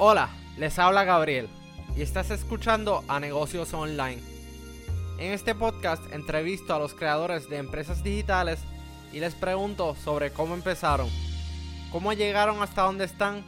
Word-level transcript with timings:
Hola, 0.00 0.28
les 0.56 0.78
habla 0.78 1.02
Gabriel 1.02 1.48
y 1.96 2.02
estás 2.02 2.30
escuchando 2.30 3.02
a 3.08 3.18
Negocios 3.18 3.74
Online. 3.74 4.22
En 5.18 5.32
este 5.32 5.56
podcast 5.56 6.00
entrevisto 6.12 6.72
a 6.72 6.78
los 6.78 6.94
creadores 6.94 7.48
de 7.48 7.56
empresas 7.56 8.04
digitales 8.04 8.60
y 9.12 9.18
les 9.18 9.34
pregunto 9.34 9.96
sobre 9.96 10.30
cómo 10.30 10.54
empezaron, 10.54 11.08
cómo 11.90 12.12
llegaron 12.12 12.62
hasta 12.62 12.82
donde 12.82 13.06
están 13.06 13.42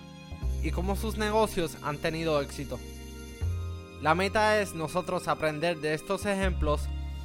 y 0.60 0.72
cómo 0.72 0.96
sus 0.96 1.16
negocios 1.16 1.76
han 1.84 1.98
tenido 1.98 2.42
éxito. 2.42 2.80
La 4.02 4.16
meta 4.16 4.60
es 4.60 4.74
nosotros 4.74 5.28
aprender 5.28 5.78
de 5.78 5.94
estos 5.94 6.26
ejemplos 6.26 6.80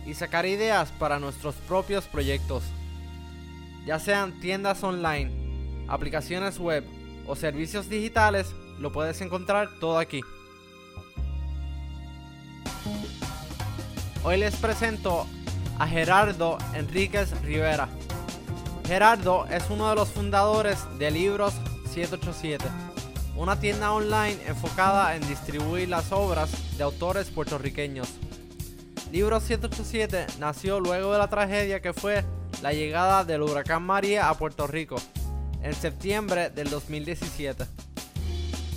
y 0.05 0.13
sacar 0.13 0.45
ideas 0.45 0.91
para 0.99 1.17
nuestros 1.17 1.55
propios 1.67 2.05
proyectos, 2.05 2.61
ya 3.87 3.97
sean 3.97 4.39
tiendas 4.39 4.83
online, 4.83 5.31
aplicaciones 5.87 6.59
web 6.59 6.85
o 7.25 7.35
servicios 7.35 7.89
digitales 7.89 8.53
lo 8.79 8.91
puedes 8.91 9.21
encontrar 9.21 9.69
todo 9.79 9.97
aquí. 9.97 10.21
Hoy 14.23 14.37
les 14.37 14.55
presento 14.55 15.27
a 15.77 15.87
Gerardo 15.87 16.57
Enríquez 16.73 17.39
Rivera. 17.41 17.87
Gerardo 18.87 19.45
es 19.47 19.69
uno 19.69 19.89
de 19.89 19.95
los 19.95 20.09
fundadores 20.09 20.79
de 20.99 21.11
Libros 21.11 21.53
787, 21.93 22.65
una 23.35 23.59
tienda 23.59 23.91
online 23.91 24.37
enfocada 24.47 25.15
en 25.15 25.27
distribuir 25.27 25.89
las 25.89 26.11
obras 26.11 26.77
de 26.77 26.83
autores 26.83 27.29
puertorriqueños. 27.29 28.09
Libros 29.11 29.43
787 29.43 30.39
nació 30.39 30.79
luego 30.79 31.13
de 31.13 31.19
la 31.19 31.29
tragedia 31.29 31.81
que 31.81 31.93
fue 31.93 32.23
la 32.61 32.73
llegada 32.73 33.23
del 33.23 33.43
huracán 33.43 33.83
María 33.83 34.29
a 34.29 34.37
Puerto 34.37 34.67
Rico 34.67 34.97
en 35.61 35.73
septiembre 35.73 36.49
del 36.49 36.69
2017. 36.69 37.65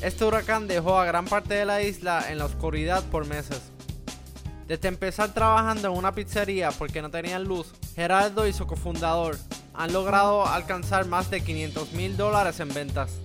Este 0.00 0.24
huracán 0.24 0.68
dejó 0.68 0.96
a 0.96 1.04
gran 1.04 1.24
parte 1.24 1.54
de 1.54 1.64
la 1.64 1.82
isla 1.82 2.30
en 2.30 2.38
la 2.38 2.44
oscuridad 2.44 3.02
por 3.10 3.26
meses. 3.26 3.72
Desde 4.68 4.86
empezar 4.86 5.34
trabajando 5.34 5.88
en 5.88 5.98
una 5.98 6.12
pizzería 6.12 6.70
porque 6.70 7.02
no 7.02 7.10
tenían 7.10 7.42
luz, 7.42 7.74
Gerardo 7.96 8.46
y 8.46 8.52
su 8.52 8.64
cofundador 8.66 9.36
han 9.74 9.92
logrado 9.92 10.46
alcanzar 10.46 11.06
más 11.06 11.30
de 11.30 11.40
500 11.42 11.92
mil 11.94 12.16
dólares 12.16 12.60
en 12.60 12.72
ventas. 12.72 13.18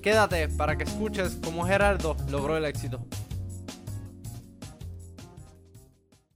Quédate 0.00 0.48
para 0.48 0.76
que 0.76 0.84
escuches 0.84 1.38
cómo 1.42 1.66
Gerardo 1.66 2.16
logró 2.28 2.56
el 2.56 2.66
éxito. 2.66 3.04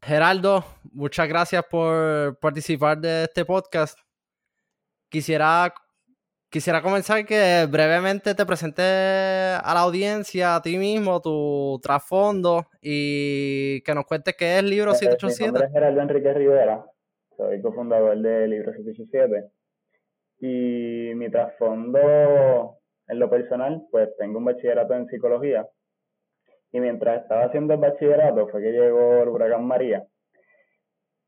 Gerardo, 0.03 0.65
muchas 0.93 1.29
gracias 1.29 1.65
por 1.71 2.39
participar 2.41 2.99
de 2.99 3.25
este 3.25 3.45
podcast. 3.45 3.99
Quisiera 5.09 5.73
Quisiera 6.55 6.83
comenzar 6.83 7.27
que 7.27 7.67
brevemente 7.69 8.33
te 8.33 8.47
presente 8.47 8.81
a 8.81 9.75
la 9.75 9.81
audiencia, 9.81 10.55
a 10.55 10.63
ti 10.63 10.79
mismo, 10.79 11.21
tu 11.21 11.81
trasfondo 11.83 12.69
y 12.81 13.81
que 13.83 13.93
nos 13.93 14.07
cuentes 14.07 14.37
qué 14.39 14.59
es 14.59 14.63
Libro 14.63 14.95
787. 14.95 15.43
Mi 15.43 15.47
nombre 15.47 15.67
es 15.67 15.73
Gerardo 15.73 16.01
Enrique 16.01 16.33
Rivera, 16.33 16.85
soy 17.37 17.61
cofundador 17.61 18.17
de 18.19 18.47
Libro 18.47 18.73
787 18.73 19.51
y 20.43 21.13
mi 21.17 21.29
trasfondo 21.29 22.79
en 23.09 23.19
lo 23.19 23.29
personal, 23.29 23.83
pues 23.91 24.17
tengo 24.17 24.39
un 24.39 24.45
bachillerato 24.45 24.95
en 24.95 25.09
psicología 25.09 25.67
y 26.71 26.79
mientras 26.79 27.23
estaba 27.23 27.47
haciendo 27.47 27.75
el 27.75 27.81
bachillerato 27.81 28.47
fue 28.47 28.63
que 28.63 28.71
llegó 28.71 29.25
el 29.25 29.29
huracán 29.29 29.67
María. 29.67 30.07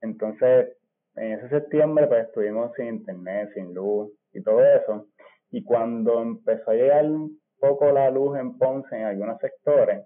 Entonces, 0.03 0.69
en 1.17 1.33
ese 1.33 1.49
septiembre 1.49 2.07
pues 2.07 2.29
estuvimos 2.29 2.71
sin 2.77 2.87
internet, 2.87 3.51
sin 3.55 3.75
luz 3.75 4.13
y 4.33 4.41
todo 4.41 4.65
eso. 4.65 5.09
Y 5.51 5.63
cuando 5.65 6.23
empezó 6.23 6.71
a 6.71 6.75
llegar 6.75 7.05
un 7.07 7.41
poco 7.59 7.91
la 7.93 8.11
luz 8.11 8.39
en 8.39 8.59
Ponce 8.59 8.97
en 8.97 9.05
algunos 9.05 9.39
sectores, 9.41 10.05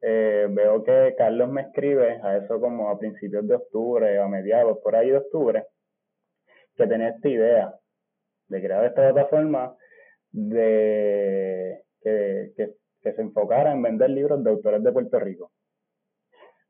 eh, 0.00 0.46
veo 0.50 0.84
que 0.84 1.14
Carlos 1.16 1.48
me 1.48 1.62
escribe 1.62 2.20
a 2.22 2.36
eso 2.36 2.60
como 2.60 2.88
a 2.88 2.98
principios 2.98 3.46
de 3.48 3.56
octubre, 3.56 4.18
a 4.18 4.28
mediados, 4.28 4.78
por 4.82 4.94
ahí 4.94 5.10
de 5.10 5.18
octubre, 5.18 5.64
que 6.76 6.86
tenía 6.86 7.08
esta 7.08 7.28
idea 7.28 7.74
de 8.48 8.62
crear 8.62 8.84
esta 8.84 9.12
plataforma 9.12 9.76
de 10.30 11.82
que, 12.00 12.52
que, 12.56 12.74
que 13.02 13.12
se 13.12 13.22
enfocara 13.22 13.72
en 13.72 13.82
vender 13.82 14.10
libros 14.10 14.42
de 14.44 14.50
autores 14.50 14.82
de 14.82 14.92
Puerto 14.92 15.18
Rico. 15.18 15.50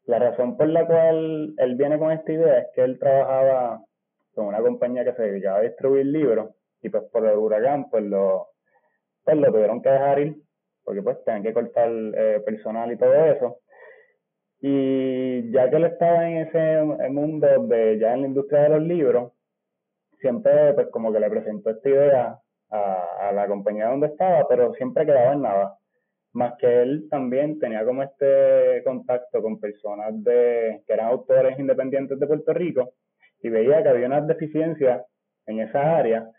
La 0.04 0.19
razón 0.19 0.56
por 0.56 0.69
la 0.69 0.87
cual 0.87 1.54
él 1.59 1.75
viene 1.75 1.98
con 1.98 2.10
esta 2.10 2.32
idea 2.32 2.60
es 2.60 2.69
que 2.75 2.82
él 2.82 2.98
trabajaba 2.98 3.84
con 4.32 4.47
una 4.47 4.60
compañía 4.60 5.04
que 5.04 5.12
se 5.12 5.22
dedicaba 5.22 5.59
a 5.59 5.62
distribuir 5.62 6.06
libros 6.06 6.54
y 6.83 6.89
pues 6.89 7.05
por 7.12 7.27
el 7.27 7.37
huracán 7.37 7.89
pues 7.91 8.05
lo, 8.05 8.49
pues 9.25 9.37
lo 9.37 9.53
tuvieron 9.53 9.83
que 9.83 9.91
dejar 9.91 10.19
ir 10.21 10.37
porque 10.89 11.03
pues 11.03 11.22
tenían 11.22 11.43
que 11.43 11.53
cortar 11.53 11.91
eh, 11.91 12.41
personal 12.47 12.91
y 12.91 12.97
todo 12.97 13.15
eso. 13.15 13.59
Y 14.61 15.53
ya 15.53 15.69
que 15.69 15.77
él 15.77 15.84
estaba 15.84 16.27
en 16.27 16.39
ese 16.39 16.83
mundo 17.11 17.47
de 17.66 17.99
ya 17.99 18.15
en 18.15 18.22
la 18.22 18.28
industria 18.28 18.62
de 18.62 18.69
los 18.71 18.83
libros, 18.83 19.33
siempre 20.19 20.72
pues 20.72 20.89
como 20.89 21.12
que 21.12 21.21
le 21.21 21.28
presentó 21.28 21.69
esta 21.69 21.89
idea 21.91 22.39
a, 22.71 23.33
la 23.34 23.47
compañía 23.47 23.89
donde 23.89 24.06
estaba, 24.06 24.49
pero 24.49 24.72
siempre 24.77 25.05
quedaba 25.05 25.34
en 25.34 25.43
nada. 25.43 25.78
Más 26.33 26.55
que 26.59 26.83
él 26.83 27.06
también 27.10 27.59
tenía 27.59 27.84
como 27.84 28.03
este 28.03 28.83
contacto 28.83 29.43
con 29.43 29.60
personas 29.60 30.12
de 30.25 30.83
que 30.87 30.93
eran 30.95 31.09
autores 31.09 31.59
independientes 31.59 32.19
de 32.19 32.27
Puerto 32.27 32.55
Rico 32.55 32.95
y 33.43 33.50
veía 33.50 33.83
que 33.83 33.91
había 33.91 34.06
unas 34.06 34.27
deficiencias 34.27 35.05
en 35.45 35.60
esa 35.60 35.99
área 35.99 36.31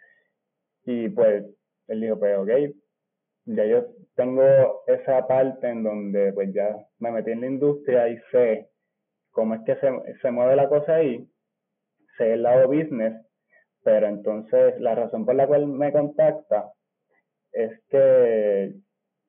y 0.86 1.10
pues 1.10 1.46
él 1.88 2.02
dijo, 2.02 2.20
pues 2.20 2.38
ok, 2.38 2.50
ya 3.46 3.66
yo 3.66 3.86
tengo 4.16 4.44
esa 4.88 5.26
parte 5.28 5.68
en 5.68 5.84
donde 5.84 6.34
pues 6.34 6.54
ya 6.54 6.76
me 7.00 7.12
metí 7.12 7.32
en 7.32 7.42
la 7.42 7.48
industria 7.48 8.08
y 8.10 8.18
sé 8.32 8.70
cómo 9.32 9.56
es 9.56 9.62
que 9.66 9.76
se, 9.76 9.90
se 10.22 10.32
mueve 10.32 10.56
la 10.56 10.70
cosa 10.70 10.96
ahí, 10.96 11.28
sé 12.18 12.34
el 12.34 12.44
lado 12.44 12.68
business, 12.68 13.14
pero 13.84 14.08
entonces 14.08 14.80
la 14.80 14.96
razón 14.96 15.26
por 15.26 15.36
la 15.36 15.48
cual 15.48 15.68
me 15.68 15.92
contacta 15.92 16.72
es 17.52 17.72
que 17.90 18.74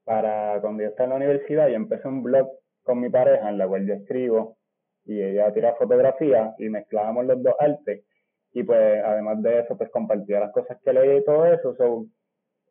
para 0.05 0.61
cuando 0.61 0.83
yo 0.83 0.91
estaba 0.91 1.05
en 1.05 1.11
la 1.11 1.17
universidad 1.17 1.69
yo 1.69 1.77
empecé 1.77 2.09
un 2.09 2.23
blog 2.23 2.51
con 2.83 3.01
mi 3.01 3.09
pareja 3.09 3.49
en 3.49 3.59
la 3.59 3.69
cual 3.69 3.87
yo 3.87 3.95
escribo 3.95 4.59
y 5.05 5.23
ella 5.23 5.53
tira 5.53 5.75
fotografía 5.77 6.55
y 6.59 6.69
mezclábamos 6.69 7.27
los 7.27 7.43
dos 7.43 7.55
artes 7.59 8.05
y 8.53 8.63
pues 8.63 9.03
además 9.05 9.43
de 9.43 9.61
eso 9.61 9.77
pues 9.77 9.91
compartía 9.91 10.41
las 10.41 10.53
cosas 10.53 10.79
que 10.85 10.93
leí 10.93 11.19
y 11.19 11.25
todo 11.25 11.47
eso. 11.47 11.75
So, 11.77 12.07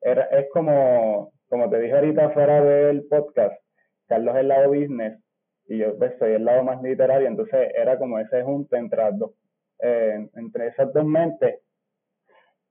era, 0.01 0.23
es 0.25 0.47
como 0.51 1.31
como 1.49 1.69
te 1.69 1.79
dije 1.79 1.95
ahorita 1.95 2.29
fuera 2.31 2.61
del 2.63 3.05
podcast 3.07 3.59
Carlos 4.07 4.35
es 4.35 4.41
el 4.41 4.47
lado 4.47 4.69
business 4.69 5.19
y 5.67 5.77
yo 5.77 5.97
pues 5.97 6.13
soy 6.19 6.33
el 6.33 6.45
lado 6.45 6.63
más 6.63 6.81
literario. 6.81 7.27
Entonces 7.27 7.71
era 7.75 7.97
como 7.97 8.19
ese 8.19 8.43
junte 8.43 8.77
entre 8.77 9.03
dos 9.13 9.31
eh, 9.79 10.27
entre 10.35 10.67
esas 10.67 10.91
dos 10.93 11.05
mentes. 11.05 11.59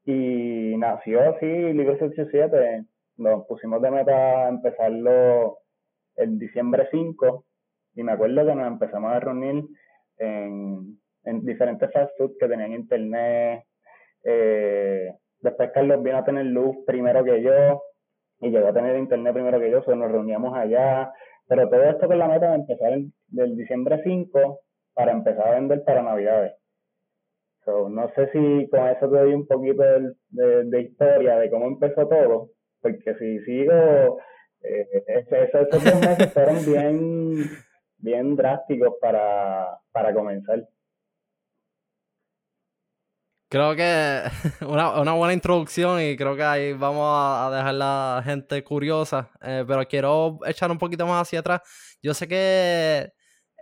Y 0.04 0.74
nació 0.78 1.20
así 1.30 1.46
Libro 1.46 1.94
87 1.94 2.84
nos 3.18 3.46
pusimos 3.46 3.82
de 3.82 3.90
meta 3.90 4.48
empezarlo 4.48 5.58
el 6.16 6.38
diciembre 6.38 6.88
5 6.90 7.44
y 7.96 8.02
me 8.02 8.12
acuerdo 8.12 8.46
que 8.46 8.54
nos 8.54 8.66
empezamos 8.68 9.12
a 9.12 9.20
reunir 9.20 9.64
en 10.18 11.00
en 11.24 11.44
diferentes 11.44 11.90
fast 11.92 12.16
food 12.16 12.36
que 12.38 12.48
tenían 12.48 12.72
internet. 12.72 13.64
Eh, 14.24 15.14
después 15.40 15.70
Carlos 15.72 16.02
vino 16.02 16.18
a 16.18 16.24
tener 16.24 16.46
luz 16.46 16.76
primero 16.86 17.24
que 17.24 17.42
yo 17.42 17.82
y 18.40 18.50
llegó 18.50 18.68
a 18.68 18.72
tener 18.72 18.96
internet 18.96 19.32
primero 19.32 19.60
que 19.60 19.70
yo, 19.70 19.82
so 19.82 19.94
nos 19.94 20.10
reuníamos 20.10 20.56
allá. 20.56 21.12
Pero 21.46 21.68
todo 21.68 21.82
esto 21.84 22.06
con 22.06 22.18
la 22.18 22.28
meta 22.28 22.50
de 22.50 22.56
empezar 22.56 22.92
el, 22.92 23.12
del 23.28 23.56
diciembre 23.56 24.00
5 24.04 24.60
para 24.94 25.12
empezar 25.12 25.48
a 25.48 25.52
vender 25.52 25.82
para 25.84 26.02
Navidades. 26.02 26.54
So, 27.64 27.88
no 27.88 28.08
sé 28.14 28.30
si 28.32 28.68
con 28.70 28.86
eso 28.88 29.10
te 29.10 29.18
doy 29.18 29.34
un 29.34 29.46
poquito 29.46 29.82
de, 30.30 30.64
de, 30.64 30.80
historia 30.80 31.36
de 31.36 31.50
cómo 31.50 31.66
empezó 31.66 32.08
todo, 32.08 32.50
porque 32.80 33.14
si 33.18 33.40
sigo, 33.40 34.18
eh, 34.62 35.04
esos, 35.06 35.68
esos 35.68 35.84
meses 35.84 36.32
fueron 36.32 36.56
bien, 36.64 37.44
bien 37.98 38.36
drásticos 38.36 38.94
para, 39.00 39.78
para 39.92 40.14
comenzar. 40.14 40.66
Creo 43.50 43.74
que 43.74 44.22
una, 44.66 45.00
una 45.00 45.12
buena 45.12 45.32
introducción 45.32 46.02
y 46.02 46.16
creo 46.16 46.36
que 46.36 46.44
ahí 46.44 46.72
vamos 46.74 47.06
a, 47.10 47.50
dejar 47.50 47.74
la 47.74 48.22
gente 48.22 48.62
curiosa, 48.62 49.30
eh, 49.40 49.64
pero 49.66 49.86
quiero 49.88 50.38
echar 50.44 50.70
un 50.70 50.78
poquito 50.78 51.06
más 51.06 51.22
hacia 51.22 51.40
atrás. 51.40 51.62
Yo 52.02 52.12
sé 52.12 52.28
que 52.28 53.10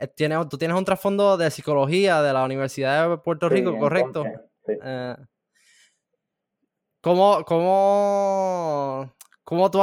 eh, 0.00 0.08
tienes, 0.16 0.48
tú 0.48 0.58
tienes 0.58 0.76
un 0.76 0.84
trasfondo 0.84 1.36
de 1.36 1.50
psicología 1.52 2.20
de 2.20 2.32
la 2.32 2.44
Universidad 2.44 3.08
de 3.08 3.18
Puerto 3.18 3.48
Rico, 3.48 3.78
¿correcto? 3.78 4.24
Sí. 4.66 4.72
Eh, 4.82 5.16
¿cómo, 7.00 7.44
cómo, 7.44 9.14
cómo, 9.44 9.70
tú 9.70 9.80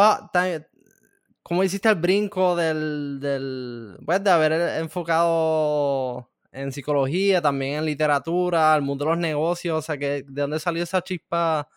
cómo 1.41 1.63
hiciste 1.63 1.87
el 1.87 1.95
brinco 1.95 2.57
del, 2.57 3.19
del, 3.21 3.97
pues, 4.05 4.21
de 4.21 4.29
haber 4.29 4.51
enfocado 4.81 6.32
en 6.53 6.71
psicología, 6.71 7.41
también 7.41 7.79
en 7.79 7.85
literatura, 7.85 8.73
al 8.73 8.83
mundo 8.83 9.05
de 9.05 9.11
los 9.11 9.19
negocios, 9.19 9.77
o 9.77 9.81
sea, 9.81 9.97
que 9.97 10.23
¿de 10.23 10.41
dónde 10.41 10.59
salió 10.59 10.83
esa 10.83 11.01
chispa 11.01 11.67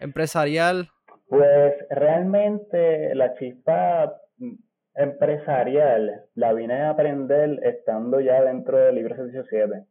empresarial? 0.00 0.88
Pues 1.28 1.74
realmente 1.90 3.14
la 3.14 3.34
chispa 3.34 4.14
empresarial 4.94 6.24
la 6.34 6.52
vine 6.52 6.82
a 6.82 6.90
aprender 6.90 7.58
estando 7.64 8.20
ya 8.20 8.42
dentro 8.42 8.78
del 8.78 8.94
libro 8.94 9.16
7, 9.48 9.84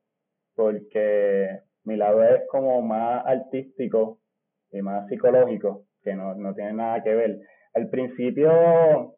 porque 0.56 1.60
mi 1.84 1.98
lado 1.98 2.24
es 2.24 2.42
como 2.50 2.82
más 2.82 3.24
artístico 3.26 4.20
y 4.72 4.82
más 4.82 5.08
psicológico, 5.08 5.86
que 6.02 6.16
no, 6.16 6.36
no 6.36 6.54
tiene 6.56 6.74
nada 6.74 7.04
que 7.04 7.14
ver. 7.14 7.40
Al 7.74 7.90
principio, 7.90 9.18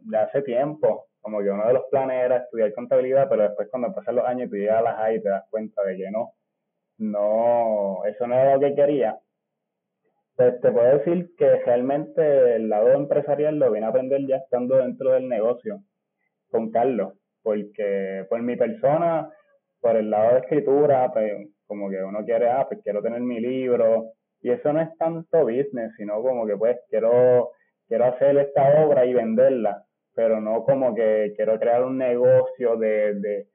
de 0.00 0.18
hace 0.18 0.42
tiempo, 0.42 1.06
como 1.24 1.40
que 1.40 1.48
uno 1.48 1.66
de 1.66 1.72
los 1.72 1.84
planes 1.90 2.22
era 2.22 2.36
estudiar 2.36 2.74
contabilidad, 2.74 3.30
pero 3.30 3.44
después 3.44 3.68
cuando 3.70 3.94
pasan 3.94 4.16
los 4.16 4.26
años 4.26 4.46
y 4.46 4.50
tú 4.50 4.56
llegas 4.56 4.80
a 4.80 4.82
las 4.82 4.96
high 4.96 5.22
te 5.22 5.30
das 5.30 5.44
cuenta 5.48 5.82
de 5.82 5.96
que 5.96 6.10
no, 6.10 6.34
no, 6.98 8.04
eso 8.04 8.26
no 8.26 8.34
era 8.34 8.56
lo 8.56 8.60
que 8.60 8.74
quería. 8.74 9.18
Pues 10.36 10.60
te 10.60 10.70
puedo 10.70 10.98
decir 10.98 11.34
que 11.38 11.48
realmente 11.64 12.56
el 12.56 12.68
lado 12.68 12.92
empresarial 12.92 13.58
lo 13.58 13.72
vine 13.72 13.86
a 13.86 13.88
aprender 13.88 14.26
ya 14.26 14.36
estando 14.36 14.76
dentro 14.76 15.12
del 15.12 15.26
negocio 15.26 15.80
con 16.50 16.70
Carlos, 16.70 17.14
porque 17.42 18.26
por 18.28 18.42
mi 18.42 18.56
persona, 18.56 19.30
por 19.80 19.96
el 19.96 20.10
lado 20.10 20.34
de 20.34 20.40
escritura, 20.40 21.10
pues 21.10 21.48
como 21.66 21.88
que 21.88 22.04
uno 22.04 22.22
quiere, 22.26 22.50
ah, 22.50 22.66
pues 22.68 22.80
quiero 22.82 23.00
tener 23.00 23.20
mi 23.20 23.40
libro, 23.40 24.12
y 24.42 24.50
eso 24.50 24.74
no 24.74 24.82
es 24.82 24.94
tanto 24.98 25.44
business, 25.44 25.94
sino 25.96 26.20
como 26.20 26.46
que 26.46 26.54
pues 26.54 26.76
quiero, 26.90 27.52
quiero 27.88 28.04
hacer 28.04 28.36
esta 28.36 28.84
obra 28.84 29.06
y 29.06 29.14
venderla, 29.14 29.83
pero 30.14 30.40
no 30.40 30.64
como 30.64 30.94
que 30.94 31.32
quiero 31.36 31.58
crear 31.58 31.84
un 31.84 31.98
negocio 31.98 32.76
de, 32.76 33.14
de, 33.14 33.48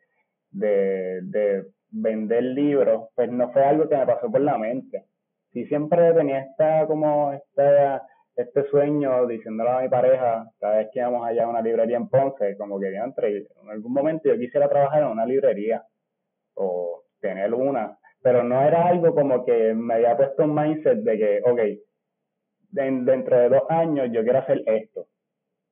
de, 0.52 1.20
de 1.24 1.66
vender 1.92 2.44
libros, 2.44 3.10
pues 3.16 3.32
no 3.32 3.52
fue 3.52 3.64
algo 3.64 3.90
que 3.90 3.98
me 3.98 4.06
pasó 4.06 4.32
por 4.32 4.42
la 4.42 4.58
mente 4.58 5.06
sí 5.52 5.66
siempre 5.66 6.14
tenía 6.14 6.40
esta 6.42 6.86
como 6.88 7.34
esta, 7.34 8.08
este 8.36 8.64
sueño 8.70 9.28
diciéndolo 9.28 9.72
a 9.72 9.82
mi 9.82 9.90
pareja 9.90 10.50
cada 10.60 10.78
vez 10.78 10.90
que 10.94 11.00
íbamos 11.00 11.26
allá 11.26 11.46
a 11.46 11.50
una 11.50 11.62
librería 11.62 11.98
en 11.98 12.08
Ponce, 12.10 12.58
como 12.58 12.80
que 12.80 12.96
entre 12.96 13.38
en 13.38 13.70
algún 13.70 13.94
momento 13.94 14.30
yo 14.30 14.38
quisiera 14.38 14.70
trabajar 14.70 15.04
en 15.04 15.10
una 15.10 15.26
librería 15.26 15.84
o 16.56 17.04
tener 17.20 17.54
una, 17.54 17.98
pero 18.22 18.44
no 18.44 18.62
era 18.62 18.88
algo 18.88 19.14
como 19.14 19.46
que 19.46 19.74
me 19.74 19.96
había 19.96 20.18
puesto 20.18 20.44
un 20.44 20.56
mindset 20.56 21.00
de 21.00 21.18
que, 21.18 21.42
ok, 21.44 21.60
dentro 22.72 23.40
de 23.40 23.50
dos 23.50 23.64
años 23.70 24.10
yo 24.12 24.24
quiero 24.24 24.40
hacer 24.40 24.62
esto. 24.66 25.08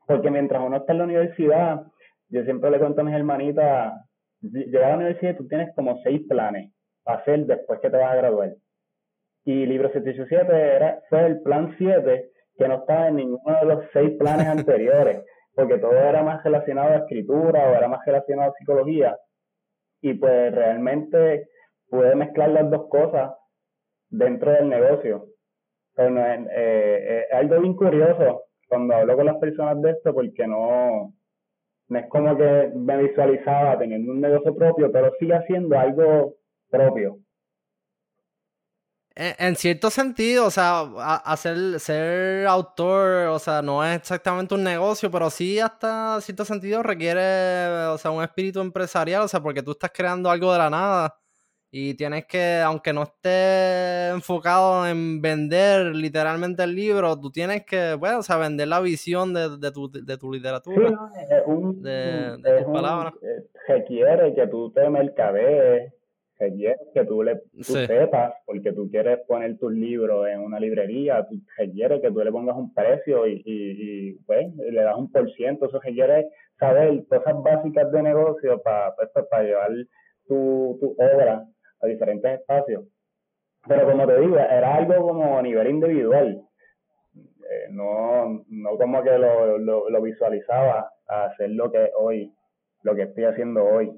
Porque 0.07 0.31
mientras 0.31 0.63
uno 0.65 0.77
está 0.77 0.93
en 0.93 0.97
la 0.97 1.03
universidad, 1.03 1.83
yo 2.29 2.43
siempre 2.43 2.71
le 2.71 2.79
cuento 2.79 3.01
a 3.01 3.03
mis 3.03 3.13
hermanitas, 3.13 3.93
llegar 4.41 4.85
a 4.85 4.89
la 4.89 4.95
universidad 4.95 5.37
tú 5.37 5.47
tienes 5.47 5.75
como 5.75 6.01
seis 6.01 6.21
planes 6.27 6.71
para 7.03 7.19
hacer 7.19 7.45
después 7.45 7.79
que 7.81 7.89
te 7.89 7.97
vas 7.97 8.13
a 8.13 8.15
graduar 8.15 8.55
y 9.47 9.65
Libro 9.65 9.89
787 9.93 10.75
era, 10.75 11.01
fue 11.09 11.25
el 11.25 11.41
plan 11.41 11.73
7 11.77 12.31
que 12.57 12.67
no 12.67 12.79
estaba 12.79 13.07
en 13.07 13.15
ninguno 13.15 13.57
de 13.57 13.65
los 13.65 13.85
seis 13.93 14.11
planes 14.19 14.45
anteriores, 14.45 15.23
porque 15.55 15.77
todo 15.77 15.95
era 15.95 16.21
más 16.21 16.43
relacionado 16.43 16.89
a 16.89 16.97
escritura 16.97 17.69
o 17.69 17.73
era 17.73 17.87
más 17.87 18.05
relacionado 18.05 18.51
a 18.51 18.55
psicología. 18.55 19.17
Y 20.01 20.15
pues 20.15 20.53
realmente 20.53 21.47
pude 21.89 22.13
mezclar 22.15 22.49
las 22.49 22.69
dos 22.69 22.89
cosas 22.89 23.31
dentro 24.09 24.51
del 24.51 24.67
negocio. 24.67 25.27
Pero 25.95 26.19
es, 26.25 26.39
eh, 26.51 27.25
es 27.29 27.33
algo 27.33 27.61
bien 27.61 27.75
curioso 27.75 28.43
cuando 28.67 28.95
hablo 28.95 29.15
con 29.15 29.25
las 29.25 29.37
personas 29.37 29.81
de 29.81 29.91
esto, 29.91 30.13
porque 30.13 30.47
no, 30.47 31.13
no 31.89 31.99
es 31.99 32.07
como 32.09 32.37
que 32.37 32.71
me 32.75 32.97
visualizaba 32.97 33.77
teniendo 33.77 34.11
un 34.11 34.21
negocio 34.21 34.55
propio, 34.55 34.91
pero 34.91 35.11
sigue 35.19 35.35
haciendo 35.35 35.77
algo 35.77 36.35
propio. 36.69 37.19
En, 39.19 39.55
cierto 39.55 39.89
sentido, 39.89 40.45
o 40.45 40.51
sea, 40.51 40.81
hacer, 41.25 41.79
ser 41.79 42.45
autor, 42.45 43.29
o 43.29 43.39
sea, 43.39 43.63
no 43.63 43.83
es 43.83 43.95
exactamente 43.97 44.53
un 44.53 44.63
negocio, 44.63 45.09
pero 45.09 45.31
sí 45.31 45.59
hasta 45.59 46.21
cierto 46.21 46.45
sentido 46.45 46.83
requiere, 46.83 47.87
o 47.87 47.97
sea, 47.97 48.11
un 48.11 48.21
espíritu 48.21 48.61
empresarial, 48.61 49.23
o 49.23 49.27
sea, 49.27 49.41
porque 49.41 49.63
tú 49.63 49.71
estás 49.71 49.89
creando 49.91 50.29
algo 50.29 50.53
de 50.53 50.59
la 50.59 50.69
nada 50.69 51.15
y 51.69 51.95
tienes 51.95 52.25
que, 52.25 52.59
aunque 52.63 52.93
no 52.93 53.03
esté 53.03 54.09
enfocado 54.09 54.87
en 54.87 55.21
vender 55.21 55.95
literalmente 55.95 56.63
el 56.63 56.75
libro, 56.75 57.19
tú 57.19 57.31
tienes 57.31 57.65
que, 57.65 57.93
bueno, 57.95 58.19
o 58.19 58.23
sea, 58.23 58.37
vender 58.37 58.67
la 58.69 58.79
visión 58.79 59.33
de, 59.33 59.57
de, 59.57 59.71
tu, 59.71 59.91
de 59.91 60.17
tu 60.17 60.31
literatura, 60.31 60.91
de, 61.75 62.37
de 62.37 62.63
tus 62.63 62.73
palabras. 62.73 63.13
Eh, 63.21 63.43
requiere 63.67 64.33
que 64.33 64.47
tú 64.47 64.71
te 64.71 64.89
mercadees 64.89 65.93
requiere 66.39 66.77
que 66.93 67.03
tú, 67.05 67.23
le, 67.23 67.41
sepas, 67.61 68.33
porque 68.45 68.71
tú 68.71 68.89
quieres 68.89 69.19
poner 69.27 69.57
tus 69.57 69.73
libros 69.73 70.27
en 70.27 70.41
una 70.41 70.59
librería, 70.59 71.25
tú 71.27 71.35
requiere 71.57 71.99
que 72.01 72.11
tú 72.11 72.19
le 72.19 72.31
pongas 72.31 72.55
un 72.55 72.73
precio 72.73 73.27
y, 73.27 73.41
y, 73.45 74.13
pues, 74.25 74.55
le 74.55 74.81
das 74.81 74.95
un 74.95 75.11
por 75.11 75.31
ciento, 75.33 75.65
eso 75.65 75.79
requiere 75.79 76.27
saber 76.59 77.05
cosas 77.07 77.35
básicas 77.43 77.91
de 77.91 78.03
negocio 78.03 78.61
para 78.61 78.95
pues, 78.95 79.09
para 79.29 79.43
llevar 79.43 79.71
tu, 80.27 80.77
tu 80.79 80.95
obra 80.97 81.45
a 81.81 81.87
diferentes 81.87 82.39
espacios. 82.39 82.85
Pero 83.67 83.85
como 83.89 84.07
te 84.07 84.19
digo, 84.19 84.37
era 84.37 84.75
algo 84.75 85.07
como 85.07 85.37
a 85.37 85.41
nivel 85.41 85.67
individual. 85.67 86.41
Eh, 87.15 87.67
no, 87.71 88.43
no 88.47 88.77
como 88.77 89.03
que 89.03 89.17
lo, 89.17 89.57
lo, 89.57 89.89
lo 89.89 90.01
visualizaba 90.01 90.91
a 91.07 91.25
hacer 91.25 91.49
lo 91.51 91.71
que 91.71 91.91
hoy, 91.97 92.33
lo 92.83 92.95
que 92.95 93.03
estoy 93.03 93.25
haciendo 93.25 93.63
hoy. 93.63 93.91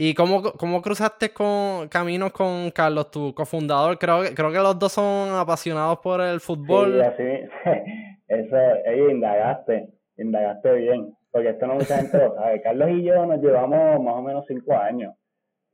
¿Y 0.00 0.14
cómo, 0.14 0.52
cómo 0.52 0.80
cruzaste 0.80 1.30
con 1.30 1.88
caminos 1.88 2.30
con 2.30 2.70
Carlos, 2.70 3.10
tu 3.10 3.34
cofundador? 3.34 3.98
Creo, 3.98 4.22
creo 4.32 4.52
que 4.52 4.58
los 4.58 4.78
dos 4.78 4.92
son 4.92 5.30
apasionados 5.34 5.98
por 5.98 6.20
el 6.20 6.38
fútbol. 6.38 7.02
Sí, 7.16 7.24
así, 7.24 7.48
eso, 8.28 9.10
indagaste, 9.10 9.88
indagaste 10.16 10.72
bien, 10.74 11.16
porque 11.30 11.50
esto 11.50 11.66
no 11.66 11.74
mucha 11.74 11.98
gente 11.98 12.18
lo 12.18 12.34
sabe. 12.36 12.62
Carlos 12.62 12.90
y 12.90 13.02
yo 13.02 13.26
nos 13.26 13.40
llevamos 13.40 14.02
más 14.02 14.14
o 14.14 14.22
menos 14.22 14.44
cinco 14.46 14.74
años 14.74 15.14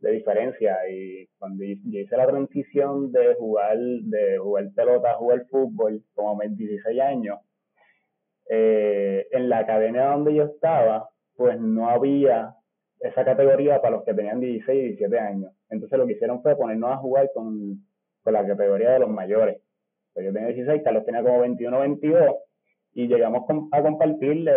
de 0.01 0.13
diferencia 0.13 0.77
y 0.91 1.27
cuando 1.39 1.65
yo 1.65 2.01
hice 2.01 2.17
la 2.17 2.27
transición 2.27 3.11
de 3.11 3.35
jugar, 3.35 3.79
de 3.79 4.39
jugar 4.39 4.71
pelota 4.75 5.13
a 5.13 5.15
jugar 5.15 5.47
fútbol, 5.47 6.03
como 6.15 6.39
16 6.41 7.01
años, 7.01 7.39
eh, 8.51 9.27
en 9.31 9.49
la 9.49 9.59
academia 9.61 10.07
donde 10.07 10.35
yo 10.35 10.45
estaba, 10.45 11.09
pues 11.37 11.59
no 11.59 11.89
había 11.89 12.55
esa 13.01 13.25
categoría 13.25 13.81
para 13.81 13.97
los 13.97 14.05
que 14.05 14.15
tenían 14.15 14.41
16 14.41 14.79
y 14.79 14.89
17 14.89 15.19
años. 15.19 15.53
Entonces 15.71 15.99
lo 15.99 16.07
que 16.07 16.13
hicieron 16.13 16.43
fue 16.43 16.57
ponernos 16.57 16.93
a 16.93 16.97
jugar 16.99 17.31
con, 17.35 17.85
con 18.23 18.33
la 18.33 18.47
categoría 18.47 18.91
de 18.91 18.99
los 18.99 19.11
mayores. 19.11 19.61
Pues 20.13 20.27
yo 20.27 20.33
tenía 20.33 20.49
16, 20.49 20.83
Carlos 20.83 21.05
tenía 21.05 21.23
como 21.23 21.41
21 21.41 21.81
22 21.81 22.37
y 22.95 23.07
llegamos 23.09 23.45
a 23.73 23.83
compartir 23.83 24.49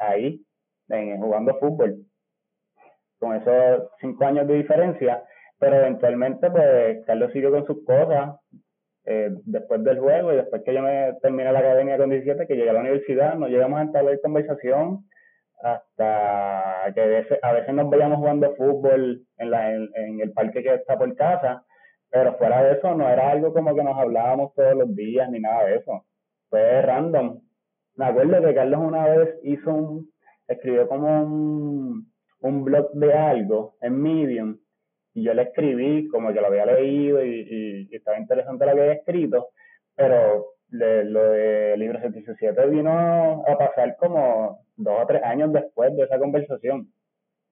ahí, 0.00 0.40
en, 0.88 1.20
jugando 1.20 1.58
fútbol. 1.58 1.96
Con 3.18 3.36
esos 3.36 3.88
5 4.00 4.24
años 4.24 4.48
de 4.48 4.54
diferencia, 4.54 5.22
pero 5.58 5.76
eventualmente 5.76 6.50
pues 6.50 7.04
Carlos 7.06 7.32
siguió 7.32 7.50
con 7.50 7.66
sus 7.66 7.84
cosas, 7.84 8.36
eh, 9.04 9.30
después 9.46 9.82
del 9.82 9.98
juego 9.98 10.32
y 10.32 10.36
después 10.36 10.62
que 10.64 10.72
yo 10.74 10.80
me 10.80 11.12
terminé 11.20 11.52
la 11.52 11.58
academia 11.58 11.98
con 11.98 12.10
17, 12.10 12.46
que 12.46 12.54
llegué 12.54 12.70
a 12.70 12.74
la 12.74 12.80
universidad, 12.80 13.34
nos 13.34 13.50
llegamos 13.50 13.80
a 13.80 13.82
entablar 13.82 14.20
conversación 14.20 15.04
hasta 15.60 16.92
que 16.94 17.00
a 17.42 17.52
veces, 17.52 17.74
nos 17.74 17.90
veíamos 17.90 18.18
jugando 18.18 18.54
fútbol 18.56 19.24
en, 19.38 19.50
la, 19.50 19.72
en, 19.74 20.20
el 20.20 20.32
parque 20.32 20.62
que 20.62 20.74
está 20.74 20.98
por 20.98 21.14
casa, 21.16 21.64
pero 22.10 22.36
fuera 22.36 22.62
de 22.62 22.72
eso 22.72 22.94
no 22.94 23.08
era 23.08 23.30
algo 23.30 23.52
como 23.52 23.74
que 23.74 23.82
nos 23.82 23.96
hablábamos 23.98 24.54
todos 24.54 24.74
los 24.74 24.94
días 24.94 25.30
ni 25.30 25.40
nada 25.40 25.64
de 25.64 25.76
eso. 25.76 26.04
Fue 26.50 26.82
random. 26.82 27.40
Me 27.96 28.06
acuerdo 28.06 28.40
que 28.42 28.54
Carlos 28.54 28.80
una 28.80 29.08
vez 29.08 29.38
hizo 29.42 29.70
un, 29.72 30.10
escribió 30.48 30.88
como 30.88 31.22
un, 31.22 32.12
un 32.40 32.64
blog 32.64 32.92
de 32.92 33.12
algo 33.12 33.76
en 33.80 34.00
Medium 34.00 34.58
y 35.14 35.24
yo 35.24 35.34
le 35.34 35.42
escribí 35.42 36.08
como 36.08 36.32
que 36.32 36.40
lo 36.40 36.46
había 36.46 36.66
leído 36.66 37.24
y, 37.24 37.88
y 37.90 37.96
estaba 37.96 38.18
interesante 38.18 38.64
lo 38.66 38.74
que 38.74 38.80
había 38.80 38.92
escrito, 38.94 39.48
pero 39.94 40.46
lo 40.72 41.30
de 41.30 41.76
Libro 41.76 42.00
77 42.00 42.66
vino 42.66 43.44
a 43.46 43.58
pasar 43.58 43.96
como 43.96 44.64
dos 44.76 45.02
o 45.02 45.06
tres 45.06 45.22
años 45.22 45.52
después 45.52 45.94
de 45.94 46.04
esa 46.04 46.18
conversación. 46.18 46.88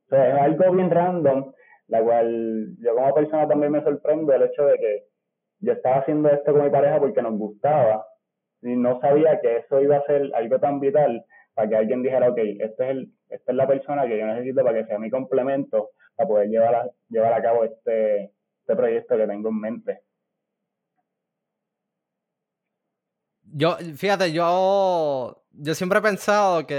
O 0.06 0.08
sea, 0.08 0.28
es 0.28 0.42
algo 0.42 0.72
bien 0.72 0.90
random, 0.90 1.52
la 1.88 2.02
cual 2.02 2.76
yo 2.78 2.94
como 2.94 3.14
persona 3.14 3.46
también 3.46 3.72
me 3.72 3.82
sorprendo 3.82 4.32
el 4.32 4.42
hecho 4.44 4.64
de 4.64 4.78
que 4.78 5.04
yo 5.60 5.72
estaba 5.72 5.98
haciendo 5.98 6.30
esto 6.30 6.52
con 6.52 6.64
mi 6.64 6.70
pareja 6.70 6.98
porque 6.98 7.20
nos 7.20 7.36
gustaba 7.38 8.06
y 8.62 8.76
no 8.76 9.00
sabía 9.00 9.40
que 9.40 9.58
eso 9.58 9.80
iba 9.80 9.96
a 9.96 10.06
ser 10.06 10.30
algo 10.34 10.58
tan 10.58 10.80
vital 10.80 11.24
para 11.54 11.68
que 11.68 11.76
alguien 11.76 12.02
dijera, 12.02 12.28
ok, 12.28 12.38
este 12.38 12.84
es 12.84 12.90
el, 12.90 13.12
esta 13.28 13.52
es 13.52 13.56
la 13.56 13.66
persona 13.66 14.06
que 14.06 14.18
yo 14.18 14.26
necesito 14.26 14.62
para 14.62 14.78
que 14.78 14.86
sea 14.86 14.98
mi 14.98 15.10
complemento 15.10 15.90
para 16.16 16.28
poder 16.28 16.48
llevar 16.48 16.74
a, 16.74 16.90
llevar 17.08 17.32
a 17.32 17.42
cabo 17.42 17.64
este, 17.64 18.32
este 18.60 18.76
proyecto 18.76 19.16
que 19.16 19.26
tengo 19.26 19.48
en 19.48 19.60
mente. 19.60 20.00
Yo, 23.52 23.76
fíjate, 23.96 24.32
yo, 24.32 25.42
yo 25.50 25.74
siempre 25.74 25.98
he 25.98 26.02
pensado 26.02 26.66
que 26.66 26.74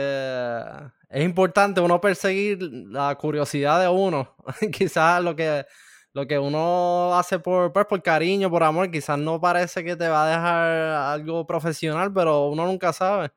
es 1.10 1.26
importante 1.26 1.82
uno 1.82 2.00
perseguir 2.00 2.62
la 2.62 3.14
curiosidad 3.16 3.82
de 3.82 3.90
uno. 3.90 4.36
Quizás 4.72 5.22
lo 5.22 5.36
que, 5.36 5.66
lo 6.14 6.28
que 6.28 6.38
uno 6.38 7.16
hace 7.16 7.40
por, 7.40 7.72
pues, 7.72 7.86
por 7.86 8.02
cariño, 8.02 8.50
por 8.50 8.64
amor, 8.64 8.92
quizás 8.92 9.18
no 9.18 9.40
parece 9.40 9.84
que 9.84 9.96
te 9.96 10.10
va 10.10 10.26
a 10.26 10.30
dejar 10.30 11.20
algo 11.20 11.46
profesional, 11.46 12.12
pero 12.14 12.50
uno 12.50 12.66
nunca 12.66 12.92
sabe. 12.92 13.30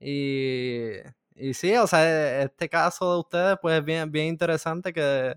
Y, 0.00 0.92
y 1.34 1.54
sí, 1.54 1.76
o 1.76 1.86
sea, 1.86 2.42
este 2.42 2.68
caso 2.68 3.12
de 3.12 3.20
ustedes, 3.20 3.58
pues 3.60 3.78
es 3.78 3.84
bien, 3.84 4.10
bien 4.10 4.26
interesante 4.26 4.92
que, 4.92 5.34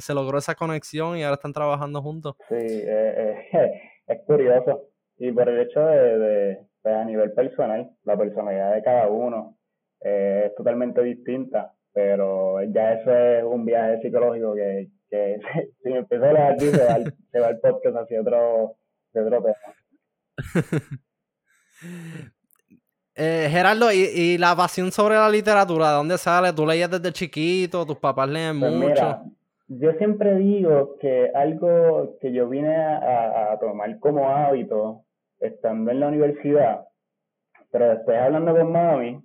se 0.00 0.14
logró 0.14 0.38
esa 0.38 0.54
conexión 0.54 1.16
y 1.16 1.24
ahora 1.24 1.34
están 1.34 1.52
trabajando 1.52 2.00
juntos. 2.00 2.36
Sí, 2.48 2.54
eh, 2.54 3.48
eh, 3.52 3.82
es 4.06 4.20
curioso. 4.24 4.88
Y 5.18 5.32
por 5.32 5.48
el 5.48 5.60
hecho 5.60 5.80
de, 5.80 6.58
pues, 6.80 6.94
a 6.94 7.04
nivel 7.04 7.32
personal, 7.32 7.90
la 8.04 8.16
personalidad 8.16 8.74
de 8.74 8.82
cada 8.82 9.08
uno 9.08 9.58
eh, 10.00 10.44
es 10.46 10.54
totalmente 10.54 11.02
distinta, 11.02 11.74
pero 11.92 12.62
ya 12.72 12.94
eso 12.94 13.14
es 13.14 13.44
un 13.44 13.64
viaje 13.64 14.00
psicológico 14.00 14.54
que, 14.54 14.88
que 15.08 15.38
si 15.82 15.90
me 15.90 15.98
empiezo 15.98 16.24
a 16.24 16.28
hablar 16.28 16.52
aquí, 16.52 16.66
se 16.66 16.84
va, 16.84 16.96
el, 16.96 17.14
se 17.30 17.40
va 17.40 17.48
el 17.48 17.60
podcast 17.60 17.96
hacia 17.96 18.20
otro, 18.20 18.76
otro 19.14 19.42
tema. 19.42 19.56
Eh, 23.16 23.48
Gerardo, 23.50 23.92
¿y, 23.92 23.98
¿y, 24.14 24.38
la 24.38 24.56
pasión 24.56 24.90
sobre 24.92 25.16
la 25.16 25.28
literatura, 25.28 25.90
de 25.90 25.94
dónde 25.96 26.16
sale? 26.16 26.54
¿Tú 26.54 26.64
leías 26.64 26.90
desde 26.90 27.12
chiquito? 27.12 27.84
¿Tus 27.84 27.98
papás 27.98 28.30
leen 28.30 28.58
pues 28.60 28.72
mucho? 28.72 29.22
yo 29.72 29.92
siempre 29.92 30.34
digo 30.34 30.96
que 30.98 31.30
algo 31.32 32.18
que 32.20 32.32
yo 32.32 32.48
vine 32.48 32.74
a, 32.74 33.56
tomar 33.60 34.00
como 34.00 34.28
hábito 34.28 35.04
estando 35.38 35.92
en 35.92 36.00
la 36.00 36.08
universidad, 36.08 36.88
pero 37.70 37.90
después 37.90 38.18
hablando 38.18 38.52
con 38.52 38.72
mami, 38.72 39.22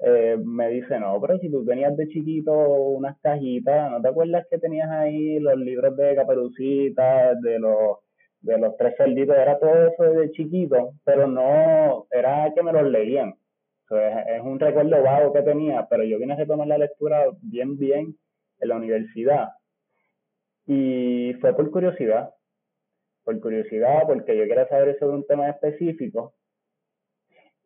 eh, 0.00 0.36
me 0.42 0.68
dice, 0.68 0.98
no, 1.00 1.20
pero 1.20 1.38
si 1.38 1.50
tú 1.50 1.64
tenías 1.64 1.96
de 1.96 2.08
chiquito 2.08 2.52
unas 2.52 3.18
cajitas, 3.20 3.90
¿no 3.90 4.00
te 4.00 4.08
acuerdas 4.08 4.46
que 4.50 4.58
tenías 4.58 4.90
ahí 4.90 5.40
los 5.40 5.56
libros 5.58 5.96
de 5.96 6.14
Caperucita, 6.14 7.34
de 7.34 7.58
los 7.58 7.98
de 8.40 8.58
los 8.58 8.76
tres 8.76 8.94
cerditos, 8.96 9.36
era 9.36 9.58
todo 9.58 9.88
eso 9.88 10.02
de 10.04 10.30
chiquito, 10.30 10.94
pero 11.04 11.26
no, 11.26 12.06
era 12.10 12.52
que 12.54 12.62
me 12.62 12.72
los 12.72 12.84
leían. 12.84 13.34
es, 13.90 14.42
un 14.42 14.60
recuerdo 14.60 15.02
vago 15.02 15.32
que 15.32 15.42
tenía, 15.42 15.86
pero 15.88 16.04
yo 16.04 16.18
vine 16.18 16.34
a 16.34 16.36
retomar 16.36 16.66
la 16.68 16.78
lectura 16.78 17.26
bien, 17.42 17.76
bien 17.78 18.16
en 18.60 18.68
la 18.68 18.76
universidad. 18.76 19.48
Y 20.66 21.34
fue 21.40 21.54
por 21.56 21.70
curiosidad, 21.70 22.30
por 23.24 23.40
curiosidad, 23.40 24.02
porque 24.06 24.36
yo 24.36 24.44
quería 24.44 24.68
saber 24.68 24.98
de 24.98 25.06
un 25.06 25.26
tema 25.26 25.48
específico. 25.48 26.34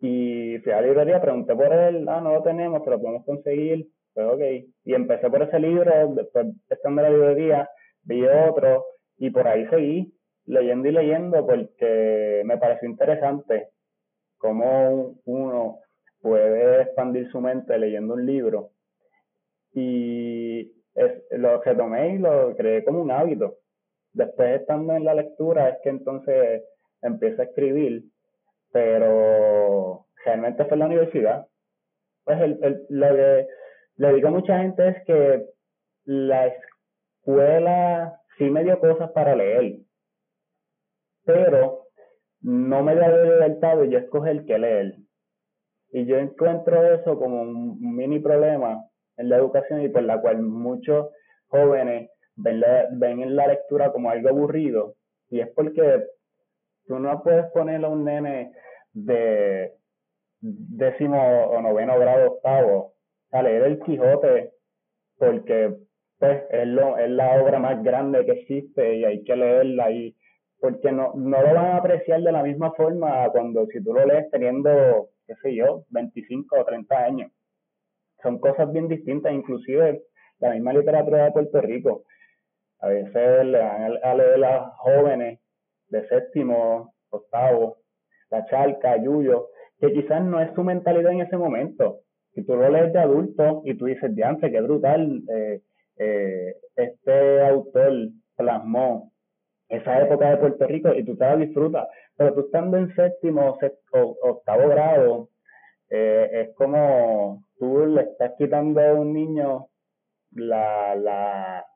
Y 0.03 0.59
fui 0.59 0.73
a 0.73 0.81
la 0.81 0.89
librería, 0.89 1.21
pregunté 1.23 1.55
por 1.55 1.73
él, 1.73 2.07
ah, 2.09 2.21
no 2.21 2.35
lo 2.35 2.43
tenemos, 2.43 2.83
pero 2.85 2.97
lo 2.97 3.03
podemos 3.03 3.25
conseguir, 3.25 3.89
pues 4.13 4.27
ok. 4.27 4.41
Y 4.85 4.95
empecé 4.95 5.31
por 5.31 5.43
ese 5.43 5.59
libro, 5.59 6.13
después 6.15 6.49
estando 6.69 7.01
en 7.01 7.13
la 7.13 7.17
librería, 7.17 7.71
vi 8.03 8.27
otro, 8.27 8.85
y 9.17 9.31
por 9.31 9.47
ahí 9.47 9.67
seguí 9.69 10.13
leyendo 10.47 10.89
y 10.89 10.93
leyendo 10.93 11.47
porque 11.47 12.43
me 12.45 12.59
pareció 12.59 12.89
interesante 12.89 13.69
cómo 14.39 15.21
uno 15.25 15.79
puede 16.21 16.83
expandir 16.83 17.31
su 17.31 17.41
mente 17.41 17.79
leyendo 17.79 18.15
un 18.15 18.27
libro 18.27 18.71
y 19.73 20.61
es, 20.95 21.23
lo 21.31 21.63
retomé 21.63 22.15
y 22.15 22.19
lo 22.19 22.55
creé 22.57 22.85
como 22.85 23.01
un 23.01 23.11
hábito. 23.11 23.59
Después 24.13 24.61
estando 24.61 24.95
en 24.95 25.05
la 25.05 25.15
lectura 25.15 25.71
es 25.71 25.79
que 25.83 25.89
entonces 25.89 26.65
empiezo 27.01 27.41
a 27.41 27.47
escribir, 27.47 28.05
pero 28.73 30.07
realmente 30.25 30.65
fue 30.65 30.77
la 30.77 30.87
universidad. 30.87 31.47
Pues 32.25 32.41
el, 32.41 32.87
lo 32.89 33.09
que 33.15 33.47
le 33.97 34.13
digo 34.15 34.29
a 34.29 34.33
mucha 34.33 34.59
gente 34.59 34.89
es 34.89 35.05
que 35.05 35.47
la 36.05 36.47
escuela 36.49 38.21
sí 38.39 38.51
me 38.51 38.65
dio 38.65 38.81
cosas 38.81 39.11
para 39.13 39.37
leer, 39.37 39.79
pero 41.25 41.87
no 42.41 42.83
me 42.83 42.95
da 42.95 43.09
libertad 43.09 43.79
de 43.79 43.91
yo 43.91 43.99
escoger 43.99 44.45
qué 44.45 44.59
leer. 44.59 44.97
Y 45.91 46.07
yo 46.07 46.17
encuentro 46.17 46.95
eso 46.95 47.19
como 47.19 47.43
un 47.43 47.79
mini 47.97 48.19
problema 48.19 48.83
en 49.17 49.29
la 49.29 49.37
educación 49.37 49.83
y 49.83 49.89
por 49.89 50.03
la 50.03 50.21
cual 50.21 50.41
muchos 50.41 51.09
jóvenes 51.49 52.11
ven, 52.35 52.61
la, 52.61 52.89
ven 52.93 53.21
en 53.21 53.37
la 53.37 53.47
lectura 53.47 53.93
como 53.93 54.11
algo 54.11 54.31
aburrido. 54.31 54.97
Y 55.29 55.41
es 55.41 55.49
porque 55.51 56.07
tú 56.87 56.99
no 56.99 57.23
puedes 57.23 57.47
ponerle 57.53 57.87
a 57.87 57.91
un 57.91 58.05
nene 58.05 58.53
de 58.93 59.73
décimo 60.41 61.45
o 61.47 61.61
noveno 61.63 61.99
grado 61.99 62.33
octavo 62.33 62.95
a 63.31 63.43
leer 63.43 63.63
el 63.63 63.81
Quijote 63.81 64.53
porque 65.19 65.75
pues 66.19 66.43
es, 66.51 66.67
lo, 66.67 66.99
es 66.99 67.11
la 67.11 67.43
obra 67.43 67.59
más 67.59 67.83
grande 67.83 68.25
que 68.25 68.33
existe 68.33 68.97
y 68.97 69.05
hay 69.05 69.25
que 69.25 69.37
leerla 69.37 69.91
y 69.91 70.17
porque 70.61 70.93
no, 70.93 71.13
no 71.17 71.43
lo 71.43 71.55
van 71.55 71.73
a 71.73 71.77
apreciar 71.79 72.23
de 72.23 72.31
la 72.31 72.43
misma 72.43 72.73
forma 72.73 73.29
cuando 73.31 73.67
si 73.67 73.83
tú 73.83 73.93
lo 73.93 74.07
lees 74.07 74.31
teniendo, 74.31 75.09
qué 75.27 75.35
sé 75.43 75.55
yo, 75.57 75.85
25 75.91 76.57
o 76.57 76.65
30 76.65 76.97
años. 76.97 77.33
Son 78.23 78.39
cosas 78.39 78.73
bien 78.73 78.87
distintas, 78.87 79.33
inclusive 79.33 80.03
la 80.39 80.51
misma 80.51 80.73
literatura 80.73 81.25
de 81.25 81.33
Puerto 81.33 81.61
Rico. 81.61 82.05
A 82.79 82.87
veces 82.89 83.45
le 83.45 83.59
dan 83.59 83.99
a 84.05 84.15
leer 84.15 84.45
a 84.45 84.71
jóvenes 84.77 85.41
de 85.93 86.09
séptimo, 86.09 86.95
octavo, 87.11 87.77
la 88.31 88.45
charca, 88.47 88.97
Yuyo, 88.97 89.49
que 89.79 89.93
quizás 89.93 90.25
no 90.25 90.41
es 90.41 90.53
su 90.55 90.65
mentalidad 90.65 91.13
en 91.13 91.21
ese 91.21 91.37
momento. 91.37 92.01
Si 92.35 92.45
tú 92.45 92.57
lo 92.57 92.69
lees 92.71 92.93
de 92.93 92.99
adulto 92.99 93.63
y 93.65 93.75
tú 93.75 93.85
dices, 93.85 94.15
diante, 94.15 94.51
qué 94.51 94.61
brutal, 94.63 95.23
eh, 95.29 95.61
eh, 95.99 96.57
este 96.75 97.47
autor 97.47 97.93
plasmó 98.37 99.13
esa 99.69 100.01
época 100.01 100.31
de 100.31 100.37
Puerto 100.39 100.67
Rico 100.67 100.95
y 100.95 101.05
tú 101.05 101.17
te 101.17 101.25
la 101.25 101.37
disfrutas. 101.37 101.89
Pero 102.17 102.35
tú 102.35 102.41
estando 102.41 102.79
en 102.79 102.95
séptimo 102.95 103.59
o 103.93 104.17
octavo 104.23 104.69
grado, 104.69 105.29
eh, 105.91 106.29
es 106.33 106.55
como 106.57 107.45
tú 107.59 107.87
le 107.87 108.03
estás 108.03 108.33
quitando 108.39 108.81
a 108.81 108.95
un 108.95 109.13
niño 109.13 109.67
la, 110.31 110.95
la, 110.95 111.67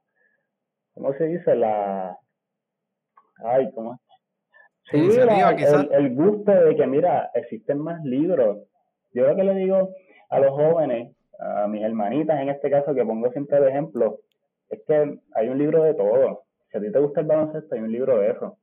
¿cómo 0.94 1.12
se 1.14 1.25
dice? 1.26 1.54
La, 1.54 2.18
ay, 3.44 3.70
¿cómo? 3.75 4.00
Sí, 4.90 4.99
el, 4.99 5.88
el, 5.93 6.14
gusto 6.14 6.52
de 6.52 6.76
que, 6.76 6.87
mira, 6.87 7.31
existen 7.35 7.78
más 7.78 8.02
libros. 8.05 8.59
Yo 9.12 9.26
lo 9.26 9.35
que 9.35 9.45
le 9.45 9.55
digo 9.55 9.90
a 10.31 10.38
los 10.38 10.50
jóvenes, 10.50 11.14
a 11.38 11.66
mis 11.66 11.83
hermanitas 11.83 12.40
en 12.40 12.50
este 12.50 12.71
caso, 12.71 12.95
que 12.95 13.05
pongo 13.05 13.31
siempre 13.33 13.61
de 13.61 13.69
ejemplo, 13.69 14.21
es 14.69 14.81
que 14.87 15.19
hay 15.35 15.49
un 15.49 15.59
libro 15.59 15.83
de 15.83 15.95
todo 15.95 16.47
si 16.71 16.78
a 16.78 16.81
ti 16.81 16.93
te 16.93 16.99
gusta 16.99 17.21
el 17.21 17.26
baloncesto, 17.26 17.75
hay 17.75 17.81
un 17.81 17.93
libro 17.93 18.19
de 18.19 18.31
eso. 18.31 18.59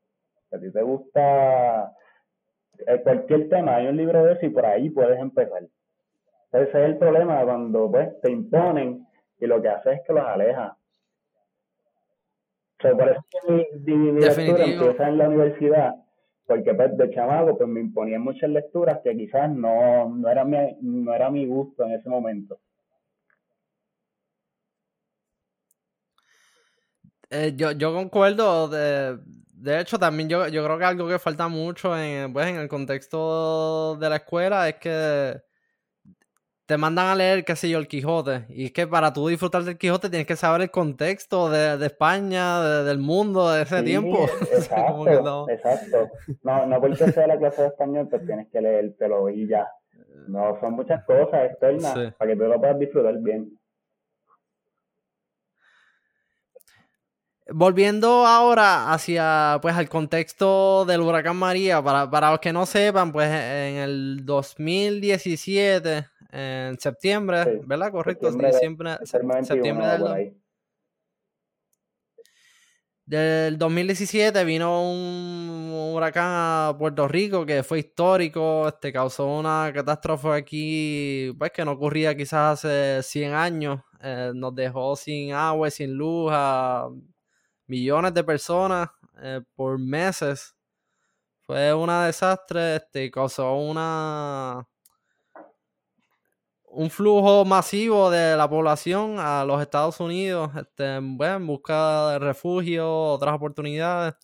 Si 0.50 0.56
a 0.56 0.60
ti 0.60 0.72
te 0.72 0.82
gusta 0.82 1.94
eh, 2.86 3.02
cualquier 3.02 3.50
tema, 3.50 3.76
hay 3.76 3.88
un 3.88 3.98
libro 3.98 4.24
de 4.24 4.34
eso 4.34 4.46
y 4.46 4.50
por 4.50 4.66
ahí 4.66 4.90
puedes 4.90 5.20
empezar. 5.20 5.64
Ese 6.52 6.70
es 6.70 6.76
el 6.76 6.98
problema 6.98 7.44
cuando 7.44 7.90
pues 7.90 8.22
te 8.22 8.30
imponen 8.30 9.08
y 9.40 9.48
lo 9.48 9.62
que 9.62 9.70
hace 9.70 9.94
es 9.94 10.02
que 10.06 10.14
los 10.14 10.24
aleja. 10.24 10.78
O 12.84 12.98
por 12.98 13.10
eso 13.10 13.22
mi, 13.48 13.66
mi, 13.96 14.20
lectura 14.20 14.66
empieza 14.66 15.08
en 15.08 15.18
la 15.18 15.30
universidad, 15.30 15.96
porque 16.54 16.74
pues 16.76 16.96
de 16.96 17.10
chamaco 17.10 17.58
pues 17.58 17.68
me 17.68 17.80
imponían 17.80 18.22
muchas 18.22 18.48
lecturas 18.48 19.00
que 19.04 19.18
quizás 19.18 19.50
no, 19.52 20.08
no, 20.08 20.30
era 20.30 20.46
mi, 20.46 20.58
no 20.82 21.12
era 21.12 21.32
mi 21.32 21.48
gusto 21.48 21.84
en 21.84 21.94
ese 21.94 22.08
momento. 22.08 22.60
Eh, 27.32 27.54
yo, 27.56 27.72
yo 27.72 27.92
concuerdo. 27.92 28.68
De, 28.68 29.18
de 29.48 29.80
hecho, 29.80 29.98
también 29.98 30.30
yo, 30.30 30.48
yo 30.48 30.64
creo 30.64 30.78
que 30.78 30.86
algo 30.86 31.08
que 31.08 31.18
falta 31.18 31.48
mucho 31.48 31.90
pues, 32.32 32.48
en 32.48 32.58
el 32.58 32.68
contexto 32.68 33.96
de 33.96 34.10
la 34.12 34.18
escuela 34.18 34.70
es 34.70 34.76
que 34.76 35.42
te 36.66 36.78
mandan 36.78 37.08
a 37.08 37.16
leer, 37.16 37.44
qué 37.44 37.56
sé 37.56 37.70
yo, 37.70 37.78
el 37.78 37.88
Quijote. 37.88 38.46
Y 38.50 38.66
es 38.66 38.72
que 38.72 38.88
para 38.88 39.12
tú 39.12 39.28
disfrutar 39.28 39.64
del 39.64 39.78
Quijote 39.78 40.10
tienes 40.10 40.28
que 40.28 40.36
saber 40.36 40.62
el 40.62 40.72
contexto 40.72 41.50
de, 41.50 41.78
de 41.78 41.86
España, 41.88 42.84
del 42.84 43.00
mundo, 43.00 43.52
de 43.52 43.64
ese 43.64 43.84
tiempo. 43.84 44.26
Exacto, 44.52 45.22
no. 45.22 45.50
exacto. 45.50 46.10
No, 46.42 46.66
no 46.66 46.80
porque 46.80 47.12
sea 47.12 47.28
la 47.28 47.38
clase 47.38 47.64
de 47.64 47.68
español, 47.70 48.08
pues 48.10 48.26
tienes 48.26 48.48
que 48.50 48.62
leértelo 48.62 49.30
y 49.30 49.48
ya. 49.48 49.68
No, 50.28 50.58
son 50.62 50.74
muchas 50.74 51.04
cosas 51.04 51.52
externas 51.52 52.14
para 52.18 52.32
que 52.32 52.38
tú 52.38 52.44
lo 52.44 52.60
puedas 52.60 52.80
disfrutar 52.80 53.16
bien. 53.20 53.60
Volviendo 57.50 58.26
ahora 58.26 58.94
hacia 58.94 59.60
pues 59.62 59.76
al 59.76 59.90
contexto 59.90 60.86
del 60.86 61.02
huracán 61.02 61.36
María, 61.36 61.82
para, 61.82 62.10
para 62.10 62.32
los 62.32 62.40
que 62.40 62.54
no 62.54 62.66
sepan, 62.66 63.12
pues 63.12 63.28
en 63.28 63.76
el 63.76 64.26
2017, 64.26 66.06
en 66.34 66.80
septiembre, 66.80 67.62
¿verdad? 67.66 67.92
Correcto, 67.92 68.32
septiembre, 68.32 68.98
septiembre, 69.04 69.88
del, 69.88 70.36
del 73.06 73.58
2017 73.60 74.44
vino 74.44 74.82
un 74.90 75.92
huracán 75.94 76.26
a 76.26 76.76
Puerto 76.76 77.08
Rico 77.08 77.46
que 77.46 77.62
fue 77.62 77.80
histórico, 77.80 78.68
este 78.68 78.92
causó 78.92 79.28
una 79.28 79.72
catástrofe 79.72 80.30
aquí, 80.30 81.32
pues 81.38 81.52
que 81.52 81.64
no 81.64 81.74
ocurría 81.74 82.18
quizás 82.18 82.66
hace 82.66 83.04
100 83.04 83.34
años, 83.36 83.82
eh, 84.02 84.32
nos 84.34 84.56
dejó 84.56 84.96
sin 84.96 85.34
agua, 85.34 85.70
sin 85.70 85.94
luz 85.94 86.32
a 86.34 86.90
millones 87.68 88.12
de 88.12 88.24
personas 88.24 88.90
eh, 89.22 89.42
por 89.56 89.78
meses. 89.78 90.56
Fue 91.42 91.72
un 91.76 91.90
desastre, 91.90 92.78
este, 92.78 93.12
causó 93.12 93.54
una 93.56 94.66
un 96.74 96.90
flujo 96.90 97.46
masivo 97.46 98.10
de 98.10 98.36
la 98.36 98.50
población 98.50 99.16
a 99.20 99.46
los 99.46 99.62
Estados 99.62 100.00
Unidos, 100.00 100.52
este, 100.56 101.00
bueno, 101.02 101.36
en 101.36 101.48
busca 101.48 102.12
de 102.12 102.20
refugio, 102.20 102.90
otras 102.90 103.36
oportunidades. 103.36 104.16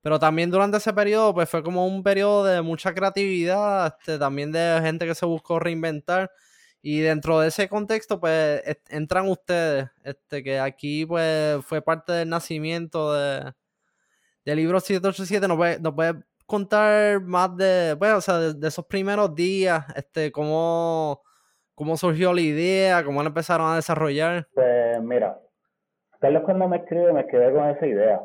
Pero 0.00 0.18
también 0.18 0.50
durante 0.50 0.78
ese 0.78 0.92
periodo, 0.92 1.34
pues 1.34 1.48
fue 1.50 1.62
como 1.62 1.86
un 1.86 2.02
periodo 2.02 2.44
de 2.44 2.62
mucha 2.62 2.94
creatividad, 2.94 3.94
este, 3.98 4.18
también 4.18 4.52
de 4.52 4.80
gente 4.82 5.06
que 5.06 5.14
se 5.14 5.26
buscó 5.26 5.58
reinventar. 5.58 6.30
Y 6.80 7.00
dentro 7.00 7.40
de 7.40 7.48
ese 7.48 7.68
contexto, 7.68 8.20
pues 8.20 8.62
entran 8.88 9.28
ustedes, 9.28 9.90
este, 10.04 10.42
que 10.44 10.60
aquí 10.60 11.04
pues 11.06 11.64
fue 11.64 11.82
parte 11.82 12.12
del 12.12 12.28
nacimiento 12.28 13.12
de, 13.12 13.52
del 14.44 14.56
libro 14.56 14.80
787. 14.80 15.48
¿Nos 15.48 15.56
puede, 15.56 15.80
nos 15.80 15.94
contar 16.46 17.20
más 17.20 17.54
de, 17.56 17.94
bueno, 17.98 18.16
o 18.18 18.20
sea, 18.22 18.38
de, 18.38 18.68
esos 18.68 18.86
primeros 18.86 19.34
días, 19.34 19.84
este, 19.94 20.32
cómo, 20.32 21.22
cómo 21.78 21.96
surgió 21.96 22.32
la 22.32 22.40
idea, 22.40 23.04
cómo 23.04 23.22
la 23.22 23.28
empezaron 23.28 23.70
a 23.70 23.76
desarrollar? 23.76 24.48
Pues 24.52 25.00
mira, 25.00 25.38
Carlos 26.18 26.42
cuando 26.44 26.68
me 26.68 26.78
escribe, 26.78 27.12
me 27.12 27.20
escribe 27.20 27.52
con 27.52 27.70
esa 27.70 27.86
idea 27.86 28.20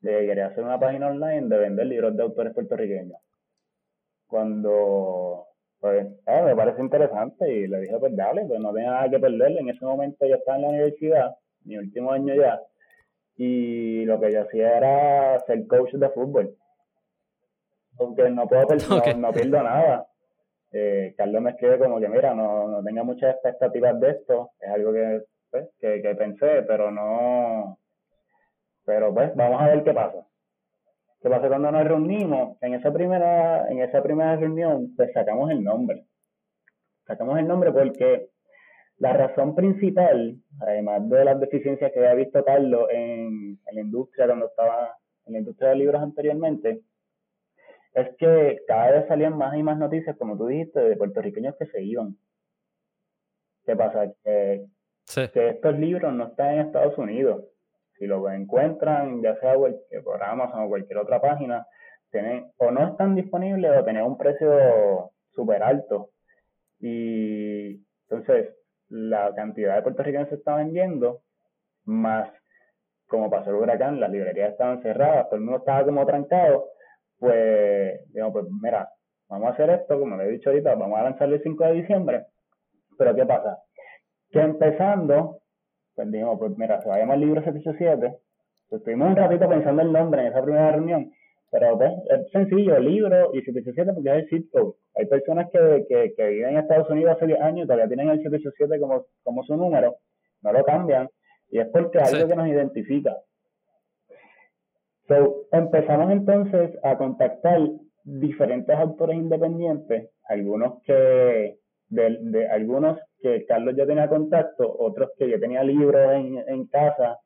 de 0.00 0.26
querer 0.26 0.42
hacer 0.42 0.62
una 0.62 0.78
página 0.78 1.06
online 1.06 1.48
de 1.48 1.58
vender 1.58 1.86
libros 1.86 2.14
de 2.14 2.22
autores 2.22 2.52
puertorriqueños. 2.52 3.18
Cuando, 4.26 5.46
pues, 5.80 6.08
eh, 6.26 6.42
me 6.44 6.54
parece 6.54 6.82
interesante 6.82 7.50
y 7.50 7.66
le 7.68 7.80
dije, 7.80 7.96
pues 7.98 8.14
dale, 8.14 8.44
pues 8.46 8.60
no 8.60 8.72
tenía 8.74 8.90
nada 8.90 9.08
que 9.08 9.18
perderle. 9.18 9.60
En 9.60 9.70
ese 9.70 9.84
momento 9.84 10.26
yo 10.26 10.34
estaba 10.34 10.58
en 10.58 10.62
la 10.62 10.68
universidad, 10.68 11.36
mi 11.64 11.78
último 11.78 12.12
año 12.12 12.34
ya, 12.34 12.60
y 13.36 14.04
lo 14.04 14.20
que 14.20 14.30
yo 14.30 14.42
hacía 14.42 14.76
era 14.76 15.40
ser 15.46 15.66
coach 15.66 15.94
de 15.94 16.10
fútbol. 16.10 16.54
Aunque 17.98 18.28
no 18.28 18.46
puedo 18.46 18.66
no, 19.16 19.32
pierdo 19.32 19.62
nada. 19.62 20.06
Eh, 20.72 21.14
Carlos 21.16 21.42
me 21.42 21.50
escribe 21.50 21.78
como 21.78 22.00
que, 22.00 22.08
mira, 22.08 22.34
no, 22.34 22.68
no 22.68 22.82
tenga 22.82 23.02
muchas 23.02 23.34
expectativas 23.34 23.98
de 24.00 24.10
esto, 24.10 24.50
es 24.60 24.70
algo 24.70 24.92
que, 24.92 25.22
pues, 25.50 25.68
que, 25.80 26.00
que 26.00 26.14
pensé, 26.14 26.62
pero 26.62 26.90
no, 26.90 27.78
pero 28.84 29.12
pues 29.14 29.34
vamos 29.36 29.60
a 29.60 29.68
ver 29.68 29.84
qué 29.84 29.92
pasa. 29.92 30.26
¿Qué 31.22 31.28
pasa 31.28 31.48
cuando 31.48 31.70
nos 31.70 31.84
reunimos? 31.84 32.56
En 32.62 32.74
esa 32.74 32.92
primera, 32.92 33.68
en 33.68 33.82
esa 33.82 34.02
primera 34.02 34.36
reunión, 34.36 34.94
pues 34.96 35.12
sacamos 35.12 35.50
el 35.50 35.62
nombre. 35.62 36.06
Sacamos 37.06 37.38
el 37.38 37.46
nombre 37.46 37.72
porque 37.72 38.30
la 38.98 39.12
razón 39.12 39.54
principal, 39.54 40.36
además 40.60 41.08
de 41.08 41.24
las 41.24 41.38
deficiencias 41.38 41.92
que 41.92 41.98
había 41.98 42.14
visto 42.14 42.44
Carlos 42.44 42.88
en, 42.90 43.58
la 43.70 43.80
industria 43.80 44.26
cuando 44.26 44.46
estaba 44.46 44.96
en 45.26 45.34
la 45.34 45.38
industria 45.38 45.70
de 45.70 45.76
libros 45.76 46.02
anteriormente, 46.02 46.80
es 47.94 48.08
que 48.16 48.62
cada 48.66 48.92
vez 48.92 49.08
salían 49.08 49.36
más 49.36 49.56
y 49.56 49.62
más 49.62 49.78
noticias, 49.78 50.16
como 50.16 50.36
tú 50.36 50.46
dijiste, 50.46 50.80
de 50.80 50.96
puertorriqueños 50.96 51.56
que 51.58 51.66
se 51.66 51.82
iban. 51.82 52.16
¿Qué 53.64 53.76
pasa? 53.76 54.12
Que, 54.24 54.66
que 55.32 55.48
estos 55.48 55.78
libros 55.78 56.12
no 56.12 56.28
están 56.28 56.54
en 56.54 56.60
Estados 56.60 56.96
Unidos 56.98 57.44
si 58.00 58.06
lo 58.06 58.28
encuentran, 58.30 59.22
ya 59.22 59.38
sea 59.40 59.54
por 60.02 60.24
Amazon 60.24 60.64
o 60.64 60.68
cualquier 60.68 60.98
otra 60.98 61.20
página, 61.20 61.66
tienen, 62.10 62.50
o 62.56 62.70
no 62.70 62.88
están 62.88 63.14
disponibles 63.14 63.70
o 63.78 63.84
tienen 63.84 64.04
un 64.04 64.16
precio 64.16 65.12
súper 65.34 65.62
alto. 65.62 66.10
Y 66.80 67.84
entonces, 68.08 68.56
la 68.88 69.34
cantidad 69.34 69.76
de 69.76 69.82
puertorriqueños 69.82 70.30
se 70.30 70.36
está 70.36 70.56
vendiendo, 70.56 71.20
más 71.84 72.30
como 73.06 73.28
pasó 73.28 73.50
el 73.50 73.56
huracán, 73.56 74.00
las 74.00 74.10
librerías 74.10 74.52
estaban 74.52 74.80
cerradas, 74.82 75.26
todo 75.26 75.36
el 75.36 75.42
mundo 75.42 75.58
estaba 75.58 75.84
como 75.84 76.06
trancado, 76.06 76.70
pues, 77.20 78.00
digamos, 78.12 78.32
pues 78.32 78.46
mira, 78.62 78.88
vamos 79.28 79.48
a 79.48 79.52
hacer 79.52 79.70
esto, 79.70 80.00
como 80.00 80.16
le 80.16 80.24
he 80.24 80.30
dicho 80.30 80.50
ahorita, 80.50 80.74
vamos 80.74 80.98
a 80.98 81.04
lanzarlo 81.04 81.36
el 81.36 81.42
5 81.42 81.64
de 81.64 81.72
diciembre, 81.74 82.26
pero 82.98 83.14
¿qué 83.14 83.26
pasa? 83.26 83.58
Que 84.30 84.40
empezando, 84.40 85.42
pues 85.94 86.10
dijimos, 86.10 86.38
pues 86.38 86.56
mira, 86.56 86.80
se 86.80 86.88
va 86.88 86.96
a 86.96 86.98
llamar 86.98 87.18
libro 87.18 87.42
787. 87.42 88.16
Pues 88.68 88.80
estuvimos 88.80 89.08
un 89.08 89.16
ratito 89.16 89.48
pensando 89.48 89.82
el 89.82 89.92
nombre 89.92 90.22
en 90.22 90.28
esa 90.28 90.42
primera 90.42 90.72
reunión, 90.72 91.12
pero 91.50 91.76
pues 91.76 91.92
es 92.08 92.30
sencillo, 92.30 92.78
libro 92.78 93.30
y 93.34 93.42
787 93.42 93.92
porque 93.92 94.10
es 94.10 94.16
el 94.16 94.28
zip 94.28 94.54
Hay 94.94 95.06
personas 95.06 95.50
que, 95.50 95.84
que, 95.88 96.14
que, 96.16 96.28
viven 96.28 96.50
en 96.50 96.58
Estados 96.58 96.88
Unidos 96.88 97.16
hace 97.16 97.26
10 97.26 97.40
años 97.40 97.64
y 97.64 97.66
todavía 97.66 97.88
tienen 97.88 98.08
el 98.08 98.22
787 98.22 98.80
como, 98.80 99.06
como 99.22 99.42
su 99.42 99.56
número, 99.56 99.96
no 100.42 100.52
lo 100.52 100.64
cambian, 100.64 101.08
y 101.50 101.58
es 101.58 101.66
porque 101.68 101.98
es 101.98 102.14
algo 102.14 102.28
que 102.28 102.36
nos 102.36 102.46
identifica. 102.46 103.16
So, 105.10 105.48
empezamos 105.50 106.12
entonces 106.12 106.70
a 106.84 106.96
contactar 106.96 107.58
diferentes 108.04 108.76
autores 108.76 109.16
independientes, 109.16 110.08
algunos 110.28 110.80
que 110.84 111.58
de, 111.88 112.48
algunos 112.48 112.96
que 113.20 113.44
Carlos 113.44 113.74
ya 113.76 113.86
tenía 113.86 114.08
contacto, 114.08 114.72
otros 114.78 115.10
que 115.18 115.28
yo 115.28 115.40
tenía 115.40 115.64
libros 115.64 116.12
en, 116.12 116.38
en 116.46 116.64
casa 116.68 117.18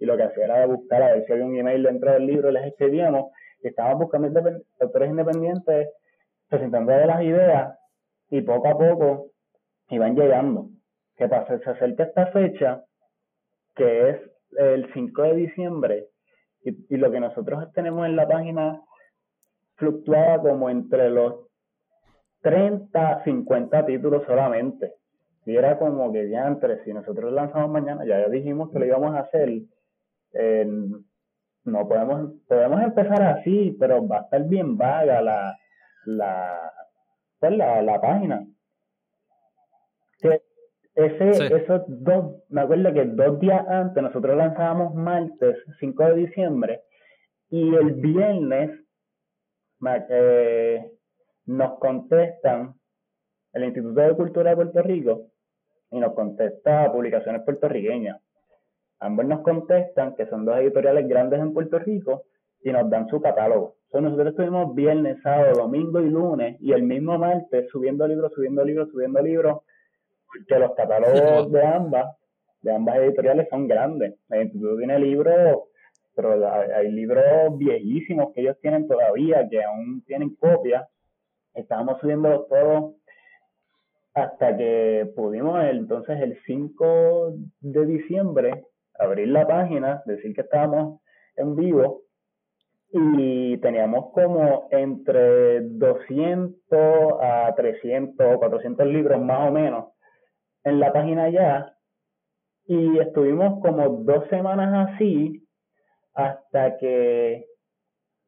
y 0.00 0.06
lo 0.06 0.16
que 0.16 0.24
hacía 0.24 0.46
era 0.46 0.66
buscar 0.66 1.00
a 1.00 1.12
ver 1.12 1.26
si 1.26 1.32
había 1.32 1.44
un 1.44 1.56
email 1.56 1.84
dentro 1.84 2.12
del 2.12 2.26
libro, 2.26 2.50
les 2.50 2.66
escribíamos 2.66 3.30
y 3.62 3.68
estábamos 3.68 4.00
buscando 4.00 4.42
autores 4.80 5.08
independientes 5.08 5.90
presentando 6.48 6.90
las 6.90 7.22
ideas 7.22 7.78
y 8.30 8.40
poco 8.40 8.66
a 8.66 8.76
poco 8.76 9.30
iban 9.90 10.16
llegando. 10.16 10.70
¿Qué 11.14 11.28
pasa? 11.28 11.56
Se 11.60 11.70
acerca 11.70 12.02
esta 12.02 12.26
fecha 12.32 12.82
que 13.76 14.10
es 14.10 14.16
el 14.58 14.92
5 14.92 15.22
de 15.22 15.34
diciembre 15.36 16.08
y, 16.88 16.96
lo 16.96 17.10
que 17.10 17.20
nosotros 17.20 17.72
tenemos 17.72 18.06
en 18.06 18.16
la 18.16 18.28
página 18.28 18.80
fluctuaba 19.76 20.40
como 20.42 20.70
entre 20.70 21.10
los 21.10 21.46
30, 22.42 23.24
50 23.24 23.86
títulos 23.86 24.24
solamente. 24.26 24.94
Y 25.46 25.56
era 25.56 25.78
como 25.78 26.12
que 26.12 26.28
ya 26.28 26.46
entre, 26.46 26.84
si 26.84 26.92
nosotros 26.92 27.32
lanzamos 27.32 27.70
mañana, 27.70 28.04
ya 28.04 28.28
dijimos 28.28 28.70
que 28.70 28.78
lo 28.78 28.86
íbamos 28.86 29.14
a 29.14 29.20
hacer, 29.20 29.50
no 31.64 31.88
podemos, 31.88 32.32
podemos 32.46 32.82
empezar 32.82 33.22
así, 33.22 33.76
pero 33.78 34.06
va 34.06 34.18
a 34.18 34.22
estar 34.22 34.44
bien 34.44 34.76
vaga 34.76 35.22
la, 35.22 35.58
la, 36.04 36.72
pues 37.38 37.56
la, 37.56 37.82
la 37.82 38.00
página. 38.00 38.46
Que 40.20 40.42
ese, 40.98 41.54
esos 41.54 41.82
dos, 41.86 42.42
me 42.48 42.62
acuerdo 42.62 42.92
que 42.92 43.04
dos 43.04 43.38
días 43.38 43.64
antes 43.68 44.02
nosotros 44.02 44.36
lanzábamos 44.36 44.94
martes 44.96 45.56
5 45.78 46.04
de 46.06 46.14
diciembre 46.14 46.80
y 47.50 47.72
el 47.72 47.92
viernes 47.94 48.70
eh, 50.10 50.90
nos 51.46 51.78
contestan 51.78 52.74
el 53.52 53.64
Instituto 53.64 54.00
de 54.00 54.16
Cultura 54.16 54.50
de 54.50 54.56
Puerto 54.56 54.82
Rico 54.82 55.28
y 55.92 56.00
nos 56.00 56.14
contesta 56.14 56.90
Publicaciones 56.90 57.42
Puertorriqueñas. 57.44 58.20
Ambos 58.98 59.24
nos 59.26 59.42
contestan 59.42 60.16
que 60.16 60.26
son 60.26 60.44
dos 60.44 60.56
editoriales 60.58 61.06
grandes 61.06 61.38
en 61.38 61.54
Puerto 61.54 61.78
Rico 61.78 62.24
y 62.60 62.72
nos 62.72 62.90
dan 62.90 63.08
su 63.08 63.20
catálogo. 63.20 63.76
nosotros 63.92 64.30
estuvimos 64.30 64.74
viernes, 64.74 65.22
sábado, 65.22 65.52
domingo 65.54 66.00
y 66.00 66.10
lunes 66.10 66.56
y 66.60 66.72
el 66.72 66.82
mismo 66.82 67.16
martes 67.18 67.68
subiendo 67.70 68.08
libros, 68.08 68.32
subiendo 68.34 68.64
libros, 68.64 68.90
subiendo 68.90 69.22
libros, 69.22 69.62
que 70.46 70.58
los 70.58 70.74
catálogos 70.74 71.50
de 71.52 71.64
ambas, 71.64 72.16
de 72.62 72.74
ambas 72.74 72.96
editoriales 72.96 73.48
son 73.50 73.68
grandes. 73.68 74.14
El 74.28 74.42
instituto 74.42 74.76
tiene 74.76 74.98
libros, 74.98 75.58
pero 76.14 76.34
hay 76.74 76.90
libros 76.90 77.56
viejísimos 77.56 78.32
que 78.34 78.42
ellos 78.42 78.56
tienen 78.60 78.88
todavía, 78.88 79.48
que 79.48 79.62
aún 79.62 80.02
tienen 80.06 80.34
copias. 80.36 80.86
Estábamos 81.54 82.00
subiendo 82.00 82.46
todo 82.48 82.94
hasta 84.14 84.56
que 84.56 85.10
pudimos 85.14 85.62
entonces 85.64 86.20
el 86.20 86.38
5 86.44 87.34
de 87.60 87.86
diciembre 87.86 88.64
abrir 88.98 89.28
la 89.28 89.46
página, 89.46 90.02
decir 90.06 90.34
que 90.34 90.40
estábamos 90.40 91.00
en 91.36 91.54
vivo 91.54 92.02
y 92.90 93.58
teníamos 93.58 94.12
como 94.12 94.68
entre 94.70 95.60
200 95.60 96.62
a 97.20 97.54
300 97.54 98.34
o 98.34 98.38
400 98.38 98.86
libros 98.86 99.20
más 99.20 99.48
o 99.48 99.52
menos 99.52 99.84
en 100.68 100.80
la 100.80 100.92
página 100.92 101.28
ya 101.30 101.74
y 102.66 102.98
estuvimos 102.98 103.60
como 103.62 103.88
dos 104.04 104.28
semanas 104.28 104.90
así 104.90 105.42
hasta 106.14 106.76
que 106.76 107.46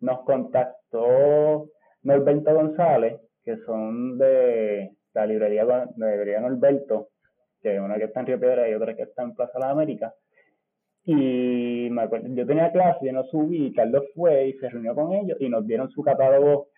nos 0.00 0.22
contactó 0.22 1.68
Norberto 2.02 2.54
González, 2.54 3.20
que 3.44 3.58
son 3.66 4.16
de 4.16 4.92
la 5.12 5.26
librería, 5.26 5.64
librería 5.96 6.40
Norberto, 6.40 7.08
que 7.60 7.78
una 7.78 7.96
que 7.96 8.04
está 8.04 8.20
en 8.20 8.26
Río 8.26 8.40
Piedra 8.40 8.68
y 8.68 8.74
otra 8.74 8.96
que 8.96 9.02
está 9.02 9.22
en 9.22 9.34
Plaza 9.34 9.52
de 9.54 9.60
la 9.60 9.70
América. 9.70 10.14
Y 11.04 11.88
me 11.90 12.02
acuerdo, 12.02 12.28
yo 12.30 12.46
tenía 12.46 12.72
clase, 12.72 13.06
yo 13.06 13.12
no 13.12 13.24
subí, 13.24 13.74
Carlos 13.74 14.04
fue 14.14 14.48
y 14.48 14.52
se 14.54 14.70
reunió 14.70 14.94
con 14.94 15.12
ellos 15.12 15.36
y 15.38 15.48
nos 15.50 15.66
dieron 15.66 15.90
su 15.90 16.02
catálogo 16.02 16.68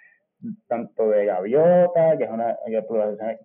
tanto 0.66 1.10
de 1.10 1.26
Gaviota, 1.26 2.16
que 2.16 2.24
es 2.24 2.30
una 2.30 2.56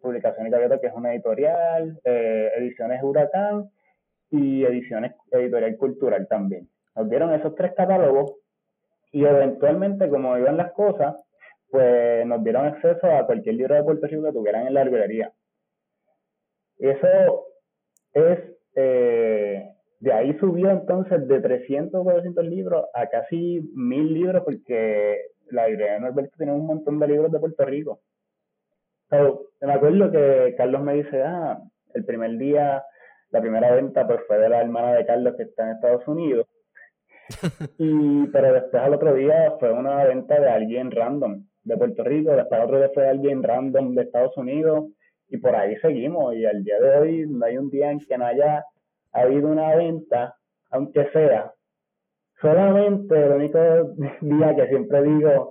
publicación 0.01 0.45
de 0.45 0.49
Gaviota, 0.49 0.79
que 0.79 0.87
es 0.87 0.93
una 0.93 1.13
editorial, 1.13 1.99
eh, 2.03 2.51
ediciones 2.57 3.01
Huracán 3.03 3.69
y 4.29 4.63
ediciones 4.63 5.13
editorial 5.31 5.77
cultural 5.77 6.27
también. 6.27 6.69
nos 6.95 7.09
dieron 7.09 7.33
esos 7.33 7.55
tres 7.55 7.73
catálogos 7.75 8.33
y 9.11 9.23
eventualmente, 9.25 10.09
como 10.09 10.37
iban 10.37 10.57
las 10.57 10.71
cosas, 10.73 11.15
pues 11.69 12.25
nos 12.25 12.43
dieron 12.43 12.65
acceso 12.65 13.07
a 13.07 13.25
cualquier 13.25 13.55
libro 13.55 13.75
de 13.75 13.83
Puerto 13.83 14.07
Rico 14.07 14.23
que 14.23 14.31
tuvieran 14.31 14.67
en 14.67 14.73
la 14.73 14.83
librería. 14.83 15.31
Eso 16.77 17.45
es, 18.13 18.39
eh, 18.75 19.69
de 19.99 20.13
ahí 20.13 20.37
subió 20.39 20.69
entonces 20.69 21.27
de 21.27 21.39
300 21.39 21.99
o 21.99 22.03
400 22.03 22.45
libros 22.45 22.85
a 22.93 23.07
casi 23.07 23.69
1000 23.73 24.13
libros 24.13 24.43
porque 24.43 25.17
la 25.51 25.67
librería 25.67 25.93
de 25.93 25.99
Norberto 26.01 26.35
tiene 26.37 26.53
un 26.53 26.65
montón 26.65 26.99
de 26.99 27.07
libros 27.07 27.31
de 27.31 27.39
Puerto 27.39 27.65
Rico. 27.65 28.01
me 29.09 29.73
acuerdo 29.73 30.11
que 30.11 30.55
Carlos 30.57 30.81
me 30.81 30.95
dice, 30.95 31.23
ah, 31.23 31.59
el 31.93 32.05
primer 32.05 32.37
día, 32.37 32.83
la 33.29 33.41
primera 33.41 33.71
venta 33.73 34.05
pues 34.07 34.21
fue 34.27 34.37
de 34.37 34.49
la 34.49 34.61
hermana 34.61 34.93
de 34.93 35.05
Carlos 35.05 35.35
que 35.35 35.43
está 35.43 35.63
en 35.63 35.75
Estados 35.75 36.07
Unidos. 36.07 36.47
y, 37.77 38.27
pero 38.27 38.53
después 38.53 38.81
al 38.81 38.93
otro 38.93 39.13
día 39.13 39.53
fue 39.59 39.71
una 39.71 40.03
venta 40.05 40.39
de 40.39 40.49
alguien 40.49 40.91
random 40.91 41.45
de 41.63 41.77
Puerto 41.77 42.03
Rico, 42.03 42.31
después 42.31 42.59
al 42.59 42.67
otro 42.67 42.77
día 42.77 42.91
fue 42.93 43.03
de 43.03 43.09
alguien 43.09 43.43
random 43.43 43.95
de 43.95 44.03
Estados 44.03 44.37
Unidos 44.37 44.85
y 45.29 45.37
por 45.37 45.55
ahí 45.55 45.75
seguimos 45.77 46.35
y 46.35 46.45
al 46.45 46.63
día 46.63 46.79
de 46.79 46.97
hoy 46.97 47.25
no 47.27 47.45
hay 47.45 47.57
un 47.57 47.69
día 47.69 47.91
en 47.91 47.99
que 47.99 48.17
no 48.17 48.25
haya 48.25 48.63
habido 49.11 49.49
una 49.49 49.75
venta, 49.75 50.35
aunque 50.69 51.09
sea 51.11 51.53
solamente 52.41 53.15
el 53.15 53.31
único 53.31 53.59
día 54.21 54.55
que 54.55 54.67
siempre 54.67 55.03
digo 55.03 55.49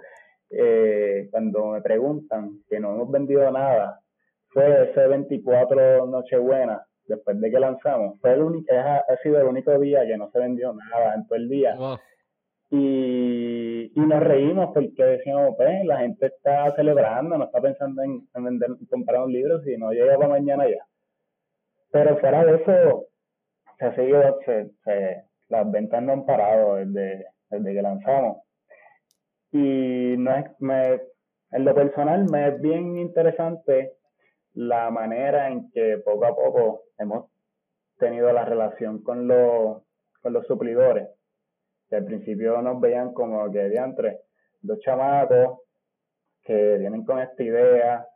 eh, 0.50 1.28
cuando 1.30 1.72
me 1.72 1.82
preguntan 1.82 2.60
que 2.68 2.78
no 2.78 2.94
hemos 2.94 3.10
vendido 3.10 3.50
nada 3.50 4.00
fue 4.48 4.90
ese 4.90 5.06
24 5.06 6.06
Nochebuena 6.06 6.86
después 7.06 7.40
de 7.40 7.50
que 7.50 7.60
lanzamos. 7.60 8.18
Fue 8.20 8.32
el 8.32 8.42
único, 8.42 8.72
ha, 8.74 9.16
sido 9.22 9.40
el 9.40 9.46
único 9.46 9.78
día 9.78 10.06
que 10.06 10.16
no 10.16 10.30
se 10.30 10.38
vendió 10.38 10.72
nada 10.72 11.14
en 11.14 11.26
todo 11.26 11.36
el 11.36 11.48
día. 11.48 11.76
Y, 12.70 13.92
y 13.94 14.00
nos 14.00 14.20
reímos 14.20 14.70
porque 14.74 15.02
decíamos, 15.02 15.54
pues, 15.56 15.84
la 15.84 15.98
gente 15.98 16.26
está 16.26 16.74
celebrando, 16.74 17.38
no 17.38 17.44
está 17.44 17.60
pensando 17.60 18.02
en, 18.02 18.26
vender, 18.34 18.70
comprar 18.90 19.22
un 19.22 19.32
libro, 19.32 19.60
si 19.62 19.76
no 19.76 19.92
llega 19.92 20.16
para 20.16 20.28
mañana 20.28 20.68
ya. 20.68 20.84
Pero 21.92 22.16
fuera 22.18 22.44
de 22.44 22.56
eso, 22.56 23.06
se 23.78 23.84
ha 23.84 23.94
seguido, 23.94 24.38
se, 24.44 25.24
las 25.48 25.70
ventas 25.70 26.02
no 26.02 26.12
han 26.12 26.26
parado 26.26 26.76
desde, 26.76 27.26
desde 27.50 27.74
que 27.74 27.82
lanzamos. 27.82 28.38
Y 29.52 30.16
no 30.18 30.34
es, 30.36 30.44
me, 30.60 31.00
en 31.52 31.64
lo 31.64 31.74
personal 31.74 32.26
me 32.30 32.48
es 32.48 32.60
bien 32.60 32.98
interesante 32.98 33.92
la 34.54 34.90
manera 34.90 35.48
en 35.48 35.70
que 35.70 35.98
poco 35.98 36.26
a 36.26 36.34
poco 36.34 36.82
hemos 36.98 37.30
tenido 37.98 38.32
la 38.32 38.44
relación 38.44 39.02
con 39.02 39.28
los, 39.28 39.82
con 40.20 40.32
los 40.32 40.46
suplidores 40.46 41.08
que 41.88 41.96
al 41.96 42.04
principio 42.04 42.60
nos 42.62 42.80
veían 42.80 43.12
como 43.12 43.50
que 43.50 43.68
diantre, 43.68 44.22
dos 44.60 44.80
chamacos 44.80 45.60
que 46.42 46.78
vienen 46.78 47.04
con 47.04 47.18
esta 47.18 47.42
idea, 47.42 48.06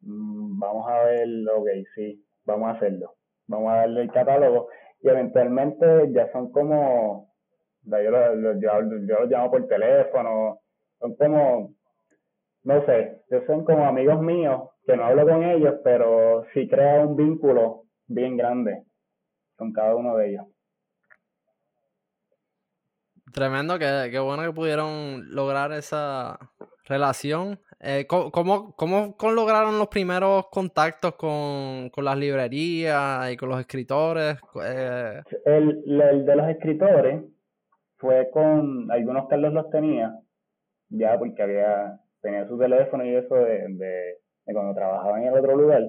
mm, 0.00 0.58
vamos 0.58 0.88
a 0.88 1.04
ver, 1.04 1.28
ok, 1.54 1.68
sí, 1.94 2.24
vamos 2.44 2.68
a 2.68 2.72
hacerlo, 2.72 3.14
vamos 3.46 3.72
a 3.72 3.76
darle 3.76 4.02
el 4.02 4.12
catálogo 4.12 4.68
y 5.00 5.08
eventualmente 5.08 6.12
ya 6.12 6.30
son 6.32 6.50
como, 6.50 7.32
yo 7.82 8.10
los, 8.10 8.60
yo, 8.60 8.80
los 8.80 9.30
llamo 9.30 9.50
por 9.50 9.66
teléfono, 9.66 10.60
son 10.98 11.16
como, 11.16 11.74
no 12.64 12.86
sé, 12.86 13.22
son 13.46 13.64
como 13.64 13.86
amigos 13.86 14.20
míos 14.20 14.70
que 14.86 14.96
no 14.96 15.04
hablo 15.04 15.26
con 15.26 15.42
ellos, 15.42 15.74
pero 15.82 16.44
sí 16.54 16.68
crea 16.68 17.04
un 17.04 17.16
vínculo 17.16 17.82
bien 18.06 18.36
grande 18.36 18.84
con 19.56 19.72
cada 19.72 19.94
uno 19.94 20.16
de 20.16 20.30
ellos. 20.30 20.46
Tremendo, 23.32 23.78
que, 23.78 24.08
que 24.10 24.18
bueno 24.18 24.44
que 24.44 24.52
pudieron 24.52 25.34
lograr 25.34 25.72
esa 25.72 26.38
relación. 26.84 27.60
Eh, 27.80 28.06
¿cómo, 28.06 28.74
cómo, 28.74 29.32
lograron 29.32 29.78
los 29.78 29.88
primeros 29.88 30.48
contactos 30.48 31.14
con, 31.14 31.90
las 31.96 32.16
librerías 32.16 33.30
y 33.30 33.36
con 33.36 33.50
los 33.50 33.60
escritores? 33.60 34.38
Eh, 34.64 35.22
el, 35.44 35.84
de 36.24 36.36
los 36.36 36.48
escritores 36.48 37.22
fue 37.98 38.30
con, 38.30 38.90
algunos 38.90 39.28
Carlos 39.28 39.52
los 39.52 39.68
tenía, 39.70 40.18
ya 40.88 41.18
porque 41.18 41.42
había, 41.42 42.00
tenía 42.22 42.48
su 42.48 42.58
teléfono 42.58 43.04
y 43.04 43.14
eso 43.14 43.34
de, 43.34 43.66
de, 43.68 44.18
cuando 44.52 44.74
trabajaba 44.74 45.20
en 45.20 45.28
el 45.28 45.34
otro 45.34 45.54
lugar, 45.54 45.82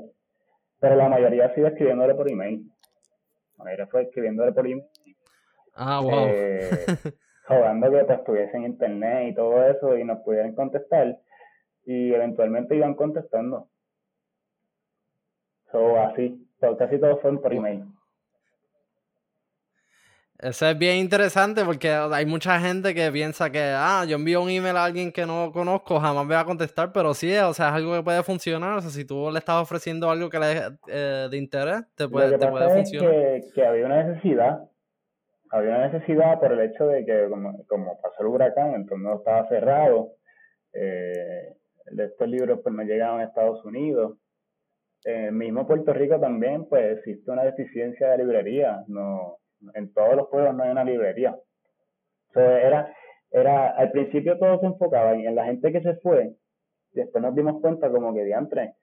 pero 0.79 0.95
la 0.95 1.07
mayoría 1.07 1.45
ha 1.45 1.55
sido 1.55 1.67
escribiéndole 1.67 2.15
por 2.15 2.29
email. 2.29 2.69
La 3.57 3.63
mayoría 3.63 3.87
fue 3.87 4.03
escribiéndole 4.03 4.51
por 4.51 4.67
email. 4.67 4.85
Ah, 5.73 6.01
wow. 6.01 6.27
Eh, 6.27 6.69
jugando 7.47 7.89
que 7.91 8.03
pues 8.03 8.23
tuviesen 8.25 8.65
internet 8.65 9.29
y 9.29 9.33
todo 9.35 9.63
eso 9.63 9.97
y 9.97 10.03
nos 10.03 10.19
pudieran 10.19 10.53
contestar 10.53 11.17
y 11.87 12.13
eventualmente 12.13 12.75
iban 12.75 12.93
contestando. 12.93 13.67
So, 15.71 15.99
así, 15.99 16.47
casi 16.77 16.99
todos 16.99 17.19
fueron 17.21 17.41
por 17.41 17.53
email. 17.53 17.85
Eso 20.37 20.67
es 20.67 20.77
bien 20.77 20.97
interesante 20.97 21.65
porque 21.65 21.89
hay 21.89 22.27
mucha 22.27 22.59
gente 22.59 22.93
que 22.93 23.11
piensa 23.11 23.49
que, 23.49 23.73
ah, 23.75 24.05
yo 24.07 24.17
envío 24.17 24.43
un 24.43 24.51
email 24.51 24.77
a 24.77 24.85
alguien 24.85 25.11
que 25.11 25.25
no 25.25 25.51
conozco, 25.51 25.99
jamás 25.99 26.27
me 26.27 26.35
va 26.35 26.41
a 26.41 26.45
contestar, 26.45 26.91
pero 26.93 27.15
sí, 27.15 27.35
o 27.37 27.53
sea, 27.55 27.69
es 27.69 27.73
algo 27.73 27.95
que 27.95 28.03
puede 28.03 28.21
funcionar. 28.21 28.77
O 28.77 28.81
sea, 28.81 28.91
si 28.91 29.03
tú 29.03 29.31
le 29.31 29.39
estás 29.39 29.55
ofreciendo 29.55 30.11
algo 30.11 30.29
que 30.29 30.37
le 30.37 30.77
eh, 30.89 31.27
de 31.31 31.37
interés, 31.37 31.83
te 31.95 32.07
puede, 32.07 32.37
te 32.37 32.47
puede 32.47 32.69
funcionar. 32.69 33.11
Es 33.11 33.45
que, 33.45 33.53
que 33.53 33.65
había 33.65 33.87
una 33.87 34.03
necesidad 34.03 34.69
había 35.49 35.69
una 35.77 35.87
necesidad 35.87 36.39
por 36.39 36.51
el 36.51 36.59
hecho 36.61 36.87
de 36.87 37.05
que 37.05 37.27
como, 37.67 38.01
pasó 38.01 38.21
el 38.21 38.27
huracán, 38.27 38.73
entonces 38.75 38.99
no 38.99 39.15
estaba 39.15 39.47
cerrado, 39.47 40.13
eh, 40.73 41.56
estos 41.95 42.27
libros 42.27 42.59
pues 42.63 42.73
no 42.73 42.83
llegaban 42.83 43.21
a 43.21 43.25
Estados 43.25 43.63
Unidos. 43.65 44.17
Eh, 45.05 45.31
mismo 45.31 45.67
Puerto 45.67 45.93
Rico 45.93 46.19
también 46.19 46.65
pues 46.65 46.97
existe 46.97 47.31
una 47.31 47.43
deficiencia 47.43 48.09
de 48.09 48.17
librería, 48.17 48.83
no, 48.87 49.37
en 49.73 49.93
todos 49.93 50.15
los 50.15 50.27
pueblos 50.27 50.55
no 50.55 50.63
hay 50.63 50.71
una 50.71 50.83
librería. 50.83 51.37
Entonces 52.29 52.63
era, 52.65 52.93
era, 53.31 53.69
al 53.69 53.91
principio 53.91 54.37
todo 54.37 54.59
se 54.59 54.65
enfocaba 54.65 55.13
en 55.13 55.35
la 55.35 55.45
gente 55.45 55.71
que 55.71 55.81
se 55.81 55.95
fue, 55.97 56.35
después 56.91 57.21
nos 57.21 57.35
dimos 57.35 57.61
cuenta 57.61 57.89
como 57.89 58.13
que 58.13 58.23
diantre, 58.23 58.75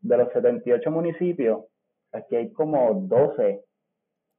de 0.00 0.16
los 0.16 0.32
78 0.32 0.90
municipios, 0.90 1.64
aquí 2.12 2.36
hay 2.36 2.52
como 2.52 2.94
12 2.94 3.62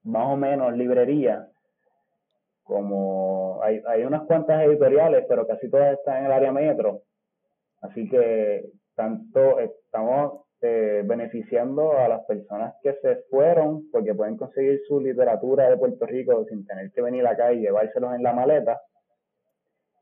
más 0.04 0.28
o 0.28 0.38
menos 0.38 0.76
librerías 0.76 1.48
como 2.70 3.64
hay, 3.64 3.82
hay 3.88 4.04
unas 4.04 4.28
cuantas 4.28 4.62
editoriales, 4.64 5.26
pero 5.28 5.48
casi 5.48 5.68
todas 5.72 5.98
están 5.98 6.20
en 6.20 6.26
el 6.26 6.32
área 6.32 6.52
metro. 6.52 7.02
Así 7.82 8.10
que 8.10 8.66
tanto 8.96 9.60
estamos 9.60 10.46
eh, 10.62 11.04
beneficiando 11.06 11.98
a 11.98 12.10
las 12.10 12.26
personas 12.26 12.76
que 12.84 12.94
se 13.02 13.24
fueron 13.30 13.90
porque 13.92 14.14
pueden 14.14 14.36
conseguir 14.36 14.82
su 14.88 15.00
literatura 15.00 15.70
de 15.70 15.78
Puerto 15.78 16.06
Rico 16.06 16.46
sin 16.50 16.66
tener 16.66 16.92
que 16.92 17.02
venir 17.02 17.26
acá 17.26 17.54
y 17.54 17.62
llevárselos 17.62 18.14
en 18.16 18.24
la 18.24 18.34
maleta. 18.34 18.82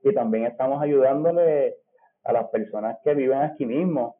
Y 0.01 0.13
también 0.13 0.45
estamos 0.45 0.81
ayudándole 0.81 1.75
a 2.23 2.33
las 2.33 2.49
personas 2.49 2.97
que 3.03 3.13
viven 3.13 3.39
aquí 3.39 3.65
mismo, 3.65 4.17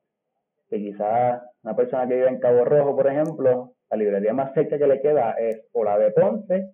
que 0.69 0.77
quizás 0.77 1.41
una 1.63 1.75
persona 1.75 2.07
que 2.07 2.15
vive 2.15 2.29
en 2.29 2.39
Cabo 2.39 2.65
Rojo, 2.65 2.95
por 2.95 3.07
ejemplo, 3.07 3.73
la 3.89 3.97
librería 3.97 4.33
más 4.33 4.53
cerca 4.53 4.77
que 4.77 4.87
le 4.87 5.01
queda 5.01 5.31
es 5.31 5.65
o 5.73 5.83
la 5.83 5.97
de 5.97 6.11
Ponce 6.11 6.71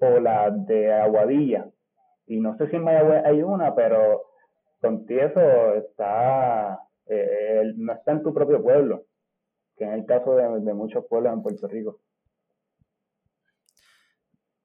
o 0.00 0.20
la 0.20 0.50
de 0.50 0.92
Aguadilla. 0.92 1.66
Y 2.26 2.40
no 2.40 2.56
sé 2.56 2.68
si 2.68 2.76
en 2.76 2.84
Mayagüez 2.84 3.24
hay 3.26 3.42
una, 3.42 3.74
pero 3.74 4.22
contigo 4.84 5.22
eso 5.22 5.74
está, 5.74 6.80
eh, 7.06 7.72
no 7.76 7.92
está 7.92 8.12
en 8.12 8.22
tu 8.22 8.32
propio 8.32 8.62
pueblo, 8.62 9.06
que 9.76 9.84
en 9.84 9.92
el 9.92 10.06
caso 10.06 10.36
de, 10.36 10.74
muchos 10.74 11.04
pueblos 11.06 11.32
en 11.32 11.42
Puerto 11.42 11.66
Rico. 11.66 12.00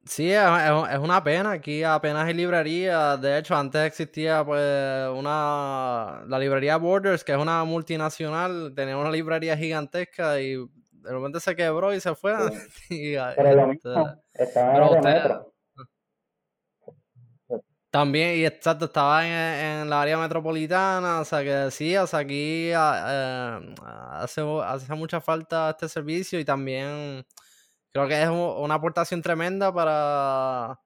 Sí, 0.06 0.32
es, 0.32 1.00
una 1.00 1.24
pena. 1.24 1.52
Aquí 1.52 1.84
apenas 1.84 2.26
hay 2.26 2.34
librería. 2.34 3.16
De 3.16 3.38
hecho, 3.38 3.56
antes 3.56 3.82
existía 3.84 4.44
pues 4.44 5.10
una 5.16 6.24
la 6.28 6.40
librería 6.40 6.78
Borders, 6.78 7.24
que 7.24 7.34
es 7.34 7.38
una 7.38 7.64
multinacional, 7.64 8.74
tenía 8.76 8.98
una 8.98 9.12
librería 9.12 9.56
gigantesca 9.56 10.42
y 10.42 10.56
de 10.56 11.12
repente 11.12 11.40
se 11.40 11.56
quebró 11.56 11.94
y 11.94 12.00
se 12.00 12.16
fue. 12.16 12.34
pero 13.36 13.56
lo 13.56 13.68
mismo, 13.68 14.16
estaba 14.34 15.46
También, 17.92 18.38
y 18.38 18.46
exacto, 18.46 18.86
estaba 18.86 19.26
en, 19.26 19.82
en, 19.82 19.90
la 19.90 20.02
área 20.02 20.18
metropolitana, 20.18 21.22
o 21.22 21.26
sea 21.26 21.44
que 21.44 21.72
sí, 21.72 21.98
o 21.98 22.06
sea, 22.06 22.20
aquí 22.20 22.72
ah, 22.72 23.60
eh, 23.64 23.76
hace, 23.82 24.42
hace 24.64 24.94
mucha 24.94 25.20
falta 25.20 25.72
este 25.72 25.90
servicio 25.90 26.40
y 26.40 26.46
también 26.46 27.26
creo 27.92 28.08
que 28.08 28.22
es 28.22 28.30
una 28.30 28.76
aportación 28.76 29.22
tremenda 29.24 29.74
para 29.74 30.80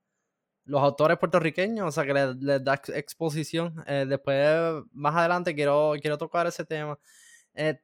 los 0.65 0.81
autores 0.81 1.17
puertorriqueños, 1.17 1.87
o 1.87 1.91
sea, 1.91 2.05
que 2.05 2.13
les, 2.13 2.63
da 2.63 2.75
exposición. 2.95 3.83
Eh, 3.87 4.05
después, 4.07 4.83
más 4.93 5.15
adelante, 5.15 5.53
quiero, 5.55 5.93
quiero 6.01 6.17
tocar 6.17 6.47
ese 6.47 6.65
tema. 6.65 6.97
Eh, 7.53 7.79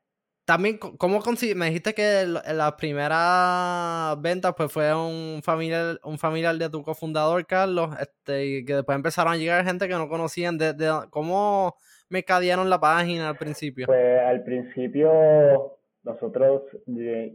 también, 0.50 0.80
¿cómo 0.80 1.20
me 1.56 1.68
dijiste 1.68 1.94
que 1.94 2.26
la 2.26 2.76
primera 2.76 4.16
venta 4.20 4.56
pues 4.56 4.74
fue 4.74 4.92
un 4.96 5.44
familiar, 5.44 6.00
un 6.04 6.18
familiar 6.18 6.56
de 6.56 6.72
tu 6.72 6.82
cofundador, 6.82 7.46
Carlos, 7.46 7.92
este, 8.02 8.46
y 8.48 8.66
que 8.66 8.74
después 8.74 8.96
empezaron 8.96 9.34
a 9.34 9.38
llegar 9.38 9.64
gente 9.64 9.88
que 9.88 9.94
no 9.94 10.10
conocían. 10.10 10.58
De, 10.58 10.74
¿Cómo 11.12 11.76
mercadearon 12.10 12.68
la 12.68 12.80
página 12.80 13.30
al 13.30 13.38
principio? 13.38 13.86
Pues 13.86 14.22
al 14.22 14.44
principio 14.44 15.78
nosotros 16.02 16.64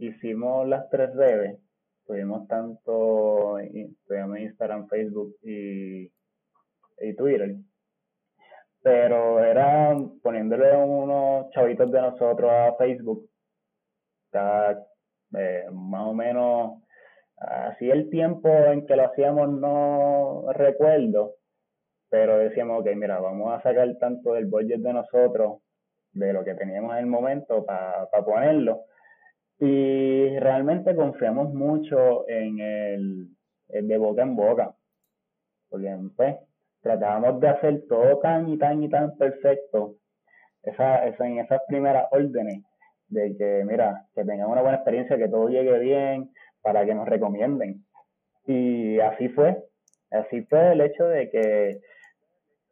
hicimos 0.01 0.67
las 0.67 0.89
tres 0.89 1.15
redes. 1.15 1.57
Tuvimos 2.05 2.49
tanto 2.49 3.55
tuvimos 4.09 4.39
Instagram, 4.39 4.89
Facebook 4.89 5.37
y 5.41 6.11
Twitter 7.15 7.55
pero 8.85 9.43
era 9.43 9.97
poniéndole 10.21 10.77
unos 10.77 11.49
chavitos 11.49 11.91
de 11.91 12.01
nosotros 12.01 12.51
a 12.51 12.75
Facebook, 12.75 13.27
eh, 14.31 15.63
más 15.71 16.03
o 16.05 16.13
menos 16.13 16.83
así 17.35 17.89
el 17.89 18.11
tiempo 18.11 18.47
en 18.47 18.85
que 18.85 18.95
lo 18.95 19.05
hacíamos 19.07 19.49
no 19.53 20.45
recuerdo, 20.53 21.33
pero 22.11 22.37
decíamos, 22.37 22.81
ok, 22.81 22.89
mira, 22.95 23.19
vamos 23.19 23.53
a 23.53 23.61
sacar 23.63 23.91
tanto 23.97 24.33
del 24.33 24.45
budget 24.45 24.81
de 24.81 24.93
nosotros, 24.93 25.63
de 26.11 26.31
lo 26.31 26.43
que 26.45 26.53
teníamos 26.53 26.91
en 26.91 26.99
el 26.99 27.07
momento, 27.07 27.65
para 27.65 28.07
ponerlo. 28.23 28.83
Y 29.57 30.37
realmente 30.37 30.95
confiamos 30.95 31.51
mucho 31.55 32.29
en 32.29 32.59
el, 32.59 33.29
el 33.69 33.87
de 33.87 33.97
boca 33.97 34.21
en 34.21 34.35
boca, 34.35 34.75
porque 35.69 35.97
pues 36.15 36.35
tratábamos 36.85 37.39
de 37.39 37.47
hacer 37.47 37.83
todo 37.89 38.19
tan 38.19 38.47
y 38.47 38.59
tan 38.59 38.83
y 38.83 38.89
tan 38.89 39.17
perfecto 39.17 39.95
esa, 40.61 41.03
esa, 41.07 41.25
en 41.25 41.39
esas 41.39 41.59
primeras 41.67 42.07
órdenes 42.11 42.63
de 43.07 43.35
que, 43.35 43.63
mira, 43.65 44.05
que 44.13 44.23
tengamos 44.23 44.51
una 44.51 44.61
buena 44.61 44.77
experiencia, 44.77 45.17
que 45.17 45.27
todo 45.27 45.49
llegue 45.49 45.79
bien, 45.79 46.29
para 46.61 46.85
que 46.85 46.93
nos 46.93 47.07
recomienden. 47.07 47.83
Y 48.45 48.99
así 48.99 49.29
fue, 49.29 49.63
así 50.11 50.43
fue 50.43 50.73
el 50.73 50.81
hecho 50.81 51.05
de 51.05 51.31
que 51.31 51.79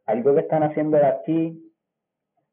algo 0.06 0.34
que 0.34 0.42
están 0.42 0.62
haciendo 0.62 0.96
aquí, 1.04 1.60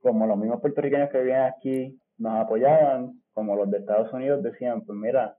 como 0.01 0.25
los 0.25 0.37
mismos 0.39 0.61
puertorriqueños 0.61 1.11
que 1.11 1.21
viven 1.21 1.41
aquí 1.41 2.01
nos 2.17 2.43
apoyaban, 2.43 3.21
como 3.33 3.55
los 3.55 3.69
de 3.69 3.77
Estados 3.77 4.11
Unidos 4.13 4.41
decían, 4.41 4.81
pues 4.81 4.97
mira, 4.97 5.37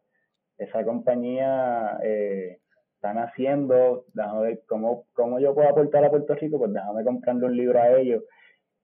esa 0.56 0.84
compañía 0.84 1.98
eh, 2.04 2.60
están 3.02 3.18
haciendo, 3.18 4.04
déjame 4.14 4.42
ver 4.42 4.62
cómo, 4.68 5.06
cómo 5.12 5.40
yo 5.40 5.52
puedo 5.54 5.68
aportar 5.68 6.04
a 6.04 6.10
Puerto 6.10 6.36
Rico, 6.36 6.56
pues 6.58 6.72
déjame 6.72 7.02
comprarle 7.02 7.46
un 7.46 7.56
libro 7.56 7.80
a 7.80 7.90
ellos. 7.98 8.22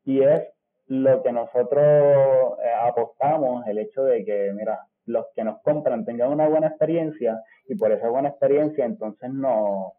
Y 0.05 0.23
es 0.23 0.43
lo 0.89 1.23
que 1.23 1.31
nosotros 1.31 2.59
eh, 2.65 2.73
apostamos, 2.83 3.65
el 3.69 3.79
hecho 3.79 4.03
de 4.03 4.25
que, 4.25 4.53
mira, 4.57 4.81
los 5.07 5.27
que 5.37 5.45
nos 5.45 5.63
compran 5.63 6.05
tengan 6.05 6.33
una 6.33 6.49
buena 6.49 6.67
experiencia 6.67 7.41
y 7.69 7.77
por 7.77 7.93
esa 7.93 8.09
buena 8.09 8.31
experiencia 8.31 8.85
entonces 8.85 9.33
nos, 9.33 9.93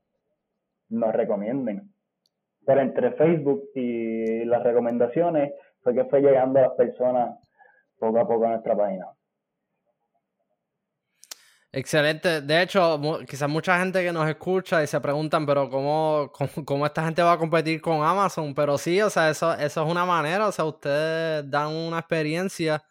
nos 0.90 1.14
recomienden. 1.14 1.90
Pero 2.66 2.82
entre 2.82 3.14
Facebook 3.14 3.70
y 3.74 4.44
las 4.44 4.64
recomendaciones 4.64 5.54
fue 5.82 5.94
que 5.94 6.04
fue 6.04 6.20
llegando 6.20 6.60
a 6.60 6.64
las 6.64 6.72
personas 6.74 7.40
poco 7.98 8.20
a 8.20 8.28
poco 8.28 8.46
a 8.46 8.50
nuestra 8.50 8.76
página. 8.76 9.06
Excelente. 11.72 12.42
De 12.42 12.64
hecho, 12.64 13.00
quizás 13.28 13.48
mucha 13.48 13.80
gente 13.80 14.04
que 14.04 14.12
nos 14.12 14.28
escucha 14.28 14.82
y 14.82 14.88
se 14.88 15.00
preguntan, 15.00 15.46
pero 15.46 15.70
¿cómo, 15.70 16.32
cómo, 16.66 16.86
esta 16.86 17.06
gente 17.06 17.22
va 17.22 17.34
a 17.34 17.38
competir 17.38 17.80
con 17.80 18.02
Amazon? 18.04 18.56
Pero 18.56 18.78
sí, 18.78 19.00
o 19.02 19.10
sea, 19.10 19.30
eso, 19.30 19.54
eso 19.54 19.84
es 19.84 19.92
una 19.92 20.04
manera. 20.04 20.48
O 20.48 20.52
sea, 20.52 20.66
ustedes 20.66 21.50
dan 21.50 21.68
una 21.68 22.00
experiencia 22.00 22.84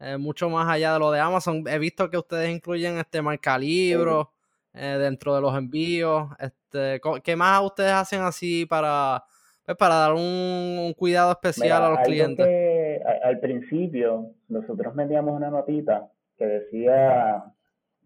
eh, 0.00 0.16
mucho 0.16 0.50
más 0.50 0.68
allá 0.68 0.94
de 0.94 0.98
lo 0.98 1.12
de 1.12 1.20
Amazon. 1.20 1.62
He 1.68 1.78
visto 1.78 2.10
que 2.10 2.18
ustedes 2.18 2.50
incluyen 2.50 2.98
este 2.98 3.22
marca 3.22 3.56
libro 3.56 4.32
eh, 4.74 4.98
dentro 4.98 5.34
de 5.36 5.40
los 5.40 5.56
envíos. 5.56 6.28
Este, 6.40 7.00
¿Qué 7.22 7.36
más 7.36 7.62
ustedes 7.62 7.92
hacen 7.92 8.22
así 8.22 8.66
para, 8.66 9.22
pues, 9.64 9.76
para 9.76 9.94
dar 9.94 10.14
un, 10.14 10.92
cuidado 10.98 11.30
especial 11.30 11.82
a 11.84 11.90
los 11.90 12.00
clientes? 12.00 12.46
al 13.22 13.38
principio, 13.38 14.32
nosotros 14.48 14.94
metíamos 14.96 15.36
una 15.36 15.48
notita 15.48 16.10
que 16.36 16.44
decía 16.44 17.44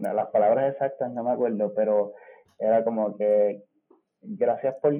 las 0.00 0.28
palabras 0.30 0.72
exactas 0.72 1.12
no 1.12 1.22
me 1.22 1.32
acuerdo, 1.32 1.72
pero 1.74 2.14
era 2.58 2.84
como 2.84 3.16
que 3.16 3.62
gracias 4.22 4.74
por, 4.80 4.94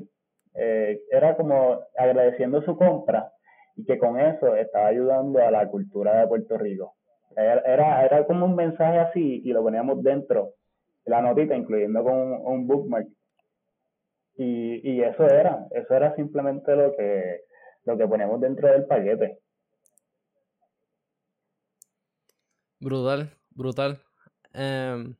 eh, 0.55 1.03
era 1.11 1.37
como 1.37 1.81
agradeciendo 1.97 2.63
su 2.63 2.77
compra 2.77 3.33
y 3.77 3.85
que 3.85 3.99
con 3.99 4.19
eso 4.19 4.57
estaba 4.57 4.89
ayudando 4.89 5.41
a 5.41 5.51
la 5.51 5.69
cultura 5.69 6.21
de 6.21 6.27
Puerto 6.27 6.59
Rico. 6.59 6.95
Era, 7.37 8.05
era, 8.05 8.27
como 8.27 8.45
un 8.47 8.57
mensaje 8.57 8.99
así 8.99 9.41
y 9.45 9.53
lo 9.53 9.63
poníamos 9.63 10.03
dentro 10.03 10.55
de 11.05 11.11
la 11.11 11.23
notita, 11.23 11.55
incluyendo 11.55 12.03
con 12.03 12.15
un, 12.15 12.67
bookmark. 12.67 13.07
Y, 14.37 14.91
y 14.91 15.03
eso 15.03 15.27
era, 15.27 15.67
eso 15.71 15.95
era 15.95 16.15
simplemente 16.17 16.75
lo 16.75 16.95
que, 16.97 17.43
lo 17.85 17.97
que 17.97 18.09
poníamos 18.09 18.41
dentro 18.41 18.69
del 18.69 18.87
paquete. 18.87 19.39
Brutal, 22.81 23.31
brutal. 23.51 24.01
Em, 24.53 25.15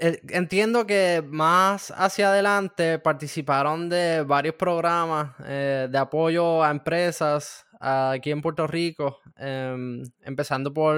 entiendo 0.00 0.86
que 0.86 1.22
más 1.26 1.92
hacia 1.96 2.30
adelante 2.30 2.98
participaron 2.98 3.88
de 3.88 4.22
varios 4.22 4.54
programas 4.54 5.34
eh, 5.46 5.88
de 5.90 5.98
apoyo 5.98 6.62
a 6.62 6.70
empresas 6.70 7.66
aquí 7.78 8.30
en 8.30 8.42
Puerto 8.42 8.66
Rico, 8.66 9.18
em, 9.36 10.02
empezando 10.22 10.72
por 10.72 10.96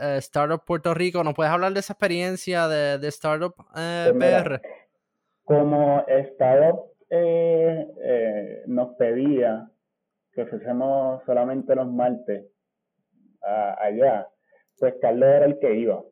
eh, 0.00 0.16
Startup 0.18 0.62
Puerto 0.64 0.94
Rico. 0.94 1.22
¿Nos 1.24 1.34
puedes 1.34 1.52
hablar 1.52 1.72
de 1.72 1.80
esa 1.80 1.92
experiencia 1.94 2.68
de, 2.68 2.98
de 2.98 3.08
Startup 3.08 3.54
eh, 3.76 4.12
pues 4.16 4.42
PR? 4.42 4.62
Como 5.44 6.04
Startup 6.06 6.80
nos 8.66 8.96
pedía 8.96 9.68
que 10.32 10.46
fuésemos 10.46 11.22
solamente 11.26 11.74
los 11.74 11.86
martes 11.86 12.51
allá, 13.42 14.28
pues 14.78 14.94
Carlos 15.00 15.28
era 15.28 15.46
el 15.46 15.58
que 15.58 15.74
iba. 15.74 16.02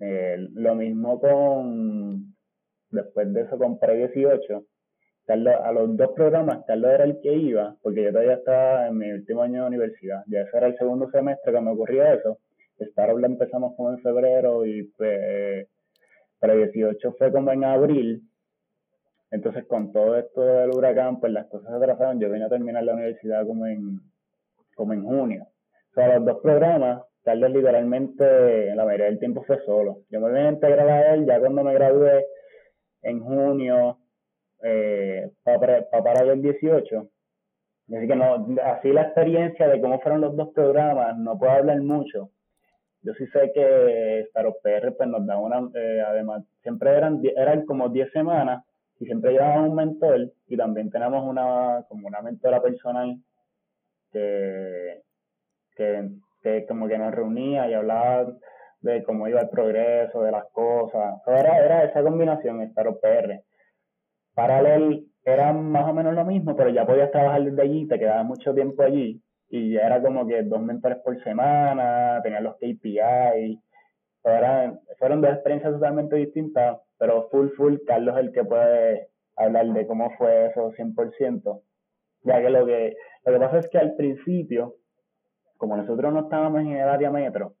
Eh, 0.00 0.36
lo 0.54 0.74
mismo 0.74 1.20
con, 1.20 2.34
después 2.90 3.32
de 3.32 3.42
eso 3.42 3.58
con 3.58 3.78
Pre 3.78 3.96
18, 3.96 4.64
Carlos, 5.24 5.54
a 5.62 5.72
los 5.72 5.96
dos 5.96 6.10
programas 6.16 6.64
Carlos 6.66 6.90
era 6.90 7.04
el 7.04 7.20
que 7.20 7.32
iba, 7.32 7.76
porque 7.80 8.02
yo 8.02 8.10
todavía 8.10 8.34
estaba 8.34 8.88
en 8.88 8.98
mi 8.98 9.12
último 9.12 9.42
año 9.42 9.62
de 9.62 9.68
universidad, 9.68 10.24
ya 10.26 10.40
ese 10.40 10.56
era 10.56 10.66
el 10.66 10.76
segundo 10.76 11.08
semestre 11.10 11.52
cuando 11.52 11.72
ocurría 11.72 12.14
eso, 12.14 12.38
Startup 12.78 13.18
la 13.18 13.28
empezamos 13.28 13.74
como 13.76 13.90
en 13.90 14.00
febrero 14.00 14.66
y 14.66 14.82
pues 14.96 15.68
Pre 16.40 16.56
18 16.56 17.12
fue 17.16 17.30
como 17.32 17.52
en 17.52 17.64
abril, 17.64 18.22
entonces 19.30 19.64
con 19.66 19.92
todo 19.92 20.16
esto 20.16 20.40
del 20.42 20.70
huracán, 20.70 21.20
pues 21.20 21.32
las 21.32 21.46
cosas 21.46 21.70
se 21.70 21.76
atrasaron, 21.76 22.20
yo 22.20 22.30
vine 22.30 22.46
a 22.46 22.48
terminar 22.48 22.82
la 22.82 22.94
universidad 22.94 23.46
como 23.46 23.66
en, 23.66 24.00
como 24.74 24.92
en 24.92 25.04
junio. 25.04 25.46
Sea, 25.94 26.18
los 26.18 26.24
dos 26.24 26.42
programas, 26.42 27.02
Carlos 27.22 27.50
literalmente 27.50 28.74
la 28.74 28.84
mayoría 28.84 29.06
del 29.06 29.18
tiempo 29.18 29.44
fue 29.44 29.64
solo. 29.64 29.98
Yo 30.10 30.20
me 30.20 30.28
vine 30.28 30.48
a 30.48 30.52
integrar 30.52 30.88
a 30.88 31.14
él 31.14 31.24
ya 31.26 31.38
cuando 31.40 31.62
me 31.62 31.72
gradué 31.74 32.26
en 33.02 33.20
junio 33.20 33.98
eh, 34.62 35.30
para, 35.42 35.88
para 35.88 36.32
el 36.32 36.42
18. 36.42 37.08
Así 37.96 38.06
que 38.08 38.16
no, 38.16 38.46
así 38.64 38.92
la 38.92 39.02
experiencia 39.02 39.68
de 39.68 39.80
cómo 39.80 40.00
fueron 40.00 40.22
los 40.22 40.36
dos 40.36 40.48
programas, 40.54 41.16
no 41.18 41.38
puedo 41.38 41.52
hablar 41.52 41.80
mucho. 41.80 42.30
Yo 43.02 43.12
sí 43.14 43.26
sé 43.26 43.52
que 43.54 44.26
Staros 44.30 44.56
PR 44.62 44.92
pues 44.96 45.08
nos 45.08 45.26
da 45.26 45.38
una, 45.38 45.68
eh, 45.74 46.02
además, 46.06 46.42
siempre 46.62 46.90
eran, 46.90 47.20
eran 47.36 47.66
como 47.66 47.90
10 47.90 48.10
semanas 48.12 48.64
y 48.98 49.04
siempre 49.04 49.32
llevaban 49.32 49.70
un 49.70 49.74
mentor 49.74 50.32
y 50.46 50.56
también 50.56 50.90
tenemos 50.90 51.22
una, 51.28 51.84
como 51.88 52.08
una 52.08 52.22
mentora 52.22 52.62
personal 52.62 53.16
que 54.10 55.03
que, 55.74 56.66
como 56.66 56.88
que 56.88 56.98
nos 56.98 57.14
reunía 57.14 57.68
y 57.68 57.74
hablaba 57.74 58.26
de 58.80 59.02
cómo 59.02 59.28
iba 59.28 59.40
el 59.40 59.48
progreso, 59.48 60.22
de 60.22 60.30
las 60.30 60.44
cosas. 60.52 61.14
era, 61.26 61.58
era 61.58 61.84
esa 61.84 62.02
combinación, 62.02 62.60
estar 62.62 62.86
PR. 63.00 63.42
Paralel 64.34 65.06
era 65.24 65.52
más 65.52 65.88
o 65.88 65.94
menos 65.94 66.14
lo 66.14 66.24
mismo, 66.24 66.54
pero 66.54 66.70
ya 66.70 66.84
podías 66.84 67.10
trabajar 67.10 67.44
desde 67.44 67.62
allí, 67.62 67.86
te 67.88 67.98
quedabas 67.98 68.26
mucho 68.26 68.54
tiempo 68.54 68.82
allí 68.82 69.22
y 69.48 69.72
ya 69.72 69.86
era 69.86 70.02
como 70.02 70.26
que 70.26 70.42
dos 70.42 70.60
mentores 70.60 70.98
por 70.98 71.22
semana, 71.22 72.20
tenías 72.22 72.42
los 72.42 72.56
KPI. 72.56 73.60
fueron 74.98 75.20
dos 75.20 75.30
experiencias 75.30 75.72
totalmente 75.72 76.16
distintas, 76.16 76.78
pero 76.98 77.28
full, 77.30 77.48
full, 77.56 77.76
Carlos 77.86 78.16
es 78.16 78.24
el 78.24 78.32
que 78.32 78.44
puede 78.44 79.08
hablar 79.36 79.66
de 79.66 79.86
cómo 79.86 80.10
fue 80.18 80.46
eso 80.46 80.72
100%. 80.72 81.62
Ya 82.22 82.40
que 82.40 82.50
lo 82.50 82.66
que, 82.66 82.96
lo 83.24 83.32
que 83.32 83.38
pasa 83.38 83.58
es 83.58 83.68
que 83.68 83.78
al 83.78 83.94
principio 83.96 84.74
como 85.56 85.76
nosotros 85.76 86.12
no 86.12 86.20
estábamos 86.20 86.62
en 86.62 86.72
el 86.72 86.88
área 86.88 87.10
metro, 87.10 87.54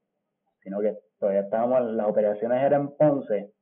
sino 0.62 0.80
que 0.80 0.96
todavía 1.18 1.42
estábamos, 1.42 1.92
las 1.92 2.08
operaciones 2.08 2.62
eran 2.62 2.82
en 2.82 2.96
Ponce, 2.96 3.52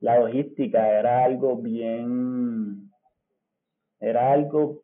la 0.00 0.18
logística 0.18 0.98
era 0.98 1.24
algo 1.24 1.56
bien, 1.56 2.90
era 3.98 4.32
algo, 4.32 4.82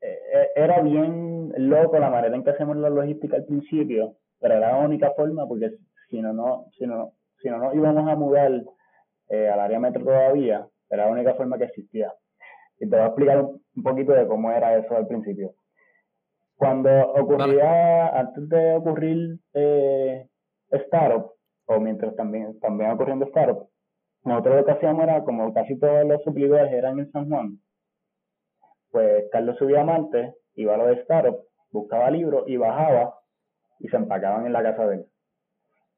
eh, 0.00 0.18
eh, 0.34 0.48
era 0.56 0.80
bien 0.82 1.52
loco 1.56 1.98
la 1.98 2.10
manera 2.10 2.34
en 2.34 2.44
que 2.44 2.50
hacemos 2.50 2.76
la 2.76 2.90
logística 2.90 3.36
al 3.36 3.44
principio, 3.44 4.16
pero 4.38 4.54
era 4.54 4.72
la 4.72 4.84
única 4.84 5.12
forma 5.12 5.46
porque 5.46 5.70
si 6.08 6.20
no, 6.20 6.32
no, 6.32 6.66
si 6.76 6.86
no, 6.86 7.12
si 7.40 7.48
no 7.48 7.58
nos 7.58 7.74
íbamos 7.74 8.08
a 8.08 8.16
mudar 8.16 8.52
eh, 9.28 9.48
al 9.48 9.60
área 9.60 9.80
metro 9.80 10.04
todavía, 10.04 10.66
era 10.90 11.06
la 11.06 11.12
única 11.12 11.34
forma 11.34 11.56
que 11.56 11.64
existía. 11.64 12.12
Y 12.78 12.88
te 12.88 12.96
voy 12.96 13.00
a 13.00 13.06
explicar 13.06 13.40
un, 13.40 13.82
poquito 13.82 14.12
de 14.12 14.26
cómo 14.26 14.50
era 14.50 14.76
eso 14.76 14.94
al 14.94 15.06
principio. 15.06 15.54
Cuando 16.62 16.90
ocurría, 17.14 18.16
antes 18.16 18.48
de 18.48 18.76
ocurrir 18.76 19.40
eh, 19.52 20.28
Startup, 20.70 21.32
o 21.66 21.80
mientras 21.80 22.14
también, 22.14 22.60
también 22.60 22.92
ocurriendo 22.92 23.24
Startup, 23.24 23.68
nosotros 24.22 24.54
lo 24.58 24.64
que 24.64 24.70
hacíamos 24.70 25.02
era, 25.02 25.24
como 25.24 25.52
casi 25.52 25.76
todos 25.76 26.06
los 26.06 26.22
suplidores 26.22 26.72
eran 26.72 27.00
en 27.00 27.10
San 27.10 27.28
Juan, 27.28 27.58
pues 28.92 29.24
Carlos 29.32 29.58
subía 29.58 29.80
a 29.80 29.84
Marte, 29.84 30.36
iba 30.54 30.74
a 30.74 30.76
lo 30.76 30.86
de 30.86 31.00
Startup, 31.00 31.36
buscaba 31.72 32.08
libros 32.12 32.44
y 32.46 32.56
bajaba 32.56 33.12
y 33.80 33.88
se 33.88 33.96
empacaban 33.96 34.46
en 34.46 34.52
la 34.52 34.62
casa 34.62 34.86
de 34.86 34.96
él. 34.98 35.06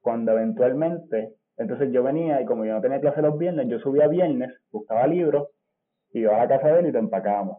Cuando 0.01 0.33
eventualmente, 0.33 1.35
entonces 1.59 1.93
yo 1.93 2.03
venía 2.03 2.41
y 2.41 2.47
como 2.47 2.65
yo 2.65 2.73
no 2.73 2.81
tenía 2.81 3.03
clase 3.03 3.21
los 3.21 3.37
viernes, 3.37 3.69
yo 3.69 3.81
subía 3.81 4.09
viernes, 4.09 4.51
buscaba 4.73 5.07
libros, 5.09 5.47
iba 6.13 6.35
a 6.35 6.39
la 6.39 6.49
casa 6.49 6.69
de 6.69 6.81
él 6.81 6.87
y 6.87 6.93
te 6.93 6.99
empacábamos. 7.01 7.59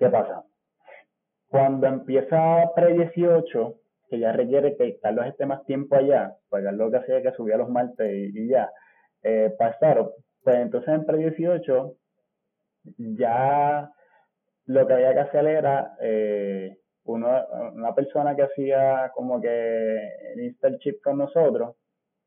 ¿Qué 0.00 0.08
pasa? 0.08 0.42
Cuando 1.48 1.86
empieza 1.86 2.70
pre-18, 2.74 3.74
que 4.08 4.18
ya 4.18 4.32
requiere 4.32 4.76
que 4.76 4.98
Carlos 5.00 5.26
esté 5.26 5.46
más 5.46 5.64
tiempo 5.64 5.96
allá, 5.96 6.34
pues 6.48 6.64
Carlos 6.64 6.86
lo 6.86 6.90
que 6.90 6.96
hacía 6.98 7.22
que 7.22 7.36
subía 7.36 7.56
los 7.56 7.68
martes 7.68 8.10
y, 8.10 8.48
ya, 8.48 8.70
eh, 9.22 9.54
para 9.58 9.76
pues 10.42 10.56
entonces 10.56 10.88
en 10.94 11.04
pre-18 11.04 11.94
ya 12.96 13.90
lo 14.66 14.86
que 14.86 14.92
había 14.92 15.14
que 15.14 15.20
hacer 15.20 15.46
era 15.46 15.96
eh, 16.00 16.78
una 17.04 17.94
persona 17.94 18.36
que 18.36 18.42
hacía 18.42 19.10
como 19.14 19.40
que 19.40 19.96
el 20.34 20.44
internship 20.44 21.00
con 21.02 21.18
nosotros, 21.18 21.76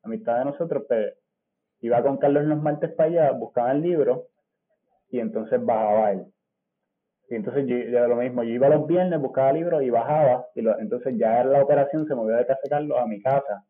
amistad 0.04 0.40
de 0.40 0.46
nosotros, 0.46 0.84
pues 0.88 1.14
iba 1.82 2.02
con 2.02 2.18
Carlos 2.18 2.46
los 2.46 2.62
martes 2.62 2.92
para 2.94 3.10
allá, 3.10 3.32
buscaba 3.32 3.72
el 3.72 3.82
libro 3.82 4.28
y 5.10 5.20
entonces 5.20 5.64
bajaba 5.64 6.12
él. 6.12 6.26
Y 7.30 7.36
entonces 7.36 7.66
yo, 7.66 8.08
lo 8.08 8.16
mismo, 8.18 8.44
yo 8.44 8.52
iba 8.52 8.70
los 8.70 8.86
viernes, 8.88 9.20
buscaba 9.22 9.54
libros 9.54 9.82
y 9.84 9.90
bajaba, 9.90 10.48
y 10.54 10.60
entonces 10.60 11.16
ya 11.18 11.44
la 11.44 11.64
operación 11.64 12.06
se 12.06 12.16
movió 12.16 12.36
de 12.36 12.46
casa 12.46 12.62
Carlos 12.70 12.98
a 13.00 13.06
mi 13.06 13.22
casa. 13.22 13.66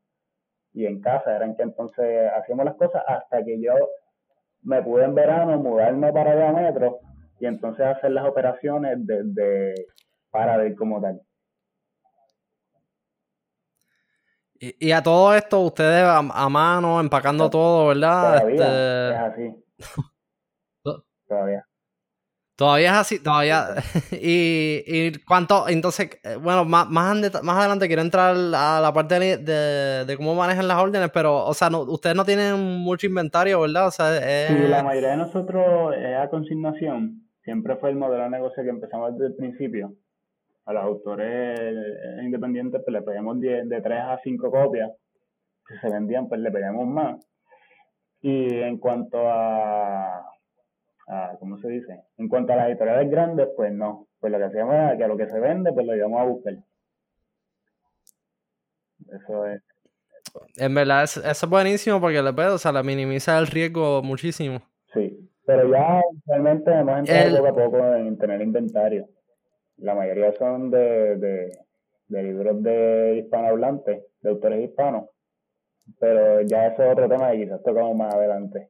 Y 0.74 0.86
en 0.86 1.02
casa 1.02 1.36
eran 1.36 1.56
que 1.56 1.64
entonces 1.64 2.32
hacíamos 2.36 2.66
las 2.66 2.76
cosas 2.76 3.04
hasta 3.06 3.44
que 3.44 3.62
yo 3.62 3.74
me 4.64 4.82
pude 4.82 5.04
en 5.04 5.16
verano 5.16 5.58
mudarme 5.58 6.12
para 6.14 6.32
allá 6.32 6.50
a 6.50 6.54
Metro 6.54 7.00
y 7.40 7.46
entonces 7.46 7.86
hacer 7.86 8.12
las 8.12 8.26
operaciones 8.26 8.98
desde 9.00 9.74
para 10.30 10.58
ver 10.58 10.76
como 10.76 11.02
tal. 11.02 11.22
Y, 14.64 14.92
a 14.92 15.02
todo 15.02 15.34
esto, 15.34 15.60
ustedes 15.62 16.04
a, 16.06 16.22
mano, 16.22 17.00
empacando 17.00 17.50
todo, 17.50 17.88
¿verdad? 17.88 18.42
Todavía 18.42 18.54
este... 18.54 19.10
es 19.10 19.18
así. 19.18 19.66
todavía. 21.28 21.68
Todavía 22.62 22.92
es 22.92 22.98
así, 22.98 23.24
todavía. 23.24 23.70
y, 24.12 24.84
y 24.86 25.12
cuánto, 25.28 25.68
entonces, 25.68 26.20
eh, 26.24 26.36
bueno, 26.36 26.64
más, 26.64 26.88
más, 26.90 27.16
más 27.44 27.58
adelante 27.58 27.88
quiero 27.88 28.04
entrar 28.04 28.36
a 28.36 28.80
la 28.80 28.92
parte 28.94 29.20
de, 29.20 30.06
de, 30.06 30.18
cómo 30.18 30.36
manejan 30.36 30.68
las 30.68 30.78
órdenes, 30.78 31.10
pero, 31.12 31.44
o 31.44 31.54
sea, 31.56 31.72
no, 31.72 31.82
ustedes 31.82 32.16
no 32.16 32.24
tienen 32.24 32.60
mucho 32.60 33.08
inventario, 33.08 33.62
¿verdad? 33.62 33.88
O 33.88 33.92
sea, 33.92 34.48
Sí, 34.48 34.68
la 34.68 34.84
mayoría 34.84 35.10
de 35.10 35.18
nosotros 35.18 35.96
es 35.98 36.16
a 36.16 36.30
consignación 36.30 37.22
siempre 37.44 37.76
fue 37.78 37.90
el 37.90 37.96
modelo 37.96 38.24
de 38.26 38.30
negocio 38.30 38.64
que 38.64 38.70
empezamos 38.70 39.14
desde 39.14 39.28
el 39.28 39.36
principio. 39.36 39.94
A 40.66 40.74
los 40.74 40.84
autores 40.84 41.60
independientes 42.22 42.82
pues 42.86 42.94
le 42.94 43.02
pedíamos 43.02 43.40
de 43.40 43.82
3 43.82 44.00
a 44.00 44.20
5 44.24 44.52
copias. 44.52 44.92
Si 45.68 45.78
se 45.80 45.90
vendían, 45.92 46.28
pues 46.28 46.40
le 46.42 46.52
pedíamos 46.52 46.88
más. 46.88 47.28
Y 48.22 48.54
en 48.54 48.78
cuanto 48.78 49.18
a, 49.28 50.24
a, 51.12 51.36
¿cómo 51.40 51.58
se 51.58 51.68
dice? 51.68 52.04
En 52.18 52.30
cuanto 52.30 52.54
a 52.54 52.56
las 52.56 52.70
editoriales 52.70 53.12
grandes, 53.12 53.50
pues 53.56 53.74
no. 53.74 54.08
Pues 54.20 54.32
lo 54.32 54.40
que 54.40 54.46
hacíamos 54.46 54.74
era 54.74 54.98
que 54.98 55.04
a 55.04 55.08
lo 55.08 55.18
que 55.18 55.28
se 55.28 55.40
vende, 55.40 55.74
pues 55.74 55.86
lo 55.86 55.96
íbamos 55.96 56.22
a 56.22 56.24
buscar. 56.24 56.54
Eso 59.12 59.46
es. 59.48 59.62
En 60.56 60.74
verdad, 60.74 61.04
eso 61.04 61.22
es 61.22 61.50
buenísimo 61.50 62.00
porque 62.00 62.22
le 62.22 62.30
o 62.30 62.58
sea, 62.58 62.72
le 62.72 62.84
minimiza 62.84 63.38
el 63.38 63.48
riesgo 63.48 64.02
muchísimo. 64.02 64.62
Sí, 64.94 65.30
pero 65.46 65.70
ya 65.70 66.02
realmente 66.28 66.72
hemos 66.72 67.00
entrado 67.00 67.38
poco 67.38 67.48
a 67.48 67.66
poco 67.66 67.96
en 67.96 68.18
tener 68.18 68.42
inventario. 68.42 69.10
La 69.78 69.96
mayoría 69.96 70.32
son 70.34 70.72
de, 70.72 71.18
de, 71.18 71.58
de 72.08 72.24
libros 72.24 72.64
de 72.64 73.18
hispanohablantes, 73.18 74.04
de 74.22 74.30
autores 74.30 74.64
hispanos. 74.64 75.10
Pero 76.00 76.42
ya 76.42 76.68
eso 76.68 76.84
es 76.84 76.92
otro 76.92 77.10
tema 77.10 77.34
y 77.34 77.44
quizás 77.44 77.62
tocamos 77.64 77.96
más 77.96 78.14
adelante. 78.14 78.70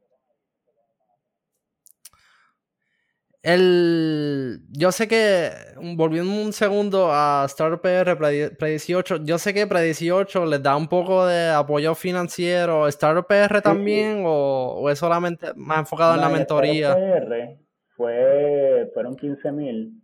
El, 3.44 4.60
yo 4.70 4.92
sé 4.92 5.08
que, 5.08 5.50
volviendo 5.96 6.32
un 6.32 6.54
segundo 6.54 7.10
a 7.12 7.44
Star 7.48 7.82
PR 7.82 8.16
Pre-18, 8.16 9.26
yo 9.26 9.40
sé 9.40 9.56
que 9.56 9.66
Pre-18 9.66 10.48
les 10.48 10.62
da 10.62 10.78
un 10.78 10.88
poco 10.88 11.26
de 11.26 11.50
apoyo 11.50 11.96
financiero. 11.96 12.88
¿Star 12.88 13.26
PR 13.26 13.62
también 13.62 14.22
o, 14.26 14.88
es 14.92 15.00
solamente 15.00 15.54
más 15.56 15.80
enfocado 15.80 16.14
en 16.14 16.22
la 16.22 16.30
mentoría? 16.30 16.94
PR 16.94 17.58
fue, 17.96 18.92
fueron 18.94 19.16
15 19.16 19.52
mil, 19.52 20.04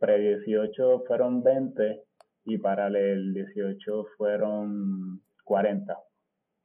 Pre-18 0.00 1.06
fueron 1.06 1.44
20 1.44 2.02
y 2.46 2.58
para 2.58 2.88
el 2.88 3.34
18 3.34 4.04
fueron 4.16 5.22
40. 5.44 5.96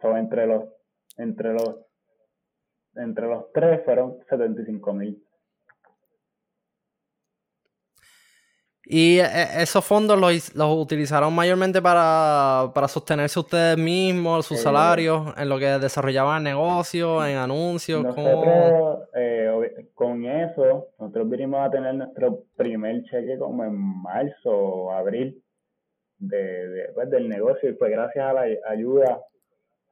So, 0.02 0.18
entre 0.18 0.48
los, 0.48 0.64
entre 1.18 1.54
los, 1.54 1.76
entre 2.96 3.28
los 3.28 3.52
tres 3.54 3.82
fueron 3.86 4.18
75 4.28 4.94
mil. 4.94 5.24
Y 8.92 9.20
eh, 9.20 9.26
esos 9.60 9.86
fondos 9.86 10.20
los, 10.20 10.56
los 10.56 10.76
utilizaron 10.76 11.32
mayormente 11.32 11.80
para, 11.80 12.72
para, 12.74 12.88
sostenerse 12.88 13.40
ustedes 13.40 13.78
mismos, 13.78 14.48
sus 14.48 14.60
salarios, 14.60 15.32
en 15.38 15.48
lo 15.48 15.60
que 15.60 15.68
desarrollaban 15.78 16.38
el 16.38 16.56
negocio, 16.56 17.24
en 17.24 17.38
anuncios. 17.38 18.02
Nosotros, 18.02 19.08
eh, 19.14 19.86
con 19.94 20.26
eso, 20.26 20.88
nosotros 21.00 21.30
vinimos 21.30 21.68
a 21.68 21.70
tener 21.70 21.94
nuestro 21.94 22.46
primer 22.56 23.04
cheque 23.04 23.38
como 23.38 23.64
en 23.64 23.76
marzo 23.76 24.50
o 24.50 24.92
abril 24.92 25.40
de, 26.18 26.90
pues, 26.96 27.12
del 27.12 27.30
negocio 27.30 27.70
y 27.70 27.76
fue 27.76 27.92
gracias 27.92 28.26
a 28.26 28.34
la 28.34 28.46
ayuda 28.68 29.22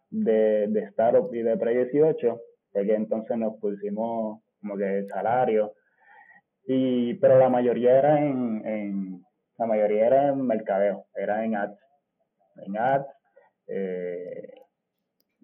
de, 0.10 0.70
de 0.70 0.80
Startup 0.86 1.32
y 1.32 1.44
de 1.44 1.56
Pre18, 1.56 2.42
que 2.74 2.96
entonces 2.96 3.38
nos 3.38 3.58
pusimos 3.58 4.40
como 4.60 4.76
que 4.76 4.98
el 4.98 5.08
salario 5.08 5.74
y, 6.68 7.14
pero 7.16 7.40
la 7.40 7.48
mayoría 7.50 7.98
era 7.98 8.20
en, 8.20 8.62
en, 8.66 9.26
la 9.58 9.66
mayoría 9.66 10.06
era 10.06 10.28
en 10.28 10.46
mercadeo, 10.46 11.06
era 11.16 11.44
en 11.46 11.56
ads, 11.56 11.80
en 12.66 12.78
ads, 12.78 13.08
eh, 13.68 14.54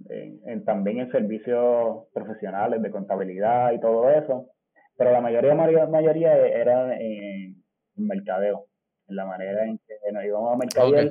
en, 0.09 0.65
también 0.65 0.99
en 0.99 1.11
servicios 1.11 2.07
profesionales 2.13 2.81
de 2.81 2.91
contabilidad 2.91 3.71
y 3.71 3.79
todo 3.79 4.09
eso, 4.09 4.49
pero 4.97 5.11
la 5.11 5.21
mayoría, 5.21 5.55
mayoría 5.55 6.35
era 6.35 6.93
en, 6.99 7.55
mercadeo, 7.95 8.65
en 9.07 9.15
la 9.15 9.25
manera 9.25 9.63
en 9.63 9.77
que 9.77 10.11
nos 10.11 10.25
íbamos 10.25 10.53
a 10.53 10.57
mercadear, 10.57 11.09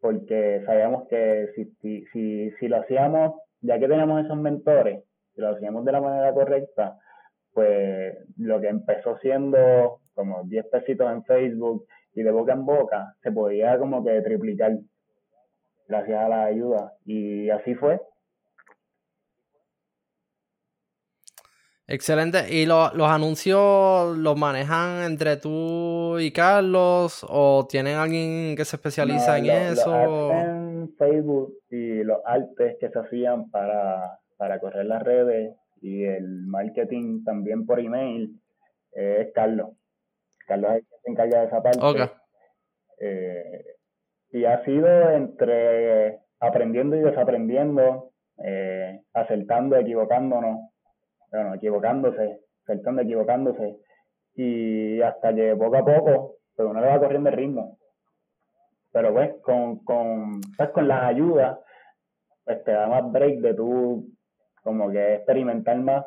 porque 0.00 0.62
sabíamos 0.66 1.08
que 1.08 1.48
si, 1.54 2.04
si, 2.12 2.50
si 2.50 2.68
lo 2.68 2.76
hacíamos, 2.76 3.40
ya 3.62 3.78
que 3.78 3.88
tenemos 3.88 4.22
esos 4.22 4.36
mentores, 4.36 5.02
si 5.34 5.40
lo 5.40 5.48
hacíamos 5.48 5.86
de 5.86 5.92
la 5.92 6.02
manera 6.02 6.34
correcta, 6.34 6.98
pues 7.54 8.16
lo 8.36 8.60
que 8.60 8.68
empezó 8.68 9.16
siendo 9.18 10.00
como 10.14 10.42
10 10.44 10.66
pesitos 10.66 11.10
en 11.10 11.24
Facebook 11.24 11.86
y 12.14 12.22
de 12.22 12.30
boca 12.30 12.52
en 12.52 12.66
boca, 12.66 13.14
se 13.22 13.32
podía 13.32 13.78
como 13.78 14.04
que 14.04 14.20
triplicar 14.22 14.78
gracias 15.88 16.18
a 16.20 16.28
la 16.28 16.44
ayuda. 16.44 16.92
Y 17.04 17.50
así 17.50 17.74
fue. 17.74 18.00
Excelente. 21.86 22.46
¿Y 22.50 22.64
los 22.64 23.10
anuncios 23.10 24.16
los 24.16 24.38
manejan 24.38 25.02
entre 25.02 25.36
tú 25.36 26.18
y 26.18 26.30
Carlos 26.32 27.26
o 27.28 27.66
tienen 27.68 27.96
alguien 27.96 28.56
que 28.56 28.64
se 28.64 28.76
especializa 28.76 29.38
en 29.38 29.46
eso? 29.46 30.30
en 30.32 30.94
Facebook 30.96 31.52
y 31.70 32.02
los 32.02 32.20
artes 32.24 32.76
que 32.80 32.88
se 32.88 32.98
hacían 32.98 33.50
para, 33.50 34.18
para 34.38 34.58
correr 34.60 34.86
las 34.86 35.02
redes 35.02 35.54
y 35.80 36.04
el 36.04 36.46
marketing 36.46 37.24
también 37.24 37.66
por 37.66 37.80
email 37.80 38.40
es 38.92 39.32
Carlos. 39.34 39.70
Carlos 40.46 40.70
es 40.72 40.76
el 40.76 40.82
que 40.82 40.96
se 41.02 41.10
encarga 41.10 41.40
de 41.40 41.46
esa 41.46 41.62
parte. 41.62 41.80
Eh, 43.00 43.64
y 44.30 44.44
ha 44.44 44.64
sido 44.64 45.10
entre 45.10 46.20
aprendiendo 46.40 46.96
y 46.96 47.00
desaprendiendo, 47.00 48.10
eh, 48.44 49.02
acertando, 49.12 49.76
equivocándonos, 49.76 50.70
bueno, 51.30 51.54
equivocándose, 51.54 52.40
acertando, 52.64 53.02
equivocándose, 53.02 53.76
y 54.34 55.00
hasta 55.00 55.34
que 55.34 55.54
poco 55.56 55.76
a 55.76 55.84
poco 55.84 56.36
pues 56.56 56.68
uno 56.68 56.80
le 56.80 56.86
va 56.86 57.00
corriendo 57.00 57.30
el 57.30 57.36
ritmo. 57.36 57.78
Pero 58.92 59.12
pues 59.12 59.34
con, 59.42 59.84
con, 59.84 60.40
pues, 60.56 60.70
con 60.70 60.86
las 60.86 61.04
ayudas, 61.04 61.58
pues 62.44 62.62
te 62.64 62.72
da 62.72 62.86
más 62.86 63.10
break 63.10 63.40
de 63.40 63.54
tú 63.54 64.08
como 64.64 64.90
que 64.90 65.14
experimentar 65.14 65.78
más 65.78 66.04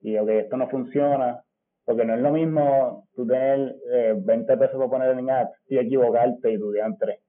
y 0.00 0.16
ok, 0.18 0.28
esto 0.28 0.56
no 0.56 0.68
funciona, 0.68 1.42
porque 1.84 2.04
no 2.04 2.14
es 2.14 2.20
lo 2.20 2.30
mismo 2.30 3.08
tú 3.14 3.26
tener 3.26 3.74
eh, 3.92 4.14
20 4.16 4.56
pesos 4.56 4.76
para 4.76 4.90
poner 4.90 5.18
en 5.18 5.30
ads 5.30 5.50
y 5.68 5.78
equivocarte 5.78 6.52
y 6.52 6.58
tu 6.58 6.70
diantre. 6.70 7.22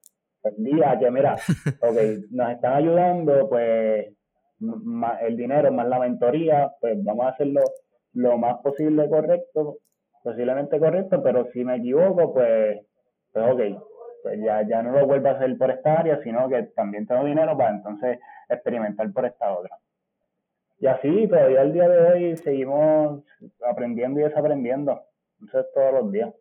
Día 0.58 0.98
que, 1.00 1.10
mira, 1.10 1.36
ok, 1.82 1.98
nos 2.32 2.52
están 2.52 2.74
ayudando, 2.74 3.50
pues 3.50 4.14
el 5.22 5.38
dinero 5.38 5.72
más 5.72 5.88
la 5.88 6.00
mentoría, 6.00 6.72
pues 6.80 7.04
vamos 7.04 7.26
a 7.26 7.30
hacerlo 7.30 7.62
lo 8.14 8.38
más 8.38 8.58
posible 8.62 9.10
correcto, 9.10 9.78
posiblemente 10.24 10.80
correcto, 10.80 11.22
pero 11.22 11.48
si 11.52 11.64
me 11.66 11.78
equivoco, 11.78 12.34
pues, 12.34 12.80
pues 13.34 13.46
ok, 13.52 13.62
pues 14.24 14.40
ya, 14.44 14.68
ya 14.68 14.82
no 14.82 14.92
lo 14.92 15.06
vuelvo 15.06 15.30
a 15.30 15.32
hacer 15.32 15.58
por 15.58 15.72
esta 15.72 16.00
área, 16.00 16.22
sino 16.24 16.48
que 16.50 16.64
también 16.76 17.06
tengo 17.06 17.26
dinero 17.26 17.58
para 17.58 17.72
entonces 17.72 18.20
experimentar 18.50 19.12
por 19.12 19.26
esta 19.26 19.52
otra. 19.52 19.78
Y 20.80 20.88
así, 20.88 21.28
todavía 21.28 21.62
el 21.64 21.74
día 21.74 21.90
de 21.90 22.00
hoy 22.00 22.38
seguimos 22.38 23.24
aprendiendo 23.68 24.20
y 24.20 24.24
desaprendiendo. 24.24 25.02
Eso 25.48 25.60
es 25.60 25.66
todos 25.74 25.94
los 25.94 26.12
días. 26.12 26.34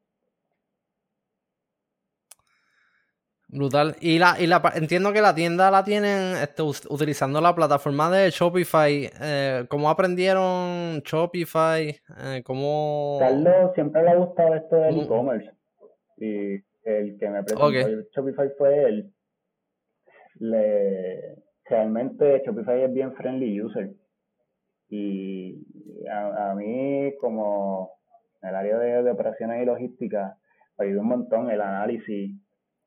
Brutal. 3.49 3.95
Y 4.01 4.19
la, 4.19 4.37
y 4.39 4.47
la 4.47 4.61
entiendo 4.75 5.13
que 5.13 5.21
la 5.21 5.35
tienda 5.35 5.71
la 5.71 5.85
tienen 5.85 6.37
este, 6.37 6.63
utilizando 6.63 7.41
la 7.41 7.55
plataforma 7.55 8.11
de 8.11 8.29
Shopify. 8.31 9.11
Eh, 9.21 9.65
¿Cómo 9.69 9.89
aprendieron 9.89 11.01
Shopify? 11.05 11.89
Eh, 11.89 12.43
¿cómo... 12.45 13.17
Carlos 13.21 13.73
siempre 13.75 14.03
le 14.03 14.11
ha 14.11 14.17
gustado 14.17 14.55
esto 14.55 14.77
del 14.77 15.01
e-commerce. 15.01 15.51
Y 16.19 16.55
el 16.83 17.19
que 17.19 17.29
me 17.29 17.43
presentó 17.45 17.71
Shopify 18.15 18.51
fue 18.59 18.85
él. 18.85 19.13
Le, 20.41 21.37
realmente 21.65 22.43
Shopify 22.45 22.83
es 22.83 22.93
bien 22.93 23.15
friendly 23.15 23.63
user. 23.63 23.91
Y 24.89 25.65
a, 26.09 26.55
mí, 26.55 27.13
como 27.21 27.91
en 28.43 28.51
el 28.51 28.55
área 28.55 28.79
de, 29.03 29.11
operaciones 29.11 29.63
y 29.63 29.67
logística, 29.67 30.37
me 30.79 30.87
ayuda 30.87 31.01
un 31.01 31.09
montón 31.09 31.51
el 31.51 31.61
análisis 31.61 32.37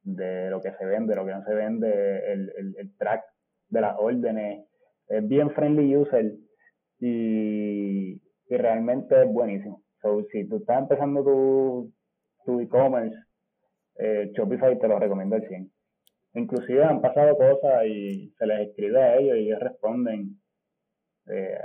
de 0.04 0.50
lo 0.50 0.62
que 0.62 0.72
se 0.74 0.86
vende, 0.86 1.16
lo 1.16 1.26
que 1.26 1.34
no 1.34 1.44
se 1.44 1.54
vende, 1.54 2.32
el, 2.34 2.52
el, 2.78 2.98
track 2.98 3.24
de 3.70 3.82
las 3.82 3.96
órdenes. 3.98 4.66
Es 5.08 5.28
bien 5.28 5.50
friendly 5.52 5.98
user 5.98 6.34
y, 7.00 8.14
y 8.14 8.58
realmente 8.58 9.22
es 9.22 9.28
buenísimo. 9.28 9.84
So, 10.02 10.24
si 10.32 10.48
tú 10.48 10.58
estás 10.58 10.80
empezando 10.80 11.24
tu, 11.24 11.94
tu 12.46 12.60
e-commerce, 12.62 13.16
eh, 13.98 14.32
Shopify 14.34 14.80
te 14.80 14.88
lo 14.88 14.98
recomiendo 14.98 15.36
al 15.36 15.48
100. 15.48 15.72
Inclusive 16.36 16.84
han 16.84 17.02
pasado 17.02 17.36
cosas 17.38 17.86
y 17.86 18.34
se 18.38 18.46
les 18.46 18.70
escribe 18.70 19.02
a 19.02 19.18
ellos 19.18 19.38
y 19.38 19.48
ellos 19.48 19.60
responden 19.60 20.40
eh, 21.30 21.60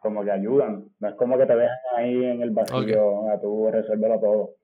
como 0.00 0.24
que 0.24 0.30
ayudan. 0.30 0.88
No 1.00 1.08
es 1.08 1.14
como 1.16 1.36
que 1.36 1.46
te 1.46 1.56
dejan 1.56 1.76
ahí 1.96 2.24
en 2.24 2.42
el 2.42 2.50
vacío 2.50 3.30
a 3.30 3.40
tú 3.40 3.70
resolverlo 3.70 4.20
todo. 4.20 4.54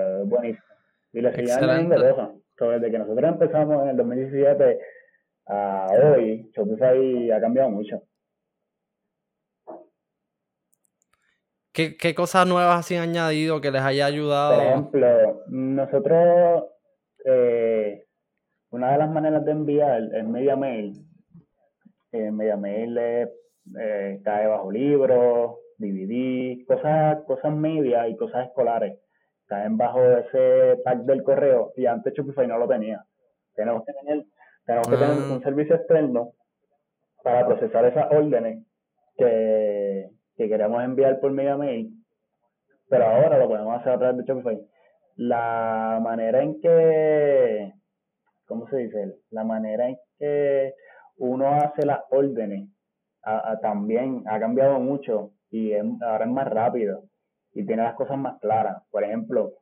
es 0.00 0.28
buenísimo. 0.28 0.64
Y 1.12 1.20
le 1.20 1.32
siguen 1.34 1.58
añadiendo 1.58 1.96
cosas. 1.96 2.30
desde 2.58 2.90
que 2.90 2.98
nosotros 2.98 3.30
empezamos 3.30 3.82
en 3.82 3.88
el 3.90 3.96
2017 3.96 4.80
a 5.46 5.86
hoy, 5.92 6.50
Shopify 6.54 7.30
ha 7.30 7.40
cambiado 7.40 7.70
mucho. 7.70 8.02
¿Qué, 11.72 11.96
¿Qué 11.96 12.14
cosas 12.14 12.46
nuevas 12.46 12.90
han 12.92 12.98
añadido 12.98 13.60
que 13.60 13.70
les 13.70 13.82
haya 13.82 14.06
ayudado? 14.06 14.54
Por 14.54 14.64
ejemplo, 14.64 15.42
nosotros, 15.48 16.64
eh, 17.24 18.06
una 18.70 18.92
de 18.92 18.98
las 18.98 19.10
maneras 19.10 19.44
de 19.44 19.50
enviar 19.50 20.02
es 20.14 20.24
media 20.24 20.54
mail 20.54 21.04
eh, 22.14 22.30
MediaMail 22.30 22.98
eh, 22.98 24.20
cae 24.22 24.46
bajo 24.46 24.70
libros, 24.70 25.56
DVD, 25.78 26.64
cosas, 26.66 27.24
cosas 27.26 27.52
media 27.52 28.08
y 28.08 28.16
cosas 28.16 28.46
escolares 28.46 28.98
caen 29.46 29.76
bajo 29.76 30.00
ese 30.02 30.80
pack 30.84 31.00
del 31.00 31.22
correo 31.22 31.72
y 31.76 31.86
antes 31.86 32.14
Shopify 32.14 32.46
no 32.46 32.58
lo 32.58 32.68
tenía. 32.68 33.04
Tenemos 33.54 33.84
que 33.84 33.92
tener, 33.92 34.24
tenemos 34.64 34.88
que 34.88 34.96
tener 34.96 35.16
un 35.16 35.38
ah. 35.38 35.40
servicio 35.42 35.76
externo 35.76 36.32
para 37.22 37.46
procesar 37.46 37.84
esas 37.86 38.10
órdenes 38.10 38.64
que, 39.16 40.08
que 40.36 40.48
queremos 40.48 40.82
enviar 40.82 41.20
por 41.20 41.32
MediaMail, 41.32 41.90
pero 42.88 43.06
ahora 43.06 43.38
lo 43.38 43.48
podemos 43.48 43.80
hacer 43.80 43.92
a 43.92 43.98
través 43.98 44.16
de 44.18 44.24
Shopify. 44.24 44.60
La 45.16 46.00
manera 46.02 46.42
en 46.42 46.60
que, 46.60 47.72
¿cómo 48.46 48.68
se 48.68 48.78
dice? 48.78 49.14
La 49.30 49.44
manera 49.44 49.88
en 49.88 49.96
que 50.18 50.74
uno 51.18 51.48
hace 51.48 51.86
las 51.86 52.00
órdenes, 52.10 52.68
también 53.62 54.22
ha 54.26 54.38
cambiado 54.38 54.78
mucho 54.78 55.30
y 55.50 55.72
ahora 55.72 56.24
es 56.24 56.30
más 56.30 56.48
rápido 56.48 57.04
y 57.54 57.64
tiene 57.64 57.82
las 57.82 57.94
cosas 57.94 58.18
más 58.18 58.38
claras. 58.40 58.82
Por 58.90 59.04
ejemplo, 59.04 59.54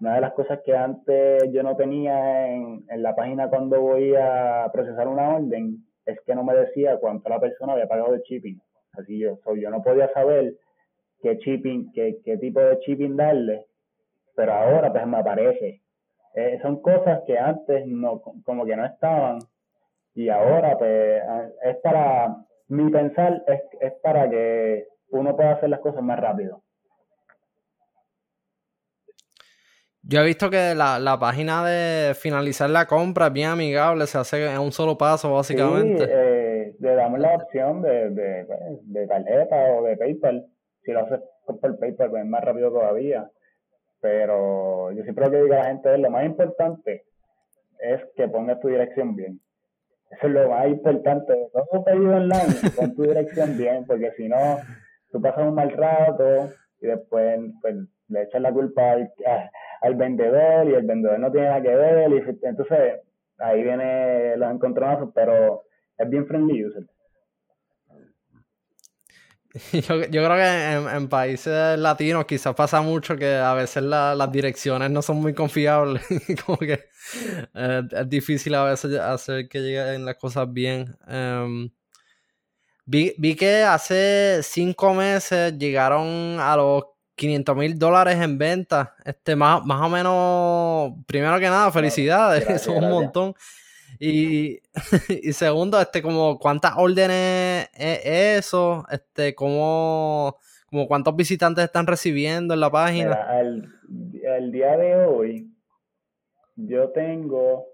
una 0.00 0.14
de 0.14 0.20
las 0.20 0.32
cosas 0.32 0.60
que 0.64 0.76
antes 0.76 1.52
yo 1.52 1.62
no 1.62 1.76
tenía 1.76 2.48
en, 2.48 2.84
la 2.96 3.14
página 3.14 3.48
cuando 3.48 3.80
voy 3.80 4.14
a 4.16 4.68
procesar 4.72 5.08
una 5.08 5.36
orden 5.36 5.84
es 6.06 6.18
que 6.24 6.34
no 6.34 6.42
me 6.44 6.54
decía 6.54 6.96
cuánto 6.98 7.28
la 7.28 7.40
persona 7.40 7.74
había 7.74 7.88
pagado 7.88 8.12
de 8.12 8.22
shipping. 8.24 8.60
Así 8.92 9.18
yo, 9.18 9.38
yo 9.56 9.70
no 9.70 9.82
podía 9.82 10.10
saber 10.12 10.54
qué 11.20 11.36
shipping, 11.36 11.92
qué, 11.92 12.18
qué 12.24 12.38
tipo 12.38 12.60
de 12.60 12.78
shipping 12.78 13.16
darle, 13.16 13.66
pero 14.34 14.54
ahora 14.54 14.90
pues 14.90 15.06
me 15.06 15.18
aparece. 15.18 15.82
Eh, 16.34 16.58
son 16.62 16.80
cosas 16.80 17.22
que 17.26 17.38
antes 17.38 17.86
no, 17.86 18.20
como 18.44 18.64
que 18.64 18.76
no 18.76 18.86
estaban 18.86 19.40
y 20.18 20.30
ahora, 20.30 20.76
pues, 20.76 21.22
es 21.62 21.76
para, 21.76 22.34
mi 22.66 22.90
pensar 22.90 23.40
es, 23.46 23.60
es 23.80 23.92
para 24.02 24.28
que 24.28 24.88
uno 25.10 25.36
pueda 25.36 25.52
hacer 25.52 25.70
las 25.70 25.78
cosas 25.78 26.02
más 26.02 26.18
rápido. 26.18 26.64
Yo 30.02 30.20
he 30.20 30.24
visto 30.24 30.50
que 30.50 30.74
la, 30.74 30.98
la, 30.98 31.20
página 31.20 31.64
de 31.64 32.14
finalizar 32.14 32.68
la 32.68 32.86
compra 32.86 33.28
es 33.28 33.32
bien 33.32 33.50
amigable, 33.50 34.08
se 34.08 34.18
hace 34.18 34.50
en 34.50 34.58
un 34.58 34.72
solo 34.72 34.98
paso, 34.98 35.32
básicamente. 35.32 36.04
Sí, 36.04 36.10
eh, 36.12 36.74
le 36.80 36.94
damos 36.96 37.20
la 37.20 37.36
opción 37.36 37.80
de, 37.82 38.10
de, 38.10 38.46
de, 38.86 39.06
tarjeta 39.06 39.56
o 39.76 39.84
de 39.84 39.96
PayPal. 39.96 40.46
Si 40.82 40.90
lo 40.90 40.98
haces 40.98 41.20
por 41.46 41.78
PayPal, 41.78 42.10
pues 42.10 42.24
es 42.24 42.28
más 42.28 42.42
rápido 42.42 42.72
todavía. 42.72 43.30
Pero 44.00 44.90
yo 44.90 45.04
siempre 45.04 45.26
lo 45.26 45.30
que 45.30 45.42
digo 45.42 45.54
a 45.54 45.58
la 45.58 45.64
gente 45.66 45.94
es 45.94 46.00
lo 46.00 46.10
más 46.10 46.24
importante 46.24 47.04
es 47.78 48.00
que 48.16 48.26
pongas 48.26 48.58
tu 48.58 48.66
dirección 48.66 49.14
bien. 49.14 49.40
Eso 50.10 50.26
es 50.26 50.32
lo 50.32 50.48
más 50.48 50.68
importante. 50.68 51.34
Todo 51.52 51.84
pedido 51.84 52.16
online 52.16 52.54
con 52.76 52.94
tu 52.94 53.02
dirección 53.02 53.56
bien, 53.56 53.84
porque 53.86 54.12
si 54.16 54.28
no, 54.28 54.58
tú 55.10 55.20
pasas 55.20 55.46
un 55.46 55.54
mal 55.54 55.70
rato 55.70 56.50
y 56.80 56.86
después 56.86 57.40
pues, 57.60 57.76
le 58.08 58.22
echas 58.22 58.40
la 58.40 58.52
culpa 58.52 58.96
al, 59.82 59.94
vendedor 59.94 60.68
y 60.68 60.74
el 60.74 60.86
vendedor 60.86 61.18
no 61.18 61.30
tiene 61.30 61.48
nada 61.48 61.62
que 61.62 61.74
ver. 61.74 62.10
Y, 62.10 62.46
entonces 62.46 63.00
ahí 63.38 63.62
viene 63.62 64.36
los 64.36 64.50
encontronazos, 64.50 65.10
pero 65.14 65.62
es 65.96 66.08
bien 66.08 66.26
friendly 66.26 66.64
user. 66.64 66.84
Yo, 69.72 70.04
yo 70.04 70.24
creo 70.24 70.36
que 70.36 70.96
en, 70.96 71.08
países 71.08 71.78
latinos 71.78 72.24
quizás 72.26 72.54
pasa 72.54 72.80
mucho 72.80 73.16
que 73.16 73.34
a 73.34 73.54
veces 73.54 73.82
las 73.82 74.32
direcciones 74.32 74.90
no 74.90 75.02
son 75.02 75.18
muy 75.18 75.34
confiables. 75.34 76.02
como 76.46 76.58
que 76.58 76.88
eh, 77.54 77.82
es 77.90 78.08
difícil 78.08 78.54
a 78.54 78.64
veces 78.64 78.98
hacer 78.98 79.48
que 79.48 79.60
lleguen 79.60 80.04
las 80.04 80.16
cosas 80.16 80.52
bien. 80.52 80.96
Em, 81.06 81.70
vi, 82.84 83.14
vi, 83.18 83.34
que 83.34 83.62
hace 83.62 84.40
cinco 84.42 84.94
meses 84.94 85.56
llegaron 85.58 86.38
a 86.40 86.56
los 86.56 86.84
500 87.14 87.56
mil 87.56 87.78
dólares 87.78 88.16
en 88.16 88.38
venta. 88.38 88.94
Este, 89.04 89.36
más, 89.36 89.64
más 89.64 89.82
o 89.82 89.88
menos, 89.88 91.04
primero 91.06 91.38
que 91.38 91.46
nada, 91.46 91.70
felicidades. 91.70 92.42
Eso 92.48 92.72
es 92.72 92.82
un 92.82 92.88
montón. 92.88 93.34
Y, 93.98 94.60
y 95.08 95.32
segundo, 95.32 95.80
este, 95.80 96.02
como 96.02 96.38
cuántas 96.38 96.74
órdenes 96.76 97.68
es 97.74 98.38
eso, 98.38 98.84
este, 98.90 99.34
cómo, 99.34 100.36
como 100.66 100.86
cuántos 100.86 101.16
visitantes 101.16 101.64
están 101.64 101.86
recibiendo 101.86 102.54
en 102.54 102.60
la 102.60 102.70
página. 102.70 103.14
al, 103.14 104.52
día 104.52 104.76
de 104.76 105.04
hoy, 105.04 105.50
yo 106.56 106.90
tengo, 106.90 107.66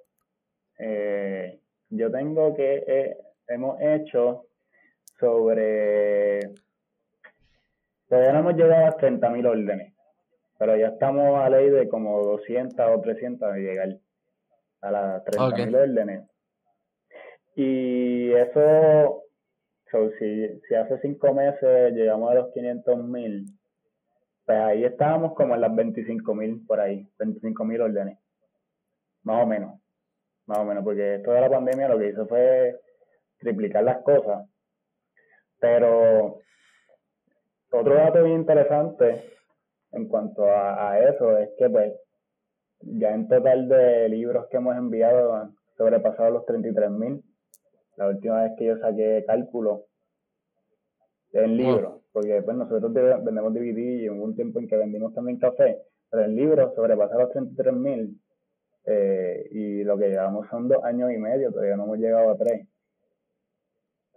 eh, 0.78 1.60
yo 1.90 2.10
tengo 2.10 2.54
que 2.54 2.84
eh, 2.86 3.16
hemos 3.48 3.80
hecho 3.80 4.46
sobre, 5.18 6.40
todavía 8.08 8.32
no 8.32 8.38
hemos 8.40 8.54
llegado 8.54 8.86
a 8.86 8.96
30 8.96 9.30
mil 9.30 9.46
órdenes, 9.46 9.92
pero 10.58 10.76
ya 10.76 10.88
estamos 10.88 11.38
a 11.38 11.48
ley 11.50 11.68
de 11.70 11.88
como 11.88 12.22
200 12.22 12.86
o 12.90 13.00
300 13.00 13.54
de 13.54 13.60
llegar 13.60 13.98
a 14.84 14.90
las 14.90 15.24
30.000 15.24 15.74
órdenes. 15.76 16.28
Y 17.56 18.32
eso, 18.32 19.22
si, 20.18 20.60
si 20.68 20.74
hace 20.74 20.98
cinco 21.00 21.32
meses 21.32 21.92
llegamos 21.92 22.30
a 22.30 22.34
los 22.34 22.54
500.000, 22.54 23.46
Pues 24.44 24.58
ahí 24.58 24.84
estábamos 24.84 25.34
como 25.34 25.54
en 25.54 25.60
las 25.60 25.74
25 25.74 26.34
mil 26.34 26.66
por 26.66 26.80
ahí, 26.80 27.08
25 27.18 27.64
mil 27.64 27.80
órdenes. 27.80 28.18
Más 29.22 29.42
o 29.42 29.46
menos. 29.46 29.80
Más 30.46 30.58
o 30.58 30.64
menos, 30.64 30.84
porque 30.84 31.14
esto 31.14 31.32
de 31.32 31.40
la 31.40 31.48
pandemia 31.48 31.88
lo 31.88 31.98
que 31.98 32.08
hizo 32.08 32.26
fue 32.26 32.78
triplicar 33.38 33.84
las 33.84 34.02
cosas. 34.02 34.46
Pero 35.58 36.40
otro 37.70 37.94
dato 37.94 38.22
bien 38.22 38.40
interesante 38.40 39.24
en 39.92 40.08
cuanto 40.08 40.44
a, 40.44 40.98
eso 40.98 41.38
es 41.38 41.50
que 41.56 41.70
pues 41.70 41.92
ya 42.86 43.14
en 43.14 43.28
total 43.28 43.68
de 43.68 44.08
libros 44.08 44.46
que 44.50 44.56
hemos 44.56 44.76
enviado 44.76 45.34
han 45.34 45.54
sobrepasado 45.76 46.30
los 46.30 46.46
33 46.46 46.90
mil. 46.90 47.22
La 47.96 48.08
última 48.08 48.42
vez 48.42 48.52
que 48.58 48.66
yo 48.66 48.78
saqué 48.78 49.24
cálculo 49.26 49.86
en 51.32 51.56
libros, 51.56 52.02
porque 52.12 52.42
pues 52.42 52.56
nosotros 52.56 52.92
vendemos 52.92 53.52
DVD 53.52 54.02
y 54.02 54.08
hubo 54.08 54.24
un 54.24 54.36
tiempo 54.36 54.60
en 54.60 54.68
que 54.68 54.76
vendimos 54.76 55.12
también 55.14 55.38
café, 55.38 55.82
pero 56.08 56.24
en 56.24 56.36
libros 56.36 56.74
sobrepasaron 56.74 57.22
los 57.24 57.32
33 57.32 57.74
mil 57.74 58.20
eh, 58.86 59.48
y 59.50 59.82
lo 59.82 59.98
que 59.98 60.10
llevamos 60.10 60.46
son 60.48 60.68
dos 60.68 60.84
años 60.84 61.10
y 61.12 61.18
medio, 61.18 61.50
todavía 61.50 61.76
no 61.76 61.84
hemos 61.84 61.98
llegado 61.98 62.30
a 62.30 62.36
tres. 62.36 62.68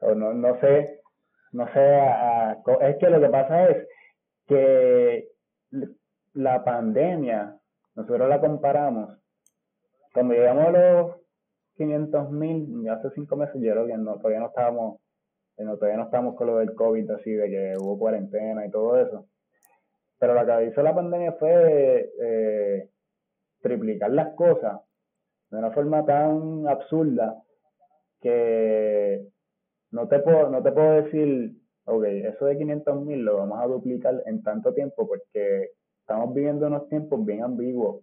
no, 0.01 0.33
no 0.33 0.59
sé, 0.59 1.01
no 1.53 1.67
sé, 1.73 1.99
es 2.81 2.97
que 2.97 3.09
lo 3.09 3.19
que 3.19 3.29
pasa 3.29 3.69
es 3.69 3.87
que 4.45 5.29
la 6.33 6.63
pandemia, 6.63 7.56
nosotros 7.97 8.29
la 8.29 8.39
comparamos, 8.39 9.17
cuando 10.13 10.35
llegamos 10.35 10.67
a 10.67 10.71
los 10.71 11.15
500 11.77 12.31
mil, 12.31 12.87
hace 12.89 13.09
cinco 13.15 13.35
meses, 13.35 13.55
yo 13.59 13.71
creo 13.71 13.87
que 13.87 13.93
todavía 13.93 14.39
no 14.39 14.47
estábamos, 14.47 15.01
eh, 15.57 15.65
todavía 15.65 15.97
no 15.97 16.03
estamos 16.03 16.35
con 16.35 16.45
lo 16.45 16.57
del 16.57 16.75
COVID, 16.75 17.09
así 17.11 17.31
de 17.31 17.49
que 17.49 17.73
hubo 17.79 17.97
cuarentena 17.97 18.67
y 18.67 18.69
todo 18.69 18.99
eso. 18.99 19.27
Pero 20.19 20.35
lo 20.35 20.45
que 20.45 20.65
hizo 20.65 20.83
la 20.83 20.93
pandemia 20.93 21.33
fue 21.33 22.11
eh, 22.21 22.89
triplicar 23.61 24.11
las 24.11 24.35
cosas 24.35 24.79
de 25.49 25.57
una 25.57 25.71
forma 25.71 26.05
tan 26.05 26.67
absurda 26.67 27.41
que 28.21 29.27
no 29.89 30.07
te 30.07 30.19
puedo, 30.19 30.49
no 30.49 30.61
te 30.61 30.71
puedo 30.71 31.01
decir, 31.01 31.55
ok, 31.85 32.03
eso 32.03 32.45
de 32.45 32.57
500 32.59 33.05
mil 33.05 33.25
lo 33.25 33.37
vamos 33.37 33.59
a 33.59 33.65
duplicar 33.65 34.21
en 34.27 34.43
tanto 34.43 34.71
tiempo 34.75 35.07
porque 35.07 35.71
estamos 36.07 36.33
viviendo 36.33 36.67
unos 36.67 36.87
tiempos 36.87 37.25
bien 37.25 37.43
ambiguos 37.43 38.01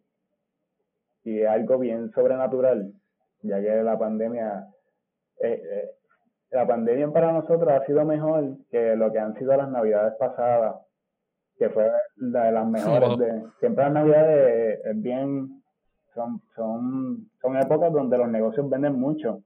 y 1.24 1.40
es 1.40 1.48
algo 1.48 1.78
bien 1.78 2.10
sobrenatural, 2.10 2.92
ya 3.40 3.62
que 3.62 3.82
la 3.82 3.98
pandemia, 3.98 4.66
eh, 5.40 5.62
eh, 5.64 5.90
la 6.50 6.66
pandemia 6.66 7.10
para 7.10 7.32
nosotros 7.32 7.66
ha 7.70 7.86
sido 7.86 8.04
mejor 8.04 8.58
que 8.70 8.94
lo 8.94 9.10
que 9.10 9.20
han 9.20 9.34
sido 9.38 9.56
las 9.56 9.70
navidades 9.70 10.12
pasadas, 10.18 10.76
que 11.56 11.70
fue 11.70 11.90
la 12.16 12.44
de 12.44 12.52
las 12.52 12.66
mejores. 12.66 13.18
De, 13.18 13.42
siempre 13.58 13.84
las 13.84 13.94
navidades 13.94 14.80
es 14.84 15.00
bien, 15.00 15.62
son, 16.14 16.42
son, 16.54 17.30
son 17.40 17.56
épocas 17.56 17.90
donde 17.90 18.18
los 18.18 18.28
negocios 18.28 18.68
venden 18.68 19.00
mucho 19.00 19.42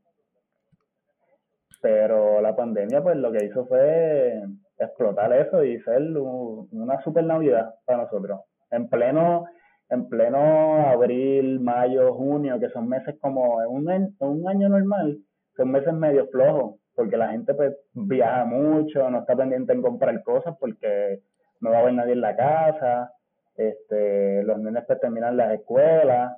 pero 1.81 2.41
la 2.41 2.57
pandemia, 2.57 3.03
pues 3.03 3.17
lo 3.17 3.31
que 3.31 3.45
hizo 3.45 3.67
fue 3.67 4.43
explotar 4.79 5.33
eso 5.33 5.63
y 5.65 5.81
ser 5.81 6.03
una 6.17 7.01
super 7.03 7.25
Navidad 7.25 7.75
para 7.85 8.03
nosotros. 8.05 8.41
En 8.71 8.89
pleno, 8.89 9.47
en 9.89 10.09
pleno 10.09 10.89
abril, 10.89 11.61
mayo, 11.61 12.15
junio, 12.15 12.59
que 12.61 12.69
son 12.71 12.89
meses 12.89 13.17
como 13.21 13.63
en 13.63 13.69
un, 13.69 14.17
un 14.19 14.49
año 14.49 14.69
normal, 14.69 15.19
son 15.57 15.71
meses 15.71 15.93
medio 15.95 16.29
flojos, 16.29 16.81
porque 16.95 17.17
la 17.17 17.31
gente 17.31 17.55
pues 17.55 17.75
viaja 17.93 18.45
mucho, 18.45 19.09
no 19.11 19.21
está 19.21 19.37
pendiente 19.37 19.73
en 19.73 19.83
comprar 19.83 20.23
cosas 20.23 20.57
porque 20.59 21.21
no 21.61 21.71
va 21.71 21.79
a 21.79 21.81
haber 21.81 21.95
nadie 21.95 22.13
en 22.13 22.21
la 22.21 22.37
casa, 22.37 23.13
este, 23.57 24.43
los 24.45 24.59
niños 24.59 24.85
pues 24.87 25.01
terminan 25.01 25.37
las 25.37 25.53
escuelas, 25.53 26.37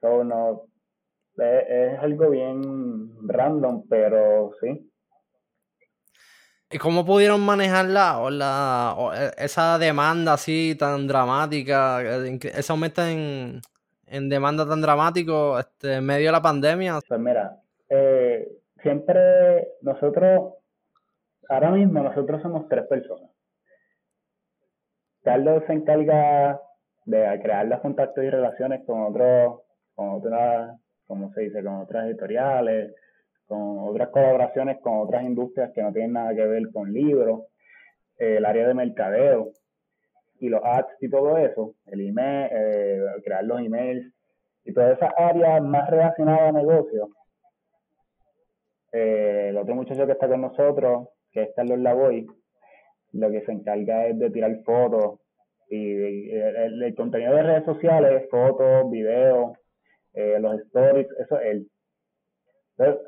so, 0.00 0.24
no, 0.24 0.62
es, 1.36 1.98
algo 1.98 2.30
bien 2.30 2.60
random, 3.26 3.84
pero 3.88 4.52
sí. 4.60 4.90
¿Y 6.74 6.78
cómo 6.78 7.06
pudieron 7.06 7.40
manejarla 7.40 8.18
o 8.18 8.30
la, 8.30 8.96
e, 9.14 9.44
esa 9.44 9.78
demanda 9.78 10.32
así 10.32 10.74
tan 10.76 11.06
dramática, 11.06 12.02
ese 12.02 12.72
aumento 12.72 13.00
en, 13.06 13.60
en 14.08 14.28
demanda 14.28 14.68
tan 14.68 14.80
dramático 14.80 15.56
este, 15.56 15.94
en 15.94 16.04
medio 16.04 16.26
de 16.26 16.32
la 16.32 16.42
pandemia? 16.42 16.98
Pues 17.06 17.20
mira, 17.20 17.60
eh, 17.88 18.48
siempre 18.82 19.68
nosotros, 19.82 20.54
ahora 21.48 21.70
mismo 21.70 22.02
nosotros 22.02 22.42
somos 22.42 22.68
tres 22.68 22.88
personas. 22.88 23.30
Carlos 25.22 25.62
se 25.68 25.74
encarga 25.74 26.60
de 27.04 27.40
crear 27.40 27.68
los 27.68 27.80
contactos 27.82 28.24
y 28.24 28.30
relaciones 28.30 28.84
con 28.84 29.00
otros, 29.00 29.60
con 29.94 30.08
otras 30.10 30.76
como 31.06 31.32
se 31.34 31.42
dice, 31.42 31.62
con 31.62 31.76
otras 31.76 32.06
editoriales, 32.06 32.94
con 33.46 33.88
otras 33.88 34.08
colaboraciones 34.10 34.78
con 34.80 34.98
otras 34.98 35.24
industrias 35.24 35.72
que 35.74 35.82
no 35.82 35.92
tienen 35.92 36.12
nada 36.12 36.34
que 36.34 36.46
ver 36.46 36.70
con 36.72 36.92
libros, 36.92 37.42
eh, 38.18 38.36
el 38.38 38.44
área 38.44 38.68
de 38.68 38.74
mercadeo 38.74 39.52
y 40.38 40.48
los 40.48 40.60
ads 40.64 40.88
y 41.00 41.08
todo 41.08 41.38
eso, 41.38 41.74
el 41.86 42.08
email, 42.08 42.48
eh, 42.52 43.00
crear 43.24 43.44
los 43.44 43.60
emails 43.60 44.12
y 44.64 44.72
todas 44.72 44.96
esas 44.96 45.12
áreas 45.16 45.62
más 45.62 45.88
relacionadas 45.90 46.48
a 46.48 46.52
negocios. 46.52 47.08
Eh, 48.92 49.48
el 49.50 49.56
otro 49.56 49.74
muchacho 49.74 50.06
que 50.06 50.12
está 50.12 50.28
con 50.28 50.40
nosotros, 50.40 51.08
que 51.32 51.42
es 51.42 51.48
Carlos 51.56 51.78
Lavoy, 51.78 52.26
lo 53.12 53.30
que 53.30 53.42
se 53.42 53.52
encarga 53.52 54.06
es 54.06 54.18
de 54.18 54.30
tirar 54.30 54.56
fotos 54.64 55.20
y 55.68 56.30
el, 56.30 56.94
contenido 56.94 57.34
de 57.34 57.42
redes 57.42 57.64
sociales, 57.64 58.28
fotos, 58.30 58.90
videos, 58.90 59.56
eh, 60.12 60.38
los 60.40 60.60
stories, 60.60 61.08
eso 61.18 61.40
es 61.40 61.46
él. 61.46 61.70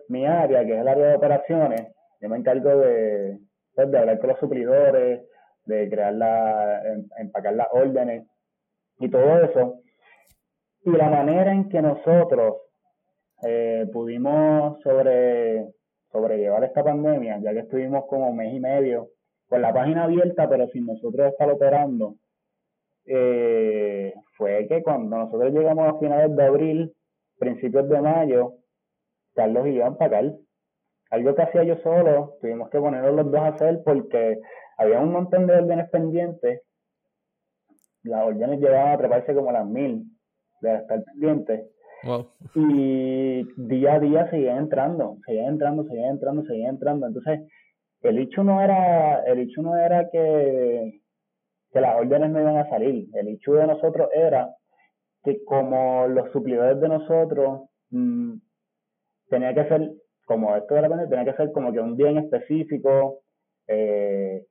Mi 0.09 0.27
área, 0.27 0.65
que 0.65 0.75
es 0.75 0.81
el 0.81 0.89
área 0.89 1.09
de 1.09 1.17
operaciones, 1.17 1.89
yo 2.21 2.29
me 2.29 2.37
encargo 2.37 2.77
de, 2.77 3.39
pues, 3.75 3.95
hablar 3.95 4.19
con 4.19 4.31
los 4.31 4.39
suplidores, 4.39 5.23
de 5.65 5.91
crear 5.91 6.15
la, 6.15 6.83
empacar 7.19 7.55
las 7.55 7.69
órdenes 7.73 8.27
y 8.99 9.11
todo 9.11 9.39
eso. 9.43 9.81
Y 10.83 10.91
la 10.91 11.11
manera 11.11 11.53
en 11.53 11.69
que 11.69 11.83
nosotros 11.83 12.59
eh, 13.43 13.87
pudimos 13.93 14.81
sobre, 14.83 15.67
sobrellevar 16.13 16.65
esta 16.65 16.85
pandemia, 16.85 17.39
ya 17.43 17.53
que 17.53 17.61
estuvimos 17.61 18.07
como 18.07 18.31
un 18.31 18.37
mes 18.37 18.55
y 18.55 18.61
medio 18.61 19.09
con 19.49 19.63
la 19.63 19.73
página 19.73 20.05
abierta, 20.05 20.49
pero 20.49 20.69
sin 20.69 20.87
nosotros 20.87 21.29
estar 21.29 21.51
operando, 21.51 22.17
eh, 23.05 24.13
fue 24.37 24.67
que 24.69 24.83
cuando 24.83 25.17
nosotros 25.17 25.53
llegamos 25.53 25.89
a 25.89 25.99
finales 25.99 26.35
de 26.35 26.45
abril, 26.45 26.95
principios 27.39 27.89
de 27.89 28.01
mayo, 28.01 28.55
Carlos 29.37 29.67
iba 29.69 29.85
a 29.85 29.89
empacar. 29.89 30.33
Algo 31.11 31.35
que 31.37 31.43
hacía 31.43 31.63
yo 31.63 31.77
solo, 31.77 32.37
tuvimos 32.41 32.69
que 32.71 32.81
ponernos 32.81 33.15
los 33.15 33.31
dos 33.31 33.41
a 33.41 33.49
hacer 33.49 33.81
porque 33.85 34.41
había 34.77 34.99
un 34.99 35.13
montón 35.13 35.47
de 35.47 35.55
órdenes 35.55 35.89
pendientes. 35.91 36.63
Las 38.03 38.27
órdenes 38.27 38.59
llegaban 38.59 38.95
a 38.95 38.99
treparse 38.99 39.35
como 39.35 39.53
las 39.53 39.67
mil 39.67 40.05
de 40.63 40.75
estar 40.75 41.05
pendientes. 41.05 41.71
Y 42.55 43.45
día 43.57 43.95
a 43.95 44.01
día 44.01 44.31
seguían 44.31 44.59
entrando, 44.59 45.19
seguían 45.25 45.53
entrando, 45.55 45.85
seguían 45.85 46.11
entrando, 46.11 46.43
seguían 46.43 46.71
entrando. 46.71 47.07
Entonces, 47.07 47.41
el 48.03 48.19
hecho 48.19 48.43
no 48.43 48.61
era, 48.61 49.23
el 49.25 49.39
hecho 49.39 49.63
no 49.63 49.77
era 49.77 50.09
que 50.11 51.01
que 51.77 51.83
las 51.83 52.01
órdenes 52.01 52.31
no 52.31 52.41
iban 52.41 52.57
a 52.57 52.71
salir. 52.71 53.07
El 53.13 53.29
hecho 53.29 53.53
de 53.53 53.67
nosotros 53.67 54.09
era 54.15 54.49
que 55.23 55.45
como 55.45 56.07
los 56.07 56.33
suplidores 56.33 56.81
de 56.81 56.89
nosotros 56.89 57.69
mm, 57.91 58.33
tenía 59.29 59.55
que 59.55 59.69
ser, 59.69 59.91
como 60.25 60.57
esto 60.57 60.75
de 60.75 60.83
la 60.83 61.09
tenía 61.09 61.25
que 61.25 61.37
ser 61.37 61.53
como 61.53 61.73
que 61.73 61.81
un 61.81 61.97
día 61.97 62.11
en 62.11 62.19
específico, 62.19 63.21
eh, 63.69 64.45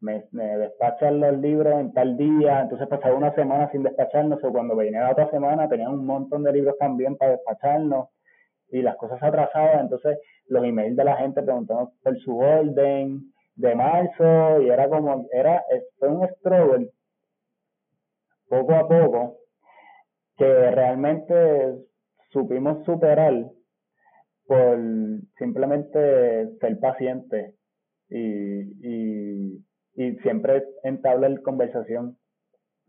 me, 0.00 0.24
despachan 0.32 1.20
los 1.20 1.38
libros 1.38 1.80
en 1.80 1.92
tal 1.92 2.16
día, 2.16 2.60
entonces 2.60 2.86
pasaba 2.88 3.16
una 3.16 3.34
semana 3.34 3.70
sin 3.70 3.82
despacharnos, 3.82 4.42
o 4.42 4.52
cuando 4.52 4.76
venía 4.76 5.00
la 5.00 5.12
otra 5.12 5.30
semana 5.30 5.68
tenía 5.68 5.90
un 5.90 6.06
montón 6.06 6.44
de 6.44 6.52
libros 6.52 6.76
también 6.78 7.16
para 7.16 7.32
despacharnos, 7.32 8.08
y 8.70 8.82
las 8.82 8.96
cosas 8.96 9.18
se 9.18 9.26
atrasaban, 9.26 9.80
entonces 9.80 10.18
los 10.46 10.64
emails 10.64 10.96
de 10.96 11.04
la 11.04 11.16
gente 11.16 11.42
preguntando 11.42 11.92
por 12.02 12.18
su 12.18 12.38
orden, 12.38 13.32
de 13.58 13.74
marzo 13.74 14.62
y 14.62 14.70
era 14.70 14.88
como, 14.88 15.26
era, 15.32 15.64
fue 15.98 16.08
un 16.08 16.26
struggle 16.28 16.90
poco 18.48 18.72
a 18.72 18.88
poco 18.88 19.38
que 20.36 20.70
realmente 20.70 21.74
supimos 22.30 22.84
superar 22.84 23.34
por 24.48 24.78
simplemente 25.36 26.56
ser 26.58 26.80
paciente 26.80 27.54
y, 28.08 28.62
y, 28.82 29.64
y 29.94 30.16
siempre 30.22 30.64
entablar 30.84 31.42
conversación, 31.42 32.16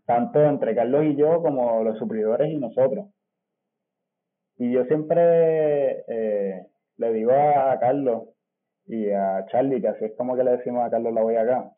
tanto 0.05 0.41
entre 0.41 0.73
Carlos 0.73 1.03
y 1.03 1.17
yo 1.17 1.41
como 1.41 1.83
los 1.83 1.99
suplidores 1.99 2.49
y 2.49 2.57
nosotros. 2.57 3.09
Y 4.57 4.71
yo 4.71 4.85
siempre 4.85 6.05
eh, 6.07 6.65
le 6.95 7.13
digo 7.13 7.31
a 7.33 7.77
Carlos, 7.79 8.29
y 8.85 9.11
a 9.11 9.45
Charlie, 9.51 9.81
que 9.81 9.89
así 9.89 10.05
es 10.05 10.15
como 10.17 10.35
que 10.37 10.43
le 10.43 10.51
decimos 10.51 10.85
a 10.85 10.89
Carlos 10.89 11.13
la 11.13 11.21
voy 11.21 11.35
acá, 11.35 11.71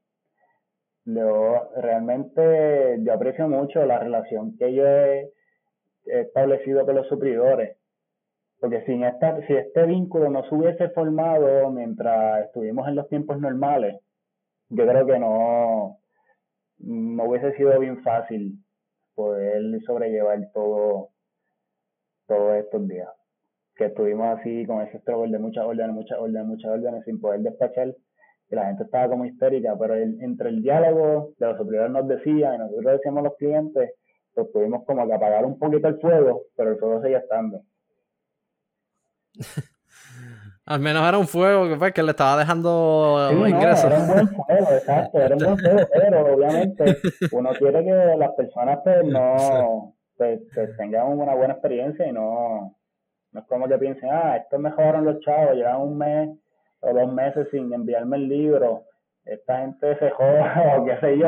yo 1.05 1.71
realmente 1.75 2.99
yo 3.01 3.13
aprecio 3.13 3.49
mucho 3.49 3.83
la 3.85 3.97
relación 3.99 4.55
que 4.57 4.73
yo 4.73 4.85
he 4.85 5.31
establecido 6.05 6.85
con 6.85 6.95
los 6.95 7.07
suplidores. 7.07 7.80
Porque 8.61 8.85
sin 8.85 9.03
esta, 9.03 9.41
si 9.47 9.53
este 9.53 9.87
vínculo 9.87 10.29
no 10.29 10.47
se 10.47 10.53
hubiese 10.53 10.89
formado 10.89 11.71
mientras 11.71 12.45
estuvimos 12.45 12.87
en 12.87 12.95
los 12.95 13.09
tiempos 13.09 13.41
normales, 13.41 13.99
yo 14.69 14.85
creo 14.85 15.03
que 15.07 15.17
no, 15.17 15.97
no 16.77 17.23
hubiese 17.23 17.53
sido 17.57 17.79
bien 17.79 18.03
fácil 18.03 18.53
poder 19.15 19.63
sobrellevar 19.81 20.51
todo 20.53 21.09
todos 22.27 22.57
estos 22.57 22.87
días. 22.87 23.09
Que 23.75 23.85
estuvimos 23.85 24.39
así 24.39 24.63
con 24.67 24.83
ese 24.83 24.99
struggle 24.99 25.31
de 25.31 25.39
muchas 25.39 25.65
órdenes, 25.65 25.95
muchas 25.95 26.19
órdenes, 26.19 26.45
muchas 26.45 26.71
órdenes 26.71 27.03
sin 27.03 27.19
poder 27.19 27.39
despachar. 27.39 27.95
Y 28.51 28.55
la 28.55 28.67
gente 28.67 28.83
estaba 28.83 29.09
como 29.09 29.25
histérica, 29.25 29.75
pero 29.79 29.95
entre 29.95 30.49
el 30.49 30.61
diálogo 30.61 31.33
de 31.39 31.47
los 31.47 31.57
superiores 31.57 31.91
nos 31.91 32.07
decían 32.07 32.53
y 32.53 32.57
nosotros 32.59 32.93
decíamos 32.93 33.21
a 33.21 33.23
los 33.23 33.37
clientes, 33.37 33.91
pues 34.35 34.51
tuvimos 34.51 34.85
como 34.85 35.07
que 35.07 35.13
apagar 35.13 35.47
un 35.47 35.57
poquito 35.57 35.87
el 35.87 35.99
fuego, 35.99 36.43
pero 36.55 36.73
el 36.73 36.77
fuego 36.77 37.01
seguía 37.01 37.17
estando. 37.17 37.63
Al 40.65 40.79
menos 40.79 41.07
era 41.07 41.17
un 41.17 41.27
fuego 41.27 41.67
que, 41.67 41.75
pues, 41.75 41.91
que 41.91 42.03
le 42.03 42.11
estaba 42.11 42.37
dejando 42.37 43.29
sí, 43.29 43.35
ingresos. 43.49 43.85
era 43.85 43.99
un 43.99 44.07
buen 44.07 44.27
fuego, 44.27 44.71
exacto, 44.71 45.19
era 45.19 45.35
un 45.35 45.43
buen 45.43 45.57
fuego, 45.57 45.89
pero 45.93 46.33
obviamente 46.35 46.97
uno 47.31 47.49
quiere 47.57 47.83
que 47.83 48.15
las 48.17 48.31
personas 48.35 48.79
pues 48.83 49.03
no 49.03 49.95
pues, 50.17 50.39
pues, 50.53 50.77
tengan 50.77 51.07
una 51.07 51.33
buena 51.33 51.53
experiencia 51.53 52.07
y 52.07 52.11
no, 52.11 52.77
no 53.31 53.39
es 53.39 53.45
como 53.47 53.67
que 53.67 53.77
piensen, 53.79 54.09
ah, 54.11 54.37
estos 54.37 54.59
mejoraron 54.59 55.03
los 55.03 55.19
chavos, 55.21 55.55
llevan 55.55 55.81
un 55.81 55.97
mes 55.97 56.29
o 56.81 56.93
dos 56.93 57.11
meses 57.11 57.47
sin 57.49 57.73
enviarme 57.73 58.17
el 58.17 58.29
libro, 58.29 58.85
esta 59.25 59.61
gente 59.61 59.97
se 59.97 60.09
joda 60.11 60.77
o 60.77 60.85
qué 60.85 60.97
sé 60.99 61.17
yo. 61.17 61.27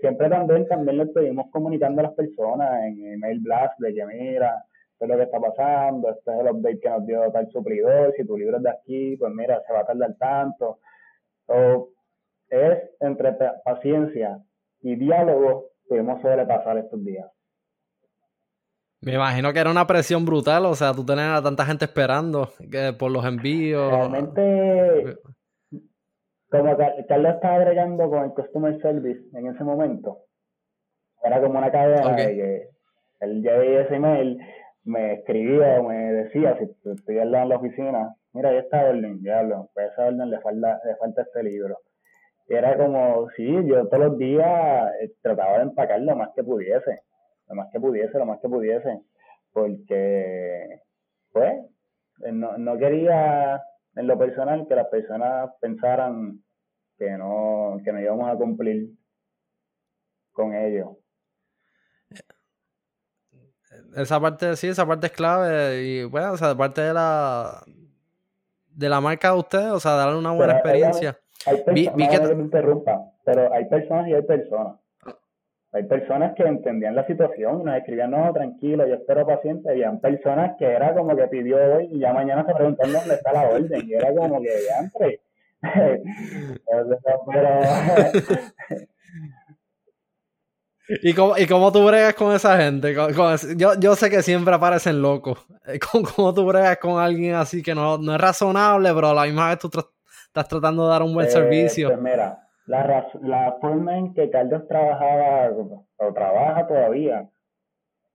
siempre 0.00 0.28
también, 0.28 0.68
también 0.68 0.98
le 0.98 1.04
estuvimos 1.04 1.46
comunicando 1.50 2.00
a 2.00 2.04
las 2.04 2.14
personas 2.14 2.84
en 2.84 3.14
email 3.14 3.40
blast 3.40 3.78
de 3.80 3.94
que 3.94 4.06
mira, 4.06 4.62
esto 5.04 5.06
es 5.06 5.08
lo 5.08 5.16
que 5.16 5.22
está 5.22 5.40
pasando, 5.40 6.10
este 6.10 6.32
es 6.32 6.40
el 6.40 6.48
update 6.48 6.80
que 6.80 6.90
nos 6.90 7.06
dio 7.06 7.32
tal 7.32 7.50
supridor, 7.50 8.12
si 8.16 8.26
tu 8.26 8.36
libro 8.36 8.56
es 8.56 8.62
de 8.62 8.70
aquí, 8.70 9.16
pues 9.16 9.32
mira, 9.32 9.62
se 9.66 9.72
va 9.72 9.80
a 9.80 9.86
tardar 9.86 10.14
tanto. 10.18 10.78
So, 11.46 11.90
es 12.48 12.78
entre 13.00 13.36
paciencia 13.64 14.38
y 14.80 14.96
diálogo 14.96 15.70
pudimos 15.88 16.20
sobrepasar 16.22 16.78
estos 16.78 17.04
días. 17.04 17.30
Me 19.00 19.14
imagino 19.14 19.52
que 19.52 19.58
era 19.58 19.70
una 19.70 19.86
presión 19.86 20.24
brutal, 20.24 20.64
o 20.64 20.74
sea, 20.74 20.94
tú 20.94 21.04
tenías 21.04 21.38
a 21.38 21.42
tanta 21.42 21.66
gente 21.66 21.84
esperando 21.84 22.48
que 22.70 22.94
por 22.98 23.10
los 23.10 23.24
envíos. 23.26 23.90
Realmente, 23.90 25.18
como 26.50 26.74
Carlos 26.76 27.34
estaba 27.34 27.56
agregando 27.56 28.08
con 28.08 28.24
el 28.24 28.30
Customer 28.30 28.80
Service 28.80 29.20
en 29.36 29.48
ese 29.48 29.62
momento, 29.62 30.20
era 31.22 31.38
como 31.40 31.58
una 31.58 31.70
cadena 31.70 32.16
de 32.16 32.34
que 32.34 32.68
él 33.20 33.42
ya 33.42 33.56
veía 33.58 33.82
ese 33.82 33.96
email, 33.96 34.38
me 34.84 35.14
escribía 35.14 35.80
o 35.80 35.88
me 35.88 36.12
decía, 36.12 36.56
si 36.58 36.64
estoy 36.90 37.18
en 37.18 37.30
la 37.30 37.56
oficina, 37.56 38.14
mira, 38.32 38.52
ya 38.52 38.60
está 38.60 38.84
orden, 38.84 39.22
diablo, 39.22 39.70
pues 39.74 39.88
a 39.88 39.92
esa 39.92 40.06
orden 40.06 40.30
le 40.30 40.40
falta, 40.40 40.80
le 40.84 40.96
falta 40.96 41.22
este 41.22 41.42
libro. 41.42 41.78
Y 42.48 42.54
era 42.54 42.76
como, 42.76 43.30
sí, 43.30 43.46
yo 43.66 43.86
todos 43.88 44.10
los 44.10 44.18
días 44.18 44.92
eh, 45.00 45.12
trataba 45.22 45.58
de 45.58 45.64
empacar 45.64 46.00
lo 46.00 46.14
más 46.16 46.30
que 46.34 46.44
pudiese, 46.44 47.02
lo 47.48 47.54
más 47.54 47.68
que 47.72 47.80
pudiese, 47.80 48.18
lo 48.18 48.26
más 48.26 48.40
que 48.40 48.48
pudiese, 48.48 49.00
porque, 49.52 50.80
pues, 51.32 51.54
eh, 52.24 52.32
no, 52.32 52.58
no 52.58 52.76
quería 52.78 53.62
en 53.96 54.06
lo 54.06 54.18
personal 54.18 54.66
que 54.68 54.74
las 54.74 54.88
personas 54.88 55.50
pensaran 55.60 56.40
que 56.98 57.10
no, 57.12 57.78
que 57.84 57.92
no 57.92 58.00
íbamos 58.00 58.28
a 58.30 58.36
cumplir 58.36 58.90
con 60.32 60.54
ello 60.54 60.98
esa 63.96 64.20
parte, 64.20 64.56
sí, 64.56 64.68
esa 64.68 64.86
parte 64.86 65.06
es 65.06 65.12
clave. 65.12 65.82
Y 65.82 66.04
bueno, 66.04 66.32
o 66.32 66.36
sea, 66.36 66.54
parte 66.54 66.80
de 66.80 66.94
la 66.94 67.62
de 68.74 68.88
la 68.88 69.00
marca 69.00 69.32
de 69.32 69.38
ustedes, 69.38 69.70
o 69.70 69.80
sea, 69.80 69.92
darle 69.92 70.18
una 70.18 70.32
buena 70.32 70.54
experiencia. 70.54 71.18
Hay, 71.46 71.62
personas, 71.62 72.28
que... 72.28 72.34
me 72.34 72.42
interrumpa, 72.42 73.12
pero 73.24 73.52
hay 73.52 73.66
personas 73.66 74.08
y 74.08 74.14
hay 74.14 74.22
personas. 74.22 74.76
Hay 75.72 75.82
personas 75.84 76.34
que 76.36 76.44
entendían 76.44 76.94
la 76.94 77.04
situación 77.04 77.60
y 77.60 77.64
nos 77.64 77.76
escribían, 77.76 78.12
no, 78.12 78.32
tranquilo, 78.32 78.86
yo 78.86 78.94
espero 78.94 79.26
paciente. 79.26 79.70
Habían 79.70 79.98
personas 80.00 80.56
que 80.56 80.66
era 80.66 80.94
como 80.94 81.16
que 81.16 81.26
pidió 81.26 81.56
hoy 81.56 81.88
y 81.90 81.98
ya 81.98 82.12
mañana 82.12 82.44
se 82.46 82.54
preguntan 82.54 82.92
dónde 82.92 83.14
está 83.14 83.32
la 83.32 83.48
orden. 83.48 83.82
Y 83.84 83.94
era 83.94 84.14
como 84.14 84.40
que, 84.40 84.50
entre. 84.80 85.20
pero, 87.26 87.60
¿Y 90.88 91.14
cómo, 91.14 91.36
¿Y 91.38 91.46
cómo 91.46 91.72
tú 91.72 91.84
bregas 91.86 92.14
con 92.14 92.34
esa 92.34 92.58
gente? 92.58 92.94
yo, 92.94 93.74
yo 93.80 93.94
sé 93.94 94.10
que 94.10 94.22
siempre 94.22 94.54
aparecen 94.54 95.00
locos. 95.00 95.46
Eh, 95.66 95.78
¿Cómo, 95.80 96.34
tú 96.34 96.44
bregas 96.44 96.76
con 96.76 97.00
alguien 97.00 97.34
así 97.34 97.62
que 97.62 97.74
no, 97.74 97.96
no 97.96 98.14
es 98.14 98.20
razonable, 98.20 98.92
pero 98.94 99.08
a 99.08 99.14
la 99.14 99.24
misma 99.24 99.48
vez 99.48 99.58
tú 99.60 99.68
estás 99.68 100.46
tratando 100.46 100.84
de 100.84 100.90
dar 100.90 101.02
un 101.02 101.14
buen 101.14 101.26
eh, 101.26 101.30
servicio? 101.30 101.88
Pues 101.88 102.00
mira, 102.00 102.48
la, 102.66 103.08
la 103.22 103.56
forma 103.60 103.96
en 103.96 104.12
que 104.12 104.28
Carlos 104.28 104.68
trabajaba 104.68 105.50
o 105.96 106.12
trabaja 106.12 106.66
todavía, 106.66 107.30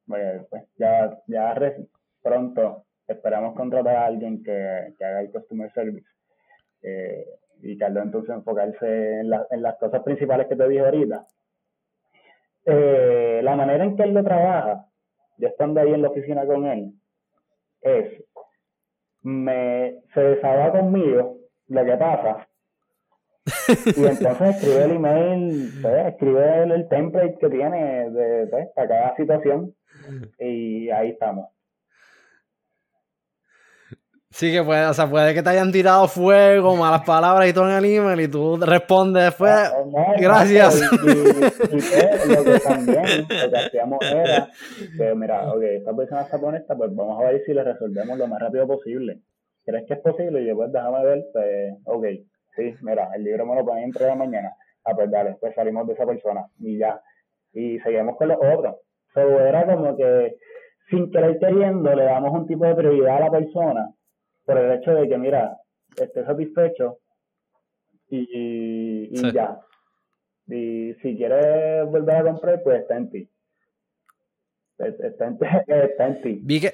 pues, 0.05 0.45
pues 0.51 0.63
ya, 0.77 1.17
ya 1.25 1.55
pronto 2.21 2.85
esperamos 3.07 3.55
contratar 3.55 3.95
a 3.95 4.05
alguien 4.05 4.43
que, 4.43 4.93
que 4.95 5.05
haga 5.05 5.21
el 5.21 5.31
customer 5.31 5.71
service. 5.73 6.07
Eh, 6.83 7.25
y 7.63 7.77
Carlos 7.77 8.03
entonces 8.03 8.29
enfocarse 8.29 9.21
en, 9.21 9.31
en 9.49 9.61
las 9.63 9.75
cosas 9.77 10.03
principales 10.03 10.45
que 10.47 10.55
te 10.55 10.67
dije 10.67 10.85
ahorita 10.85 11.25
eh, 12.69 13.41
la 13.43 13.55
manera 13.55 13.83
en 13.83 13.95
que 13.95 14.03
él 14.03 14.13
lo 14.13 14.23
trabaja, 14.23 14.85
yo 15.37 15.47
estando 15.47 15.79
ahí 15.79 15.93
en 15.93 16.01
la 16.01 16.09
oficina 16.09 16.45
con 16.45 16.65
él, 16.65 16.93
es, 17.81 18.23
me, 19.21 20.01
se 20.13 20.21
desahoga 20.21 20.71
conmigo 20.71 21.37
lo 21.67 21.85
que 21.85 21.97
pasa, 21.97 22.49
y 23.95 24.05
entonces 24.05 24.55
escribe 24.55 24.83
el 24.83 24.91
email, 24.91 25.71
pues, 25.81 26.07
escribe 26.07 26.63
el, 26.63 26.87
template 26.87 27.37
que 27.39 27.49
tiene 27.49 28.09
de, 28.09 28.47
pues, 28.47 28.67
para 28.75 28.87
cada 28.87 29.15
situación, 29.15 29.73
y 30.39 30.89
ahí 30.89 31.09
estamos. 31.09 31.47
Sí, 34.39 34.53
que 34.53 34.63
puede, 34.63 34.85
o 34.85 34.93
sea, 34.93 35.09
puede 35.09 35.33
que 35.33 35.43
te 35.43 35.49
hayan 35.49 35.69
tirado 35.69 36.07
fuego, 36.07 36.73
malas 36.77 37.01
palabras 37.01 37.49
y 37.49 37.51
todo 37.51 37.69
en 37.69 37.75
el 37.75 37.83
email 37.83 38.21
y 38.21 38.29
tú 38.29 38.55
respondes 38.55 39.25
después, 39.25 39.51
gracias. 40.17 40.79
Y, 40.79 41.09
y, 41.09 42.35
lo 42.35 42.43
que 42.45 42.59
también, 42.61 43.27
lo 43.27 43.51
que 43.51 43.57
hacíamos 43.57 43.99
era 44.01 44.47
que, 44.97 45.13
mira, 45.13 45.51
ok, 45.51 45.61
esta 45.61 45.93
persona 45.93 46.21
está 46.21 46.39
con 46.39 46.55
esta, 46.55 46.73
pues 46.77 46.95
vamos 46.95 47.19
a 47.19 47.29
ver 47.29 47.43
si 47.45 47.53
le 47.53 47.65
resolvemos 47.65 48.17
lo 48.17 48.27
más 48.27 48.39
rápido 48.39 48.65
posible. 48.65 49.19
¿Crees 49.65 49.85
que 49.85 49.95
es 49.95 49.99
posible? 49.99 50.41
Y 50.41 50.47
yo, 50.47 50.55
pues 50.55 50.71
déjame 50.71 51.03
ver, 51.03 51.25
pues, 51.33 51.73
ok, 51.83 52.05
sí, 52.55 52.75
mira, 52.81 53.09
el 53.15 53.25
libro 53.25 53.45
me 53.45 53.55
lo 53.55 53.65
ponen 53.65 53.83
entre 53.83 54.07
la 54.07 54.15
mañana. 54.15 54.53
Ah, 54.85 54.93
pues 54.95 55.11
dale, 55.11 55.35
pues 55.41 55.53
salimos 55.53 55.85
de 55.85 55.95
esa 55.95 56.05
persona 56.05 56.45
y 56.59 56.77
ya. 56.77 57.01
Y 57.51 57.77
seguimos 57.79 58.15
con 58.15 58.29
los 58.29 58.37
otros. 58.37 58.77
So, 59.13 59.19
era 59.19 59.65
como 59.65 59.97
que, 59.97 60.37
sin 60.89 61.11
querer 61.11 61.37
queriendo, 61.39 61.93
le 61.93 62.05
damos 62.05 62.31
un 62.31 62.47
tipo 62.47 62.63
de 62.63 62.75
prioridad 62.75 63.17
a 63.17 63.19
la 63.19 63.31
persona 63.31 63.95
por 64.49 64.57
el 64.57 64.79
hecho 64.79 64.91
de 64.95 65.07
que, 65.07 65.17
mira, 65.17 65.59
esté 65.95 66.25
satisfecho 66.25 66.97
y, 68.09 69.09
y, 69.11 69.31
ya. 69.31 69.59
Y 70.47 70.95
si 71.03 71.15
quieres 71.15 71.85
volver 71.85 72.15
a 72.15 72.23
comprar, 72.23 72.63
pues 72.63 72.81
está 72.81 72.97
en 72.97 73.11
ti. 73.11 73.29
Está 74.79 75.27
en, 75.27 75.37
está 75.67 76.07
en 76.07 76.21
ti. 76.23 76.39
Vi 76.41 76.61
que... 76.61 76.73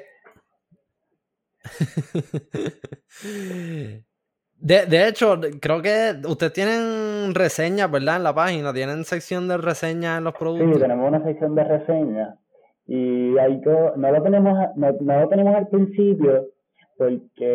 De, 4.58 4.86
de, 4.86 5.08
hecho, 5.10 5.38
creo 5.60 5.82
que 5.82 6.14
ustedes 6.26 6.54
tienen 6.54 7.36
reseñas, 7.36 7.92
¿verdad? 7.92 8.16
En 8.16 8.24
la 8.24 8.34
página, 8.34 8.74
tienen 8.74 9.04
sección 9.04 9.50
de 9.50 9.58
reseñas 9.58 10.20
en 10.20 10.24
los 10.24 10.34
productos. 10.34 10.76
Sí, 10.76 10.82
tenemos 10.82 11.10
una 11.10 11.24
sección 11.26 11.56
de 11.56 11.64
reseñas 11.66 12.40
y 12.88 13.38
ahí 13.38 13.62
no 13.66 14.12
lo 14.12 14.24
tenemos, 14.24 14.58
no, 14.78 14.92
no 15.02 15.20
lo 15.20 15.28
tenemos 15.28 15.56
al 15.56 15.68
principio 15.68 16.55
porque 16.98 17.46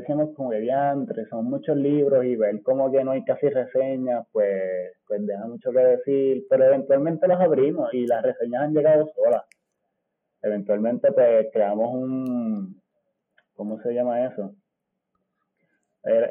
decimos 0.00 0.30
como 0.34 0.50
que 0.50 0.60
diantre, 0.60 1.26
son 1.26 1.44
muchos 1.44 1.76
libros 1.76 2.24
y 2.24 2.34
ver 2.36 2.62
como 2.62 2.90
que 2.90 3.04
no 3.04 3.10
hay 3.10 3.24
casi 3.24 3.48
reseñas, 3.48 4.26
pues, 4.32 4.92
pues 5.06 5.26
deja 5.26 5.46
mucho 5.46 5.70
que 5.70 5.80
decir, 5.80 6.46
pero 6.48 6.64
eventualmente 6.64 7.28
los 7.28 7.38
abrimos 7.40 7.92
y 7.92 8.06
las 8.06 8.22
reseñas 8.22 8.62
han 8.62 8.74
llegado 8.74 9.06
solas. 9.14 9.44
Eventualmente 10.42 11.12
pues 11.12 11.48
creamos 11.52 11.92
un, 11.92 12.80
¿cómo 13.54 13.80
se 13.82 13.92
llama 13.92 14.24
eso? 14.26 14.54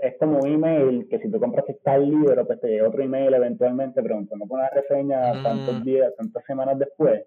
Es 0.01 0.17
como 0.17 0.39
un 0.39 0.47
email 0.47 1.07
que 1.09 1.19
si 1.19 1.29
tú 1.29 1.37
compras 1.37 1.65
tal 1.83 2.09
libro, 2.09 2.47
pues 2.47 2.61
te 2.61 2.69
llega 2.69 2.87
otro 2.87 3.03
email 3.03 3.33
eventualmente 3.33 4.01
preguntando 4.01 4.47
por 4.47 4.59
una 4.59 4.69
reseña 4.69 5.33
mm. 5.33 5.43
tantos 5.43 5.83
días, 5.83 6.15
tantas 6.15 6.45
semanas 6.45 6.79
después, 6.79 7.25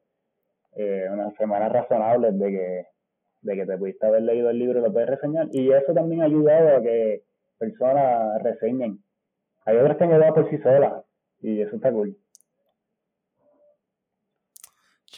eh, 0.75 1.07
unas 1.13 1.35
semanas 1.35 1.71
razonables 1.71 2.39
de 2.39 2.51
que 2.51 2.87
de 3.43 3.55
que 3.57 3.67
te 3.67 3.79
pudiste 3.79 4.07
haber 4.07 4.23
leído 4.23 4.51
el 4.51 4.59
libro 4.59 4.81
y 4.81 4.83
lo 4.83 4.93
puedes 4.93 5.09
reseñar. 5.09 5.49
Y 5.53 5.71
eso 5.73 5.93
también 5.95 6.23
ha 6.23 6.27
ayudado 6.27 6.77
a 6.77 6.83
que 6.83 7.23
personas 7.59 8.43
reseñen. 8.43 9.03
Hay 9.65 9.77
otras 9.77 9.97
que 9.97 10.05
han 10.05 10.13
ayudado 10.13 10.35
por 10.35 10.51
sí 10.51 10.59
solas, 10.59 11.05
y 11.41 11.61
eso 11.61 11.77
está 11.77 11.93
cool. 11.93 12.17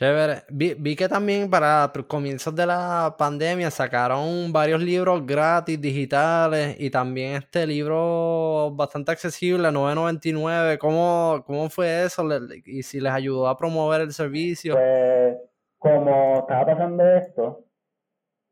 Chévere. 0.00 0.44
Vi, 0.48 0.96
que 0.96 1.08
también 1.08 1.50
para 1.50 1.92
comienzos 2.08 2.54
de 2.54 2.64
la 2.64 3.14
pandemia 3.18 3.70
sacaron 3.70 4.50
varios 4.50 4.80
libros 4.80 5.26
gratis, 5.26 5.78
digitales, 5.78 6.74
y 6.80 6.90
también 6.90 7.34
este 7.34 7.66
libro 7.66 8.70
bastante 8.72 9.12
accesible, 9.12 9.68
9.99. 9.68 10.78
¿Cómo, 10.78 11.42
¿Cómo 11.46 11.68
fue 11.68 12.04
eso? 12.04 12.26
¿Y 12.64 12.82
si 12.82 12.98
les 12.98 13.12
ayudó 13.12 13.46
a 13.46 13.58
promover 13.58 14.00
el 14.00 14.12
servicio? 14.12 14.72
Pues, 14.72 15.36
como 15.76 16.38
estaba 16.38 16.64
pasando 16.64 17.06
esto, 17.06 17.64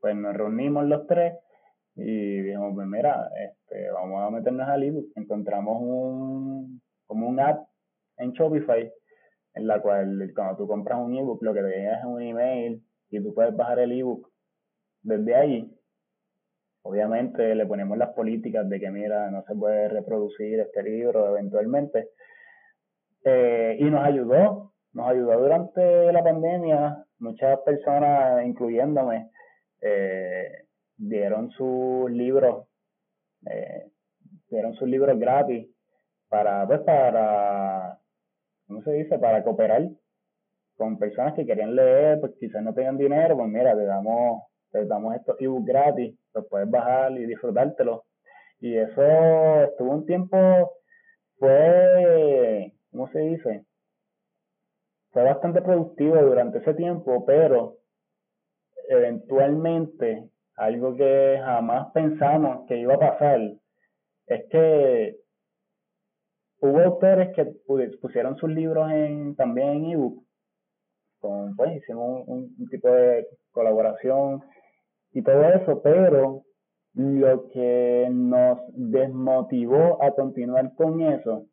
pues 0.01 0.17
nos 0.17 0.37
reunimos 0.37 0.85
los 0.87 1.07
tres 1.07 1.35
y 1.95 2.43
dijimos, 2.43 2.73
pues 2.75 2.87
mira, 2.87 3.29
este, 3.45 3.91
vamos 3.91 4.23
a 4.23 4.31
meternos 4.31 4.69
al 4.69 4.83
ebook. 4.85 5.11
Encontramos 5.17 5.79
un, 5.81 6.81
como 7.07 7.29
un 7.29 7.41
app 7.41 7.67
en 8.19 8.33
Shopify 8.33 8.91
en 9.55 9.67
la 9.67 9.81
cual 9.81 10.31
cuando 10.35 10.57
tú 10.57 10.69
compras 10.69 11.01
un 11.01 11.17
ebook 11.17 11.43
lo 11.43 11.53
que 11.53 11.63
te 11.63 11.69
llega 11.69 11.99
es 11.99 12.05
un 12.05 12.23
email 12.23 12.83
y 13.11 13.23
tú 13.23 13.35
puedes 13.35 13.57
bajar 13.57 13.81
el 13.81 13.93
ebook 13.93 14.31
desde 15.03 15.35
ahí. 15.35 15.75
Obviamente 16.83 17.55
le 17.55 17.67
ponemos 17.67 17.99
las 17.99 18.11
políticas 18.11 18.69
de 18.69 18.79
que 18.79 18.91
mira, 18.91 19.31
no 19.31 19.43
se 19.43 19.55
puede 19.55 19.89
reproducir 19.89 20.61
este 20.61 20.83
libro 20.83 21.31
eventualmente. 21.31 22.11
Eh, 23.25 23.77
y 23.81 23.85
nos 23.85 24.05
ayudó, 24.05 24.73
nos 24.93 25.09
ayudó 25.09 25.41
durante 25.41 26.13
la 26.13 26.23
pandemia. 26.23 27.05
Muchas 27.19 27.59
personas, 27.61 28.47
incluyéndome, 28.47 29.31
eh, 29.81 30.67
dieron 30.97 31.51
sus 31.51 32.11
libros, 32.11 32.67
eh, 33.47 33.91
dieron 34.51 34.75
sus 34.75 34.89
libros 34.89 35.19
gratis 35.19 35.69
para, 36.29 36.67
pues, 36.67 36.81
para 36.81 37.99
¿cómo 38.69 38.83
se 38.83 38.93
dice? 38.93 39.19
Para 39.19 39.43
cooperar 39.43 39.89
con 40.77 40.99
personas 40.99 41.35
que 41.35 41.45
querían 41.45 41.75
leer, 41.75 42.21
pues 42.21 42.35
quizás 42.39 42.63
no 42.63 42.73
tengan 42.73 42.99
dinero, 42.99 43.37
pues 43.37 43.49
mira, 43.49 43.75
te 43.75 43.85
damos, 43.85 44.45
te 44.71 44.85
damos 44.87 45.17
estos 45.17 45.37
ebooks 45.41 45.65
gratis, 45.65 46.17
los 46.35 46.47
puedes 46.47 46.71
bajar 46.71 47.13
y 47.13 47.27
disfrutártelos. 47.27 48.03
Y 48.61 48.77
eso 48.77 49.63
estuvo 49.65 49.93
un 49.93 50.07
tiempo, 50.07 50.37
fue, 51.39 52.75
¿cómo 52.91 53.09
se 53.11 53.21
dice? 53.21 53.65
Fue 55.11 55.25
bastante 55.25 55.63
productivo 55.63 56.17
durante 56.17 56.59
ese 56.59 56.75
tiempo, 56.75 57.25
pero 57.25 57.78
eventualmente 58.89 60.29
algo 60.57 60.97
que 60.97 61.41
jamás 61.43 61.93
pensamos 61.93 62.67
que 62.67 62.79
iba 62.79 62.95
a 62.95 62.99
pasar 62.99 63.41
es 64.27 64.45
que 64.51 65.17
hubo 66.61 66.81
autores 66.81 67.35
que 67.35 67.45
pusieron 68.01 68.37
sus 68.37 68.51
libros 68.51 68.91
en, 68.91 69.37
también 69.37 69.69
en 69.69 69.91
ebook. 69.93 70.25
Con, 71.21 71.57
pues 71.57 71.77
hicimos 71.77 72.25
un, 72.27 72.55
tipo 72.71 72.89
de 72.89 73.27
colaboración 73.51 74.43
y 75.13 75.23
todo 75.23 75.43
eso, 75.49 75.81
pero 75.83 76.43
lo 76.95 77.49
que 77.49 78.09
nos 78.11 78.61
desmotivó 78.73 80.03
a 80.03 80.13
continuar 80.13 80.75
con 80.77 81.01
eso, 81.01 81.47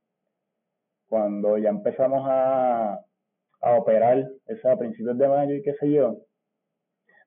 cuando 1.08 1.58
ya 1.58 1.70
empezamos 1.70 2.24
a, 2.26 3.00
a 3.62 3.78
operar 3.78 4.24
eso 4.48 4.70
a 4.70 4.78
principios 4.78 5.18
de 5.18 5.28
mayo 5.28 5.56
y 5.56 5.64
qué 5.64 5.74
sé 5.76 5.92
yo, 5.92 6.18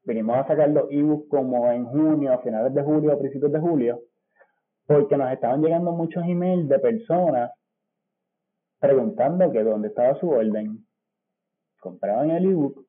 vinimos 0.08 0.38
a 0.38 0.46
sacar 0.46 0.70
los 0.70 0.90
ebooks 0.90 1.28
como 1.28 1.70
en 1.70 1.84
junio, 1.84 2.32
a 2.32 2.38
finales 2.38 2.72
de 2.74 2.82
julio, 2.82 3.12
a 3.12 3.18
principios 3.18 3.52
de 3.52 3.60
julio, 3.60 4.00
porque 4.86 5.18
nos 5.18 5.30
estaban 5.30 5.62
llegando 5.62 5.92
muchos 5.92 6.24
emails 6.24 6.66
de 6.66 6.78
personas 6.78 7.50
preguntando 8.80 9.52
que 9.52 9.62
dónde 9.62 9.88
estaba 9.88 10.18
su 10.18 10.30
orden. 10.30 10.86
Compraban 11.78 12.30
el 12.30 12.46
ebook 12.46 12.86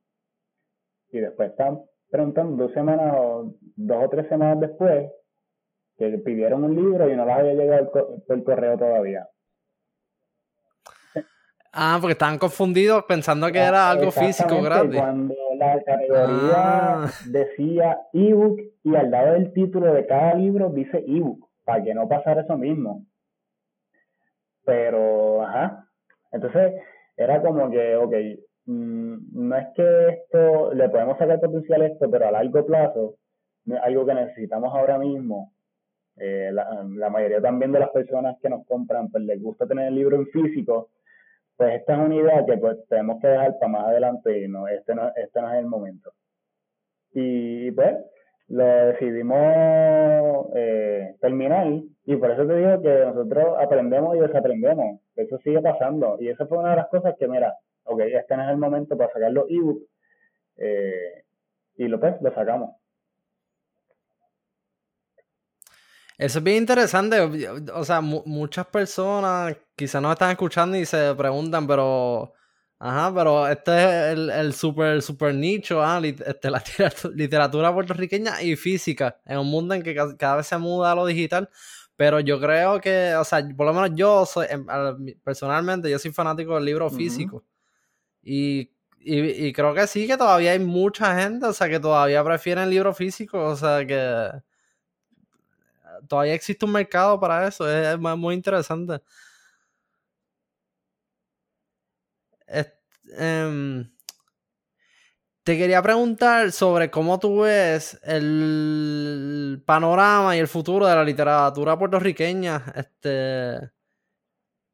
y 1.11 1.19
después 1.19 1.51
estaban 1.51 1.81
preguntando 2.09 2.63
dos 2.63 2.73
semanas 2.73 3.13
o 3.17 3.53
dos 3.75 4.05
o 4.05 4.09
tres 4.09 4.27
semanas 4.29 4.59
después 4.61 5.11
que 5.97 6.17
pidieron 6.19 6.63
un 6.63 6.75
libro 6.75 7.09
y 7.09 7.15
no 7.15 7.25
les 7.25 7.35
había 7.35 7.53
llegado 7.53 7.91
por 8.25 8.43
correo 8.45 8.77
todavía. 8.77 9.27
Ah, 11.73 11.97
porque 11.99 12.13
estaban 12.13 12.39
confundidos 12.39 13.03
pensando 13.03 13.51
que 13.51 13.59
era 13.59 13.91
algo 13.91 14.09
físico 14.09 14.61
gratis. 14.61 14.99
Cuando 14.99 15.35
la 15.59 15.83
categoría 15.83 17.03
ah. 17.03 17.11
decía 17.27 17.99
ebook 18.13 18.59
y 18.83 18.95
al 18.95 19.11
lado 19.11 19.33
del 19.33 19.51
título 19.53 19.93
de 19.93 20.05
cada 20.05 20.33
libro 20.35 20.69
dice 20.69 21.03
ebook, 21.05 21.47
para 21.65 21.83
que 21.83 21.93
no 21.93 22.07
pasara 22.07 22.41
eso 22.41 22.57
mismo. 22.57 23.05
Pero, 24.65 25.43
ajá. 25.43 25.85
Entonces, 26.31 26.81
era 27.17 27.41
como 27.41 27.69
que, 27.69 27.95
ok, 27.95 28.13
mm, 28.65 29.47
no 29.47 29.57
es 29.57 29.67
que 29.75 30.07
esto, 30.09 30.73
le 30.73 30.89
podemos 30.89 31.17
sacar 31.17 31.39
potencial 31.39 31.81
a 31.81 31.87
esto, 31.87 32.09
pero 32.09 32.27
a 32.27 32.31
largo 32.31 32.65
plazo, 32.65 33.15
algo 33.83 34.05
que 34.05 34.13
necesitamos 34.13 34.73
ahora 34.73 34.97
mismo. 34.97 35.51
Eh, 36.17 36.49
la, 36.51 36.85
la, 36.95 37.09
mayoría 37.09 37.41
también 37.41 37.71
de 37.71 37.79
las 37.79 37.89
personas 37.89 38.37
que 38.41 38.49
nos 38.49 38.65
compran, 38.65 39.09
pues 39.09 39.23
les 39.23 39.41
gusta 39.41 39.65
tener 39.65 39.87
el 39.87 39.95
libro 39.95 40.17
en 40.17 40.27
físico, 40.27 40.89
pues 41.59 41.75
esta 41.75 41.93
es 41.93 41.99
una 41.99 42.15
idea 42.15 42.45
que 42.45 42.57
pues 42.57 42.77
tenemos 42.87 43.19
que 43.19 43.27
dejar 43.27 43.59
para 43.59 43.69
más 43.69 43.87
adelante 43.87 44.45
y 44.45 44.47
no, 44.47 44.65
este 44.69 44.95
no, 44.95 45.11
este 45.13 45.41
no 45.41 45.53
es 45.53 45.59
el 45.59 45.65
momento. 45.65 46.13
Y 47.11 47.69
pues, 47.71 47.97
lo 48.47 48.63
decidimos 48.63 50.47
eh, 50.55 51.15
terminar 51.19 51.67
y 52.05 52.15
por 52.15 52.31
eso 52.31 52.47
te 52.47 52.55
digo 52.55 52.81
que 52.81 53.05
nosotros 53.05 53.57
aprendemos 53.59 54.15
y 54.15 54.19
desaprendemos. 54.21 55.01
Eso 55.17 55.37
sigue 55.39 55.61
pasando. 55.61 56.15
Y 56.21 56.29
eso 56.29 56.47
fue 56.47 56.59
una 56.59 56.69
de 56.69 56.77
las 56.77 56.87
cosas 56.87 57.15
que, 57.19 57.27
mira, 57.27 57.53
ok, 57.83 58.03
este 58.03 58.37
no 58.37 58.43
es 58.43 58.49
el 58.51 58.57
momento 58.57 58.95
para 58.95 59.11
sacar 59.11 59.33
los 59.33 59.43
ebooks 59.49 59.83
eh, 60.59 61.25
y 61.75 61.89
lo, 61.89 61.99
pues, 61.99 62.21
lo 62.21 62.33
sacamos. 62.33 62.78
Eso 66.19 66.37
es 66.37 66.43
bien 66.43 66.57
interesante. 66.57 67.19
O 67.73 67.83
sea, 67.83 68.01
muchas 68.01 68.67
personas 68.67 69.57
quizás 69.75 70.01
no 70.01 70.11
están 70.11 70.29
escuchando 70.29 70.77
y 70.77 70.85
se 70.85 71.15
preguntan, 71.15 71.65
pero 71.65 72.33
Ajá, 72.81 73.13
pero 73.13 73.45
este 73.45 73.71
es 73.77 74.13
el, 74.13 74.29
el 74.29 74.53
super, 74.53 75.01
super 75.01 75.35
nicho, 75.35 75.83
ah, 75.83 76.01
este, 76.01 76.49
la 76.49 76.63
literatura 77.13 77.73
puertorriqueña 77.73 78.41
y 78.41 78.55
física, 78.55 79.19
en 79.25 79.39
un 79.39 79.47
mundo 79.47 79.73
en 79.73 79.83
que 79.83 79.93
cada 80.17 80.37
vez 80.37 80.47
se 80.47 80.57
muda 80.57 80.93
a 80.93 80.95
lo 80.95 81.05
digital, 81.05 81.49
pero 81.97 82.21
yo 82.21 82.39
creo 82.39 82.79
que, 82.79 83.13
o 83.15 83.25
sea, 83.25 83.45
por 83.57 83.67
lo 83.67 83.73
menos 83.73 83.91
yo 83.95 84.25
soy, 84.25 84.47
em, 84.49 84.65
personalmente, 85.21 85.89
yo 85.89 85.99
soy 85.99 86.13
fanático 86.13 86.55
del 86.55 86.63
libro 86.65 86.89
físico. 86.89 87.43
Y, 88.23 88.71
y, 88.99 89.53
creo 89.53 89.73
que 89.73 89.87
sí, 89.87 90.07
que 90.07 90.17
todavía 90.17 90.51
hay 90.51 90.59
mucha 90.59 91.19
gente, 91.19 91.47
o 91.47 91.53
sea, 91.53 91.69
que 91.69 91.79
todavía 91.79 92.23
prefieren 92.23 92.65
el 92.65 92.69
libro 92.71 92.93
físico, 92.93 93.43
o 93.43 93.55
sea, 93.57 93.85
que 93.85 94.29
todavía 96.07 96.33
existe 96.33 96.65
un 96.65 96.71
mercado 96.71 97.19
para 97.19 97.47
eso, 97.47 97.69
es 97.69 97.99
muy 97.99 98.35
interesante. 98.35 99.01
Em, 103.17 103.89
te 105.43 105.57
quería 105.57 105.81
preguntar 105.81 106.51
sobre 106.51 106.91
cómo 106.91 107.19
tú 107.19 107.41
ves 107.41 107.99
el 108.03 109.63
panorama 109.65 110.35
y 110.35 110.39
el 110.39 110.47
futuro 110.47 110.85
de 110.85 110.95
la 110.95 111.03
literatura 111.03 111.77
puertorriqueña. 111.77 112.63
Este, 112.75 113.71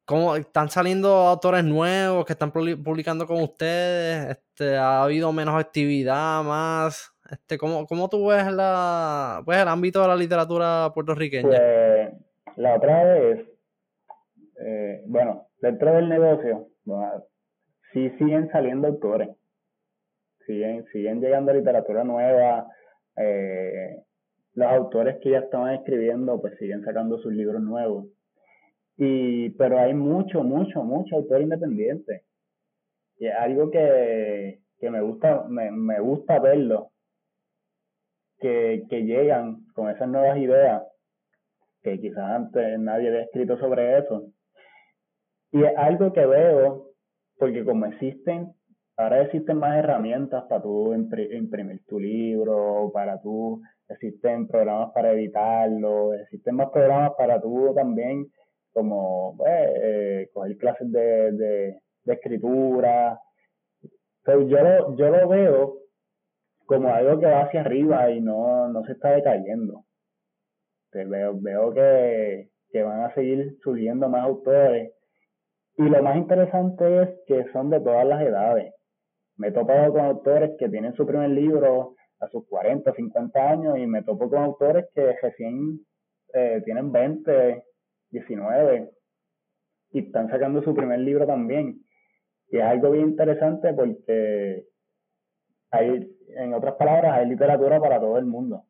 cómo 0.04 0.36
están 0.36 0.70
saliendo 0.70 1.08
autores 1.08 1.64
nuevos 1.64 2.24
que 2.24 2.32
están 2.34 2.52
publicando 2.52 3.26
con 3.26 3.42
ustedes. 3.42 4.38
Este, 4.38 4.76
ha 4.76 5.02
habido 5.02 5.32
menos 5.32 5.58
actividad, 5.60 6.42
más. 6.44 7.15
Este, 7.30 7.58
¿cómo, 7.58 7.86
cómo 7.86 8.08
tú 8.08 8.28
ves 8.28 8.52
la, 8.52 9.42
pues, 9.44 9.58
el 9.58 9.68
ámbito 9.68 10.02
de 10.02 10.08
la 10.08 10.16
literatura 10.16 10.90
puertorriqueña? 10.94 11.48
Pues, 11.48 12.12
la 12.56 12.76
otra 12.76 13.04
vez, 13.04 13.46
eh, 14.60 15.02
bueno, 15.06 15.48
dentro 15.60 15.92
del 15.94 16.08
negocio, 16.08 16.68
sí 17.92 18.10
siguen 18.18 18.48
saliendo 18.50 18.88
autores, 18.88 19.30
siguen, 20.46 20.84
siguen 20.92 21.20
llegando 21.20 21.52
literatura 21.52 22.04
nueva, 22.04 22.66
eh, 23.16 24.02
los 24.54 24.68
autores 24.68 25.18
que 25.22 25.30
ya 25.30 25.40
estaban 25.40 25.74
escribiendo 25.74 26.40
pues 26.40 26.56
siguen 26.58 26.82
sacando 26.82 27.18
sus 27.18 27.32
libros 27.32 27.62
nuevos. 27.62 28.06
Y, 28.96 29.50
pero 29.50 29.78
hay 29.78 29.92
mucho, 29.92 30.42
mucho, 30.42 30.82
mucho 30.82 31.16
autor 31.16 31.42
independiente. 31.42 32.24
Y 33.18 33.26
es 33.26 33.34
algo 33.34 33.70
que, 33.70 34.60
que 34.78 34.90
me 34.90 35.02
gusta, 35.02 35.44
me, 35.48 35.70
me 35.70 36.00
gusta 36.00 36.38
verlo. 36.38 36.90
Que, 38.38 38.84
que 38.90 39.02
llegan 39.04 39.64
con 39.74 39.88
esas 39.88 40.08
nuevas 40.08 40.36
ideas 40.36 40.82
que 41.82 42.00
quizás 42.00 42.18
antes 42.18 42.78
nadie 42.78 43.08
había 43.08 43.22
escrito 43.22 43.56
sobre 43.58 43.98
eso. 43.98 44.24
Y 45.52 45.62
es 45.62 45.72
algo 45.76 46.12
que 46.12 46.26
veo 46.26 46.86
porque 47.38 47.64
como 47.64 47.86
existen, 47.86 48.52
ahora 48.96 49.22
existen 49.22 49.58
más 49.58 49.78
herramientas 49.78 50.44
para 50.48 50.62
tú 50.62 50.92
imprimir 50.94 51.84
tu 51.86 52.00
libro, 52.00 52.90
para 52.92 53.20
tú, 53.20 53.62
existen 53.88 54.48
programas 54.48 54.90
para 54.92 55.12
editarlo, 55.12 56.14
existen 56.14 56.56
más 56.56 56.70
programas 56.70 57.12
para 57.16 57.40
tú 57.40 57.72
también 57.74 58.26
como 58.72 59.36
pues, 59.36 59.52
eh, 59.82 60.30
coger 60.32 60.56
clases 60.58 60.90
de, 60.90 61.32
de, 61.32 61.80
escritura. 62.06 63.18
yo, 64.26 64.44
lo, 64.44 64.96
yo 64.96 65.10
lo 65.10 65.28
veo 65.28 65.85
como 66.66 66.92
algo 66.92 67.18
que 67.18 67.26
va 67.26 67.42
hacia 67.42 67.60
arriba 67.60 68.10
y 68.10 68.20
no, 68.20 68.68
no 68.68 68.84
se 68.84 68.92
está 68.92 69.10
decayendo. 69.10 69.84
veo, 70.92 71.38
veo 71.40 71.72
que, 71.72 72.50
que 72.70 72.82
van 72.82 73.02
a 73.02 73.14
seguir 73.14 73.56
surgiendo 73.62 74.08
más 74.08 74.24
autores. 74.24 74.92
Y 75.78 75.82
lo 75.82 76.02
más 76.02 76.16
interesante 76.16 77.02
es 77.02 77.08
que 77.26 77.50
son 77.52 77.70
de 77.70 77.80
todas 77.80 78.06
las 78.06 78.22
edades. 78.22 78.74
Me 79.36 79.48
he 79.48 79.52
topado 79.52 79.92
con 79.92 80.02
autores 80.02 80.52
que 80.58 80.68
tienen 80.68 80.94
su 80.94 81.06
primer 81.06 81.30
libro 81.30 81.94
a 82.20 82.28
sus 82.28 82.46
40, 82.48 82.94
50 82.94 83.50
años 83.50 83.78
y 83.78 83.86
me 83.86 84.02
topo 84.02 84.30
con 84.30 84.42
autores 84.42 84.86
que 84.94 85.14
recién 85.20 85.80
eh, 86.32 86.62
tienen 86.64 86.90
20, 86.90 87.62
19 88.10 88.90
y 89.92 89.98
están 89.98 90.28
sacando 90.30 90.62
su 90.62 90.74
primer 90.74 91.00
libro 91.00 91.26
también. 91.26 91.80
Y 92.48 92.58
es 92.58 92.64
algo 92.64 92.90
bien 92.90 93.10
interesante 93.10 93.72
porque 93.74 94.64
hay, 95.76 96.16
en 96.36 96.54
otras 96.54 96.74
palabras, 96.74 97.14
hay 97.14 97.26
literatura 97.26 97.80
para 97.80 98.00
todo 98.00 98.18
el 98.18 98.26
mundo. 98.26 98.64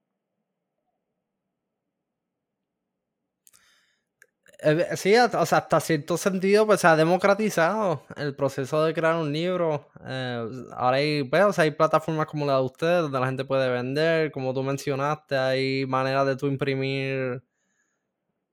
Eh, 4.61 4.97
sí, 4.97 5.15
o 5.17 5.29
sea, 5.47 5.59
hasta 5.59 5.81
cierto 5.81 6.17
sentido, 6.17 6.67
pues 6.67 6.81
se 6.81 6.87
ha 6.87 6.97
democratizado 6.97 8.03
el 8.17 8.35
proceso 8.35 8.85
de 8.85 8.95
crear 8.95 9.17
un 9.17 9.33
libro. 9.33 9.89
Eh, 10.07 10.49
ahora 10.73 10.97
hay, 10.97 11.25
pues, 11.25 11.59
hay 11.59 11.71
plataformas 11.73 12.27
como 12.27 12.47
la 12.47 12.57
de 12.57 12.63
ustedes 12.63 13.03
donde 13.03 13.21
la 13.21 13.27
gente 13.27 13.45
puede 13.45 13.69
vender, 13.71 14.33
como 14.33 14.55
tú 14.55 14.63
mencionaste, 14.63 15.37
hay 15.37 15.87
maneras 15.87 16.27
de 16.27 16.37
tú 16.37 16.47
imprimir 16.47 17.43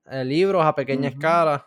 eh, 0.06 0.24
libros 0.24 0.64
a 0.64 0.74
pequeña 0.74 1.08
escala. 1.08 1.66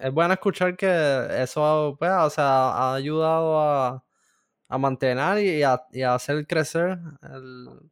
es 0.00 0.12
bueno 0.12 0.34
escuchar 0.34 0.76
que 0.76 1.42
eso, 1.42 1.96
pues, 1.98 2.10
o 2.12 2.30
sea, 2.30 2.70
ha 2.70 2.94
ayudado 2.94 3.58
a, 3.60 4.04
a 4.68 4.78
mantener 4.78 5.38
y 5.44 5.62
a, 5.62 5.82
y 5.92 6.02
a 6.02 6.14
hacer 6.14 6.46
crecer 6.46 6.98
el 7.22 7.90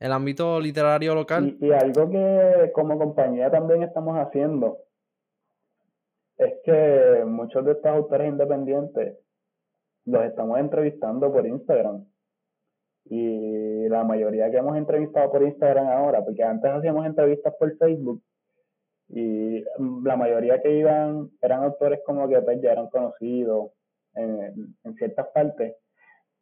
el 0.00 0.12
ámbito 0.12 0.60
literario 0.60 1.14
local. 1.14 1.56
Y, 1.60 1.72
algo 1.72 2.10
que 2.10 2.70
como 2.72 2.98
compañía 2.98 3.50
también 3.50 3.82
estamos 3.82 4.16
haciendo 4.16 4.78
es 6.36 6.54
que 6.64 7.24
muchos 7.26 7.64
de 7.64 7.72
estos 7.72 7.86
autores 7.86 8.28
independientes 8.28 9.18
los 10.04 10.24
estamos 10.24 10.58
entrevistando 10.60 11.32
por 11.32 11.46
Instagram. 11.46 12.06
Y 13.10 13.88
la 13.88 14.04
mayoría 14.04 14.50
que 14.50 14.58
hemos 14.58 14.76
entrevistado 14.76 15.32
por 15.32 15.42
Instagram 15.42 15.88
ahora, 15.88 16.24
porque 16.24 16.44
antes 16.44 16.70
hacíamos 16.70 17.06
entrevistas 17.06 17.54
por 17.58 17.76
Facebook 17.76 18.22
y 19.08 19.64
la 20.04 20.16
mayoría 20.16 20.60
que 20.60 20.78
iban 20.78 21.30
eran 21.40 21.64
autores 21.64 22.00
como 22.04 22.28
que 22.28 22.40
pues, 22.42 22.60
ya 22.60 22.72
eran 22.72 22.88
conocidos 22.88 23.70
en, 24.18 24.96
ciertas 24.96 25.28
partes. 25.28 25.76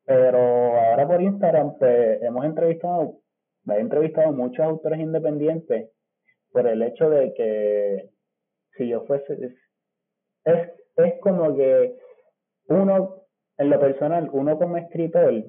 Pero 0.05 0.39
ahora 0.39 1.07
por 1.07 1.21
Instagram 1.21 1.79
pues, 1.79 2.23
hemos 2.23 2.45
entrevistado 2.45 3.21
me 3.67 3.77
he 3.77 3.81
entrevistado 3.81 4.29
a 4.29 4.33
muchos 4.33 4.65
autores 4.65 5.01
independientes 5.01 5.91
por 6.53 6.67
el 6.67 6.83
hecho 6.83 7.11
de 7.11 7.35
que 7.35 8.11
si 8.77 8.89
yo 8.89 9.05
fuese, 9.07 9.35
es, 10.45 10.57
es 10.97 11.15
como 11.21 11.55
que 11.57 11.97
uno, 12.69 13.23
en 13.59 13.71
lo 13.71 13.81
personal, 13.81 14.31
uno 14.33 14.57
como 14.57 14.77
escritor, 14.77 15.45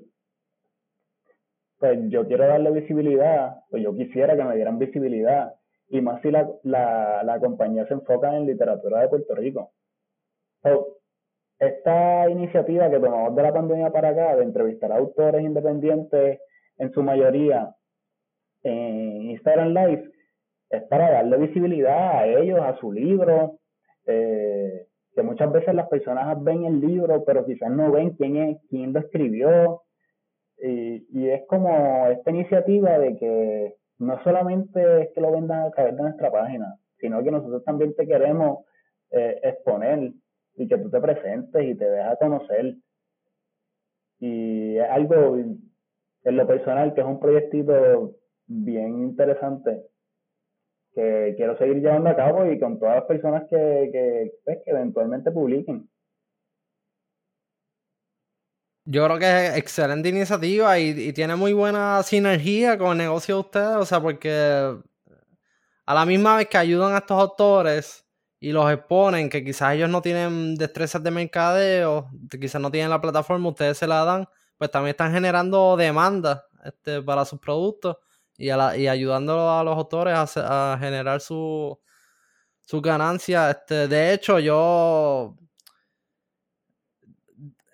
pues 1.78 1.99
yo 2.09 2.25
quiero 2.28 2.47
darle 2.47 2.71
visibilidad, 2.71 3.57
pues 3.69 3.84
yo 3.84 3.93
quisiera 3.93 4.36
que 4.36 4.43
me 4.43 4.55
dieran 4.55 4.80
visibilidad, 4.80 5.53
y 5.89 6.01
más 6.01 6.21
si 6.21 6.32
la, 6.32 6.49
la, 6.63 7.23
la 7.23 7.39
compañía 7.39 7.86
se 7.88 7.93
enfoca 7.93 8.36
en 8.36 8.47
literatura 8.47 9.01
de 9.01 9.09
Puerto 9.09 9.36
Rico. 9.36 9.71
Esta 11.60 12.30
iniciativa 12.30 12.89
que 12.89 12.99
tomamos 12.99 13.36
de 13.36 13.43
la 13.43 13.53
pandemia 13.53 13.91
para 13.91 14.10
acá, 14.10 14.36
de 14.36 14.43
entrevistar 14.43 14.91
a 14.91 14.97
autores 14.97 15.41
independientes, 15.41 16.39
en 16.78 16.91
su 16.91 17.01
mayoría, 17.01 17.76
en 18.64 19.32
Instagram 19.32 19.70
Live 19.70 20.12
es 20.70 20.84
para 20.84 21.12
darle 21.12 21.38
visibilidad 21.38 22.20
a 22.20 22.28
ellos, 22.28 22.60
a 22.60 22.78
su 22.78 22.91
libro, 22.91 23.60
eh, 24.05 24.88
que 25.16 25.24
muchas 25.24 25.51
veces 25.51 25.74
las 25.74 25.88
personas 25.88 26.43
ven 26.43 26.66
el 26.66 26.80
libro, 26.80 27.24
pero 27.26 27.45
quizás 27.45 27.72
no 27.72 27.91
ven 27.91 28.12
quién 28.12 28.38
es, 28.38 28.58
quién 28.70 28.93
lo 28.93 28.99
escribió. 28.99 29.82
Y, 30.60 31.08
y 31.12 31.30
es 31.30 31.45
como 31.47 32.08
esta 32.08 32.30
iniciativa 32.32 32.99
de 32.99 33.18
que 33.18 33.76
no 33.99 34.22
solamente 34.24 35.03
es 35.03 35.10
que 35.14 35.22
lo 35.22 35.32
vendan 35.32 35.62
a 35.62 35.72
través 35.72 35.95
de 35.95 36.03
nuestra 36.03 36.32
página, 36.32 36.78
sino 36.99 37.24
que 37.24 37.32
nosotros 37.32 37.64
también 37.64 37.95
te 37.95 38.08
queremos 38.08 38.66
eh, 39.12 39.39
exponer 39.43 40.12
y 40.58 40.68
que 40.68 40.78
tú 40.78 40.89
te 40.89 40.99
presentes 40.99 41.64
y 41.64 41.76
te 41.76 41.89
dejas 41.89 42.18
conocer. 42.20 42.76
Y 44.20 44.78
es 44.78 44.89
algo, 44.89 45.38
en 45.38 46.38
lo 46.38 46.47
personal, 46.47 46.93
que 46.93 47.01
es 47.01 47.08
un 47.08 47.20
proyectito 47.20 48.16
bien 48.47 49.03
interesante 49.03 49.84
que 50.97 51.36
quiero 51.38 51.55
seguir 51.60 51.78
llevando 51.80 52.10
a 52.10 52.16
cabo 52.16 52.51
y 52.51 52.60
con 52.60 52.80
todas 52.80 52.95
las 52.95 53.05
personas 53.05 53.43
que, 53.47 53.89
que, 53.91 54.34
pues, 54.43 54.58
que 54.66 54.72
eventualmente 54.72 55.32
publiquen. 55.32 55.88
Yo 58.84 59.05
creo 59.05 59.20
que 59.20 59.47
es 59.47 59.58
excelente 59.58 60.10
iniciativa 60.10 60.80
y, 60.80 61.14
tiene 61.14 61.36
muy 61.36 61.53
buena 61.53 62.01
sinergia 62.01 62.80
con 62.80 62.93
el 62.93 62.97
negocio 62.97 63.36
de 63.36 63.41
ustedes, 63.41 63.76
o 63.76 63.86
sea, 63.86 64.01
porque 64.01 64.32
a 65.86 65.93
la 65.93 66.05
misma 66.05 66.38
vez 66.38 66.47
que 66.47 66.58
ayudan 66.58 66.93
a 66.93 66.99
estos 66.99 67.22
autores 67.22 68.07
y 68.39 68.51
los 68.51 68.71
exponen, 68.71 69.29
que 69.29 69.43
quizás 69.43 69.73
ellos 69.73 69.89
no 69.89 70.01
tienen 70.01 70.55
destrezas 70.55 71.03
de 71.03 71.11
mercadeo, 71.11 72.09
quizás 72.39 72.61
no 72.61 72.71
tienen 72.71 72.89
la 72.89 73.01
plataforma, 73.01 73.49
ustedes 73.49 73.77
se 73.77 73.88
la 73.88 74.03
dan, 74.05 74.27
pues 74.57 74.69
también 74.69 74.91
están 74.91 75.11
generando 75.11 75.75
demanda 75.75 76.45
este, 76.63 77.01
para 77.01 77.25
sus 77.25 77.39
productos 77.39 77.97
y, 78.38 78.47
y 78.47 78.88
ayudando 78.88 79.49
a 79.49 79.63
los 79.63 79.75
autores 79.75 80.15
a, 80.38 80.77
generar 80.79 81.21
su, 81.21 81.79
su 82.61 82.81
ganancia. 82.81 83.49
Este, 83.49 83.88
de 83.88 84.13
hecho, 84.13 84.38
yo 84.39 85.35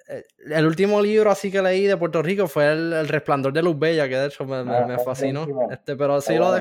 eh, 0.08 0.24
el 0.50 0.66
último 0.66 1.02
libro 1.02 1.32
así 1.32 1.52
que 1.52 1.62
leí 1.62 1.86
de 1.86 1.98
Puerto 1.98 2.22
Rico 2.22 2.48
fue 2.48 2.72
El, 2.72 3.08
Resplandor 3.10 3.52
de 3.52 3.64
Luz 3.64 3.78
Bella, 3.78 4.08
que 4.08 4.18
de 4.18 4.28
hecho 4.28 4.46
me, 4.46 4.58
ah, 4.58 4.98
fascinó. 5.04 5.46
Este, 5.70 5.98
pero 5.98 6.22
sí 6.22 6.36
lo 6.36 6.56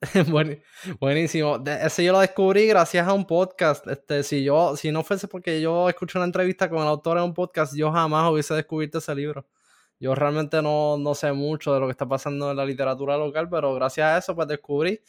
buenísimo. 1.00 1.56
ese 1.82 2.04
yo 2.04 2.12
lo 2.12 2.20
descubrí 2.20 2.66
gracias 2.66 3.06
a 3.06 3.14
un 3.14 3.26
podcast. 3.26 3.86
Este, 3.88 4.22
si 4.22 4.44
yo, 4.44 4.76
si 4.76 4.92
no 4.92 5.02
fuese 5.02 5.26
porque 5.26 5.60
yo 5.60 5.88
escuché 5.88 6.18
una 6.18 6.26
entrevista 6.26 6.68
con 6.68 6.80
el 6.80 6.88
autor 6.88 7.18
en 7.18 7.24
un 7.24 7.34
podcast, 7.34 7.74
yo 7.74 7.90
jamás 7.90 8.30
hubiese 8.30 8.54
descubierto 8.54 8.98
ese 8.98 9.14
libro. 9.14 9.46
Yo 9.98 10.14
realmente 10.14 10.60
no, 10.60 10.98
no 10.98 11.14
sé 11.14 11.32
mucho 11.32 11.72
de 11.72 11.80
lo 11.80 11.86
que 11.86 11.92
está 11.92 12.06
pasando 12.06 12.50
en 12.50 12.56
la 12.56 12.66
literatura 12.66 13.16
local, 13.16 13.48
pero 13.48 13.74
gracias 13.74 14.06
a 14.06 14.18
eso 14.18 14.34
pues 14.34 14.46
descubrí, 14.46 15.00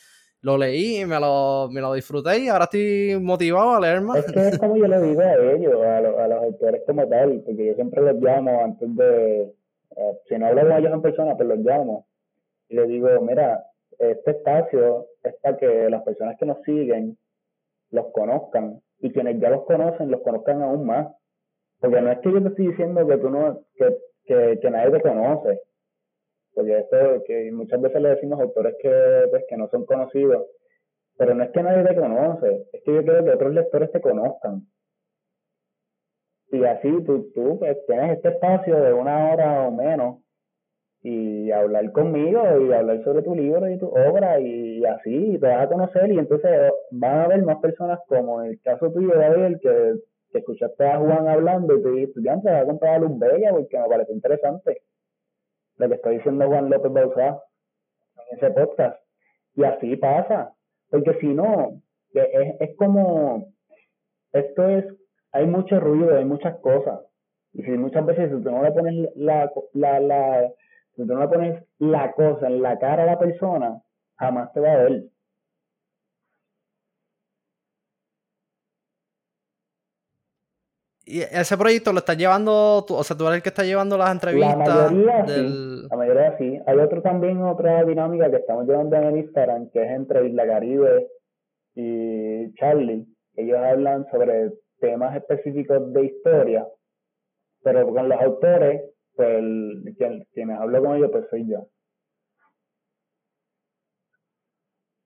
lo 0.41 0.57
leí 0.57 1.01
y 1.01 1.05
me 1.05 1.19
lo, 1.19 1.67
me 1.69 1.81
lo 1.81 1.93
disfruté 1.93 2.39
y 2.39 2.47
ahora 2.47 2.63
estoy 2.63 3.19
motivado 3.21 3.75
a 3.75 3.81
leer 3.81 3.99
más. 3.99 4.19
Es 4.19 4.31
que 4.31 4.47
es 4.47 4.57
como 4.57 4.77
yo 4.77 4.87
le 4.87 5.01
digo 5.01 5.19
a 5.19 5.33
ellos, 5.35 5.83
a, 5.83 5.97
a 5.97 6.27
los 6.29 6.43
autores 6.43 6.81
como 6.87 7.05
tal, 7.07 7.41
porque 7.45 7.65
yo 7.65 7.73
siempre 7.75 8.01
los 8.01 8.15
llamo 8.21 8.63
antes 8.63 8.95
de, 8.95 9.41
eh, 9.41 10.19
si 10.29 10.37
no 10.37 10.47
hablo 10.47 10.61
con 10.61 10.71
ellos 10.71 10.93
en 10.93 11.01
persona, 11.01 11.35
pues 11.35 11.49
los 11.49 11.59
llamo 11.59 12.07
y 12.69 12.75
les 12.75 12.87
digo, 12.87 13.09
mira, 13.21 13.65
este 13.99 14.31
espacio 14.31 15.07
es 15.23 15.35
para 15.41 15.57
que 15.57 15.89
las 15.89 16.03
personas 16.03 16.37
que 16.37 16.45
nos 16.45 16.61
siguen 16.63 17.17
los 17.91 18.11
conozcan 18.11 18.81
y 18.99 19.11
quienes 19.11 19.39
ya 19.39 19.49
los 19.49 19.65
conocen 19.65 20.11
los 20.11 20.21
conozcan 20.21 20.61
aún 20.61 20.85
más. 20.85 21.07
Porque 21.79 22.01
no 22.01 22.11
es 22.11 22.19
que 22.19 22.31
yo 22.31 22.41
te 22.41 22.49
estoy 22.49 22.67
diciendo 22.67 23.07
que 23.07 23.17
tú 23.17 23.29
no, 23.29 23.61
que 23.75 23.97
que, 24.27 24.59
que 24.61 24.69
nadie 24.69 24.91
te 24.91 25.01
conoce. 25.01 25.61
Porque 26.53 26.77
esto 26.77 27.23
que 27.25 27.51
muchas 27.51 27.81
veces 27.81 28.01
le 28.01 28.09
decimos 28.09 28.39
autores 28.39 28.75
que, 28.81 28.91
pues, 29.29 29.45
que 29.47 29.57
no 29.57 29.69
son 29.69 29.85
conocidos, 29.85 30.45
pero 31.17 31.33
no 31.33 31.43
es 31.43 31.51
que 31.51 31.63
nadie 31.63 31.83
te 31.83 31.95
conoce, 31.95 32.67
es 32.73 32.83
que 32.83 32.93
yo 32.93 33.03
quiero 33.03 33.23
que 33.23 33.31
otros 33.31 33.53
lectores 33.53 33.91
te 33.91 34.01
conozcan. 34.01 34.67
Y 36.49 36.63
así 36.63 36.89
tú, 37.03 37.31
tú 37.33 37.59
pues, 37.59 37.77
tienes 37.85 38.17
este 38.17 38.29
espacio 38.29 38.79
de 38.79 38.93
una 38.93 39.31
hora 39.31 39.67
o 39.67 39.71
menos 39.71 40.21
y 41.03 41.51
hablar 41.51 41.91
conmigo 41.91 42.41
y 42.59 42.73
hablar 42.73 43.03
sobre 43.03 43.21
tu 43.21 43.35
libro 43.35 43.69
y 43.69 43.77
tu 43.77 43.87
obra 43.87 44.39
y, 44.39 44.83
así 44.85 45.37
te 45.39 45.47
vas 45.47 45.65
a 45.65 45.69
conocer 45.69 46.11
y 46.11 46.19
entonces 46.19 46.71
van 46.91 47.17
a 47.17 47.23
haber 47.25 47.43
más 47.43 47.57
personas 47.57 47.99
como 48.07 48.41
en 48.43 48.51
el 48.51 48.61
caso 48.61 48.91
tuyo 48.91 49.15
David 49.15 49.57
que 49.61 49.95
que 50.31 50.39
escuchaste 50.39 50.85
a 50.85 50.97
Juan 50.97 51.27
hablando 51.27 51.77
y 51.77 51.83
te 51.83 51.91
dijiste, 51.91 52.21
ya 52.21 52.35
te 52.41 52.49
voy 52.49 52.59
a 52.59 52.65
comprar 52.65 53.03
a 53.03 53.07
Bella 53.07 53.51
porque 53.51 53.77
me 53.77 53.87
parece 53.87 54.13
interesante 54.13 54.81
lo 55.77 55.87
que 55.87 55.95
está 55.95 56.09
diciendo 56.09 56.47
Juan 56.47 56.69
López 56.69 56.91
Bauzá 56.91 57.43
en 58.15 58.37
ese 58.37 58.51
podcast. 58.51 58.99
Y 59.55 59.63
así 59.63 59.95
pasa, 59.95 60.53
porque 60.89 61.17
si 61.19 61.27
no, 61.27 61.81
es, 62.13 62.55
es 62.59 62.75
como, 62.77 63.53
esto 64.33 64.67
es, 64.69 64.85
hay 65.31 65.45
mucho 65.45 65.79
ruido, 65.79 66.15
hay 66.15 66.25
muchas 66.25 66.57
cosas. 66.59 66.99
Y 67.53 67.63
si 67.63 67.71
muchas 67.71 68.05
veces 68.05 68.29
tú 68.29 68.39
no 68.39 68.63
le 68.63 68.71
pones 68.71 69.09
la, 69.15 69.51
la, 69.73 69.99
la, 69.99 70.51
si 70.97 71.05
tú 71.05 71.13
no 71.13 71.29
pones 71.29 71.63
la 71.77 72.11
cosa 72.13 72.47
en 72.47 72.59
la 72.59 72.79
cara 72.79 73.03
a 73.03 73.05
la 73.05 73.19
persona, 73.19 73.79
jamás 74.17 74.51
te 74.51 74.59
va 74.59 74.73
a 74.73 74.77
ver. 74.77 75.03
Y 81.05 81.21
ese 81.21 81.55
proyecto 81.55 81.93
lo 81.93 81.99
estás 81.99 82.17
llevando, 82.17 82.83
tú, 82.85 82.95
o 82.95 83.03
sea, 83.03 83.15
tú 83.15 83.25
eres 83.27 83.37
el 83.37 83.43
que 83.43 83.49
está 83.49 83.63
llevando 83.63 83.95
las 83.95 84.11
entrevistas. 84.11 84.57
La 84.57 84.89
mayoría 84.89 85.23
del... 85.23 85.47
sí, 85.49 85.87
la 85.89 85.97
mayoría 85.97 86.37
sí. 86.39 86.59
Hay 86.65 86.77
otro 86.79 87.01
también, 87.03 87.43
otra 87.43 87.83
dinámica 87.85 88.31
que 88.31 88.37
estamos 88.37 88.67
llevando 88.67 88.95
en 88.95 89.03
el 89.03 89.17
Instagram, 89.17 89.69
que 89.69 89.83
es 89.83 89.91
entre 89.91 90.27
Isla 90.27 90.47
Caribe 90.47 91.07
y 91.75 92.53
Charlie. 92.55 93.05
Ellos 93.35 93.59
hablan 93.59 94.09
sobre 94.09 94.51
temas 94.79 95.15
específicos 95.15 95.93
de 95.93 96.05
historia, 96.05 96.67
pero 97.63 97.87
con 97.87 98.09
los 98.09 98.19
autores 98.19 98.81
pues 99.17 99.43
quien, 99.97 100.25
quienes 100.31 100.59
hablo 100.59 100.81
con 100.81 100.95
ellos, 100.95 101.09
pues 101.11 101.25
soy 101.29 101.49
yo. 101.49 101.67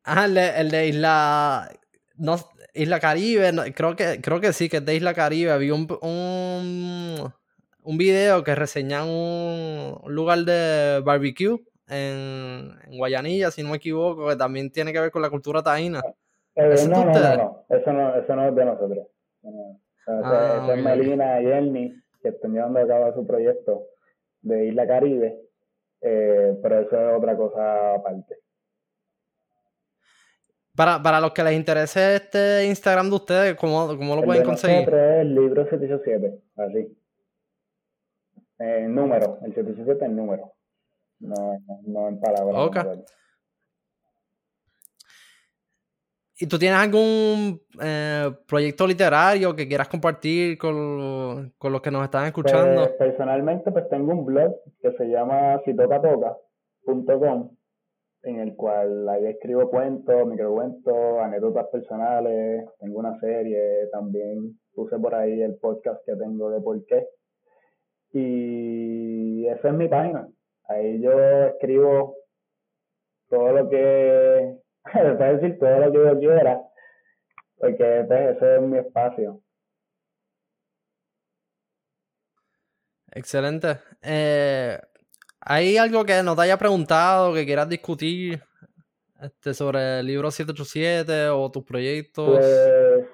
Ah, 0.03 0.25
el 0.25 0.33
de, 0.33 0.49
el 0.59 0.71
de 0.71 0.87
Isla. 0.87 1.69
No, 2.15 2.35
Isla 2.73 2.99
Caribe, 2.99 3.51
creo 3.73 3.95
que 3.95 4.19
creo 4.21 4.39
que 4.39 4.53
sí, 4.53 4.69
que 4.69 4.77
es 4.77 4.85
de 4.85 4.95
Isla 4.95 5.13
Caribe. 5.13 5.57
Vi 5.57 5.71
un, 5.71 5.87
un, 6.01 7.33
un 7.83 7.97
video 7.97 8.43
que 8.43 8.55
reseña 8.55 9.03
un, 9.03 9.99
lugar 10.07 10.39
de 10.39 11.01
barbecue 11.03 11.59
en, 11.87 12.71
Guayanilla, 12.97 13.51
si 13.51 13.63
no 13.63 13.69
me 13.69 13.77
equivoco, 13.77 14.27
que 14.29 14.35
también 14.35 14.71
tiene 14.71 14.91
que 14.91 14.99
ver 14.99 15.11
con 15.11 15.21
la 15.21 15.29
cultura 15.29 15.61
taína. 15.63 16.01
Eh, 16.55 16.75
no, 16.89 17.05
no, 17.05 17.13
no, 17.13 17.65
eso 17.69 17.93
no, 17.93 18.15
eso 18.15 18.35
no 18.35 18.49
es 18.49 18.55
de 18.55 18.65
nosotros. 18.65 19.07
Ah, 20.07 20.63
eso, 20.63 20.73
es 20.73 20.83
Melina 20.83 21.41
y 21.41 21.45
Ernie, 21.45 21.95
que 22.21 22.29
están 22.29 22.53
llevando 22.53 22.79
a 22.79 22.87
cabo 22.87 23.13
su 23.13 23.25
proyecto 23.25 23.90
de 24.41 24.67
Isla 24.67 24.87
Caribe, 24.87 25.39
eh, 26.01 26.57
pero 26.61 26.79
eso 26.81 27.09
es 27.09 27.17
otra 27.17 27.35
cosa 27.35 27.95
aparte. 27.95 28.37
Para, 30.75 31.01
para 31.03 31.19
los 31.19 31.31
que 31.33 31.43
les 31.43 31.53
interese 31.53 32.15
este 32.15 32.65
Instagram 32.65 33.09
de 33.09 33.15
ustedes, 33.15 33.55
¿cómo, 33.55 33.87
cómo 33.87 34.15
lo 34.15 34.23
pueden 34.23 34.43
conseguir? 34.43 34.89
el 34.89 35.35
libro 35.35 35.63
787, 35.65 36.41
así. 36.57 36.97
En 38.57 38.95
número, 38.95 39.39
el 39.43 39.53
787 39.53 40.05
en 40.05 40.15
número. 40.15 40.53
No, 41.19 41.57
no 41.83 42.07
en 42.07 42.19
palabras. 42.19 42.55
Okay. 42.55 43.03
¿Y 46.41 46.47
tú 46.47 46.57
tienes 46.57 46.79
algún 46.79 47.61
eh, 47.79 48.31
proyecto 48.47 48.87
literario 48.87 49.55
que 49.55 49.67
quieras 49.67 49.87
compartir 49.87 50.57
con, 50.57 51.53
con, 51.55 51.71
los 51.71 51.81
que 51.81 51.91
nos 51.91 52.03
están 52.03 52.25
escuchando? 52.25 52.81
Pues, 52.81 52.93
personalmente, 52.97 53.71
pues 53.71 53.87
tengo 53.89 54.11
un 54.11 54.25
blog 54.25 54.55
que 54.81 54.91
se 54.93 55.05
llama 55.05 55.61
sitocatoca.com 55.63 57.51
en 58.23 58.39
el 58.39 58.55
cual 58.55 59.07
ahí 59.09 59.27
escribo 59.27 59.69
cuentos, 59.69 60.27
microcuentos, 60.27 61.19
anécdotas 61.21 61.67
personales, 61.67 62.65
tengo 62.79 62.99
una 62.99 63.19
serie, 63.19 63.87
también 63.91 64.59
puse 64.73 64.97
por 64.97 65.13
ahí 65.13 65.43
el 65.43 65.57
podcast 65.57 66.03
que 66.07 66.15
tengo 66.15 66.49
de 66.49 66.61
por 66.61 66.83
qué. 66.85 67.07
Y 68.13 69.45
esa 69.47 69.69
es 69.69 69.73
mi 69.75 69.87
página. 69.87 70.27
Ahí 70.67 71.01
yo 71.01 71.11
escribo 71.45 72.15
todo 73.29 73.51
lo 73.53 73.69
que, 73.69 74.57
puedo 74.83 75.37
decir 75.37 75.59
todo 75.59 75.79
lo 75.79 75.91
que 75.91 75.97
yo 75.97 76.19
quiera, 76.19 76.61
porque 77.57 78.05
pues, 78.07 78.37
ese 78.37 78.55
es 78.55 78.61
mi 78.61 78.77
espacio. 78.77 79.41
Excelente. 83.13 83.77
Eh, 84.01 84.79
¿Hay 85.41 85.77
algo 85.77 86.05
que 86.05 86.23
no 86.23 86.35
te 86.35 86.43
haya 86.43 86.57
preguntado, 86.57 87.33
que 87.33 87.45
quieras 87.45 87.67
discutir 87.67 88.41
este, 89.21 89.53
sobre 89.53 89.99
el 89.99 90.05
libro 90.05 90.31
787 90.31 91.29
o 91.29 91.51
tus 91.51 91.63
proyectos? 91.63 92.37
Pues, 92.37 93.05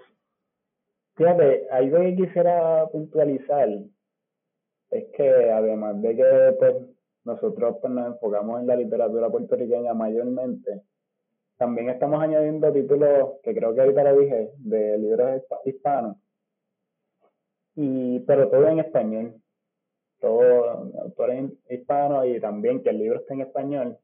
fíjate, 1.15 1.67
algo 1.71 1.99
que 1.99 2.15
quisiera 2.15 2.85
puntualizar 2.91 3.69
es 4.91 5.05
que 5.15 5.51
además 5.51 6.01
de 6.01 6.15
que 6.15 6.55
pues, 6.59 6.75
nosotros 7.25 7.77
pues, 7.81 7.93
nos 7.93 8.07
enfocamos 8.07 8.61
en 8.61 8.67
la 8.67 8.75
literatura 8.75 9.29
puertorriqueña 9.29 9.93
mayormente, 9.93 10.83
también 11.57 11.89
estamos 11.89 12.21
añadiendo 12.21 12.71
títulos, 12.71 13.39
que 13.43 13.53
creo 13.53 13.73
que 13.73 13.81
ahorita 13.81 14.03
lo 14.03 14.19
dije, 14.19 14.51
de 14.57 14.97
libros 14.97 15.41
hispanos, 15.65 16.17
y, 17.75 18.19
pero 18.21 18.49
todo 18.49 18.67
en 18.67 18.79
español. 18.79 19.35
Todos 20.19 20.95
autores 20.99 21.51
hispanos 21.69 22.25
y 22.25 22.39
también 22.39 22.81
que 22.81 22.89
el 22.89 22.97
libro 22.97 23.19
esté 23.19 23.35
en 23.35 23.41
español, 23.41 23.97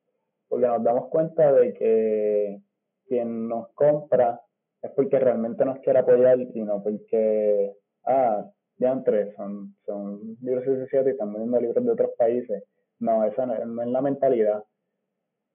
porque 0.47 0.67
nos 0.67 0.83
damos 0.83 1.09
cuenta 1.09 1.51
de 1.51 1.73
que 1.73 2.61
quien 3.07 3.47
nos 3.47 3.69
compra 3.73 4.39
es 4.83 4.91
porque 4.91 5.17
realmente 5.17 5.65
nos 5.65 5.79
quiere 5.79 5.99
apoyar 5.99 6.39
y 6.39 6.61
no 6.61 6.83
porque, 6.83 7.73
ah, 8.05 8.45
ya 8.77 8.91
entre, 8.91 9.33
son, 9.35 9.75
son 9.85 10.37
libros 10.41 10.65
de 10.65 10.87
y 10.91 11.09
están 11.09 11.33
vendiendo 11.33 11.59
libros 11.59 11.83
de 11.83 11.91
otros 11.91 12.11
países. 12.15 12.63
No, 12.99 13.23
esa 13.25 13.47
no, 13.47 13.55
es 13.55 13.87
la 13.87 14.01
mentalidad, 14.01 14.63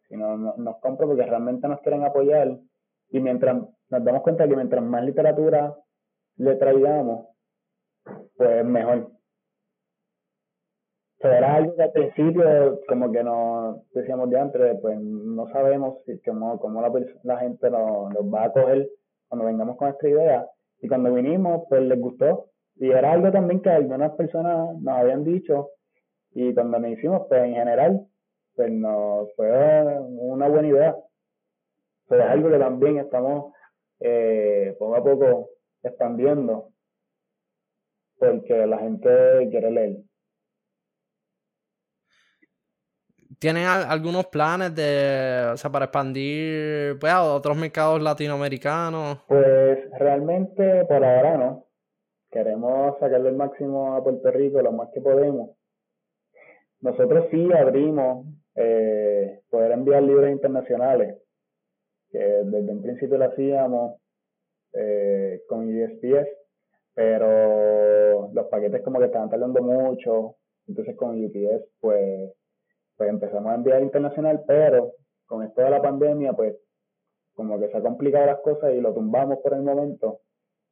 sino 0.09 0.37
nos 0.37 0.77
compra 0.79 1.07
porque 1.07 1.25
realmente 1.25 1.69
nos 1.69 1.81
quieren 1.81 2.05
apoyar 2.05 2.59
y 3.11 3.21
mientras 3.21 3.57
nos 3.91 4.05
damos 4.05 4.23
cuenta 4.23 4.49
que 4.49 4.57
mientras 4.57 4.83
más 4.83 5.05
literatura 5.05 5.75
le 6.37 6.57
traigamos, 6.57 7.27
pues 8.37 8.65
mejor 8.65 9.11
era 11.21 11.57
algo 11.57 11.75
que 11.75 11.83
al 11.83 11.93
principio 11.93 12.81
como 12.87 13.11
que 13.11 13.25
nos 13.25 13.91
decíamos 13.91 14.31
de 14.31 14.39
antes, 14.39 14.79
pues 14.81 15.01
no 15.01 15.49
sabemos 15.49 15.99
si, 16.07 16.21
cómo, 16.21 16.59
cómo 16.61 16.81
la, 16.81 16.93
la 17.25 17.39
gente 17.39 17.71
nos, 17.71 18.15
va 18.33 18.45
a 18.45 18.53
coger 18.53 18.89
cuando 19.29 19.47
vengamos 19.47 19.77
con 19.77 19.89
esta 19.89 20.09
idea. 20.09 20.47
Y 20.81 20.89
cuando 20.89 21.13
vinimos, 21.13 21.65
pues 21.69 21.83
les 21.83 21.99
gustó. 22.01 22.51
Y 22.77 22.91
era 22.91 23.13
algo 23.13 23.33
también 23.33 23.61
que 23.61 23.71
algunas 23.71 24.13
personas 24.13 24.81
nos 24.81 24.95
habían 24.95 25.25
dicho. 25.25 25.71
Y 26.31 26.55
cuando 26.55 26.79
nos 26.79 26.91
hicimos, 26.91 27.27
pues 27.29 27.43
en 27.43 27.55
general, 27.55 28.07
pues 28.59 28.73
nos 28.73 29.33
fue 29.37 29.49
una 30.01 30.49
buena 30.49 30.67
idea. 30.67 30.97
Pues 32.09 32.21
es 32.21 32.27
algo 32.27 32.51
que 32.51 32.59
también 32.59 32.99
estamos 32.99 33.55
eh, 34.01 34.75
poco 34.81 34.97
a 34.97 35.05
poco 35.05 35.51
expandiendo. 35.81 36.73
Porque 38.19 38.67
la 38.67 38.79
gente 38.79 39.49
quiere 39.49 39.71
leer. 39.71 39.97
¿Tienen 43.39 43.65
algunos 43.67 44.27
planes 44.27 44.75
de, 44.75 45.51
o 45.53 45.57
sea, 45.57 45.71
para 45.71 45.85
expandir 45.85 46.99
pues, 46.99 47.13
a 47.13 47.23
otros 47.23 47.57
mercados 47.57 48.03
latinoamericanos? 48.03 49.19
Pues 49.29 49.89
realmente 50.01 50.85
por 50.87 51.05
ahora 51.05 51.37
no. 51.37 51.67
Queremos 52.29 52.99
sacarle 52.99 53.29
el 53.29 53.37
máximo 53.37 53.95
a 53.95 54.03
Puerto 54.03 54.33
Rico 54.33 54.61
lo 54.61 54.73
más 54.73 54.89
que 54.93 55.01
podemos. 55.01 55.51
Nosotros 56.81 57.27
sí 57.31 57.49
abrimos 57.53 58.27
eh, 58.61 59.41
poder 59.51 59.73
enviar 59.73 60.03
libros 60.03 60.31
internacionales, 60.31 61.17
que 62.11 62.19
desde 62.19 62.73
un 62.73 62.83
principio 62.83 63.17
lo 63.17 63.27
hacíamos 63.27 64.01
eh, 64.73 65.43
con 65.49 65.67
USPS, 65.69 66.29
pero 66.93 68.33
los 68.33 68.47
paquetes 68.49 68.83
como 68.83 68.99
que 68.99 69.07
estaban 69.07 69.31
tardando 69.31 69.63
mucho, 69.63 70.37
entonces 70.67 70.97
con 70.97 71.25
UPS 71.25 71.65
pues 71.81 72.33
pues 72.97 73.11
empezamos 73.11 73.53
a 73.53 73.55
enviar 73.55 73.81
internacional, 73.81 74.43
pero 74.45 74.95
con 75.27 75.45
esto 75.45 75.63
de 75.63 75.71
la 75.71 75.81
pandemia, 75.81 76.33
pues 76.33 76.57
como 77.35 77.61
que 77.61 77.69
se 77.69 77.77
ha 77.77 77.81
complicado 77.81 78.27
las 78.27 78.41
cosas 78.41 78.75
y 78.75 78.81
lo 78.81 78.93
tumbamos 78.93 79.39
por 79.39 79.55
el 79.55 79.63
momento, 79.63 80.23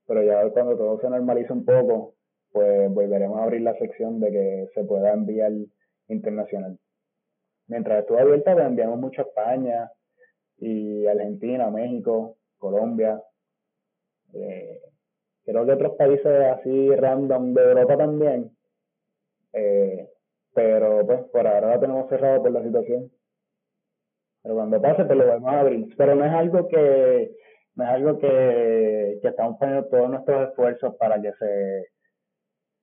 pero 0.09 0.24
ya 0.24 0.51
cuando 0.51 0.76
todo 0.76 1.01
se 1.01 1.09
normalice 1.09 1.53
un 1.53 1.64
poco, 1.64 2.16
pues 2.51 2.93
volveremos 2.93 3.39
a 3.39 3.45
abrir 3.45 3.61
la 3.61 3.78
sección 3.78 4.18
de 4.18 4.32
que 4.32 4.68
se 4.74 4.82
pueda 4.82 5.12
enviar 5.12 5.53
internacional. 6.09 6.76
Mientras 7.69 8.01
estuvo 8.01 8.19
abierta, 8.19 8.55
pues 8.55 8.67
enviamos 8.67 8.99
mucho 8.99 9.23
a 9.23 9.25
España 9.25 9.91
y 10.59 11.07
Argentina, 11.07 11.71
México, 11.71 12.37
Colombia. 12.59 13.21
Eh, 14.33 14.81
creo 15.45 15.67
que 15.67 15.73
otros 15.73 15.97
países 15.97 16.27
así 16.27 16.95
random 16.95 17.55
de 17.55 17.62
Europa 17.62 17.97
también. 17.97 18.57
Eh, 19.53 20.09
pero 20.55 21.05
pues 21.07 21.21
por 21.33 21.47
ahora 21.47 21.75
lo 21.75 21.81
tenemos 21.81 22.09
cerrado 22.09 22.43
por 22.43 22.53
la 22.53 22.62
situación. 22.62 23.11
Pero 24.43 24.55
cuando 24.55 24.81
pase, 24.81 25.05
pues 25.05 25.19
lo 25.19 25.27
vamos 25.27 25.53
a 25.53 25.61
abrir. 25.61 25.97
Pero 25.97 26.14
no 26.14 26.25
es 26.25 26.33
algo 26.33 26.69
que, 26.69 27.33
no 27.75 27.85
es 27.85 27.91
algo 27.91 28.19
que, 28.19 29.19
que 29.21 29.29
estamos 29.29 29.59
poniendo 29.59 29.89
todos 29.89 30.09
nuestros 30.09 30.49
esfuerzos 30.49 30.95
para 30.97 31.21
que 31.21 31.33
se, 31.33 31.87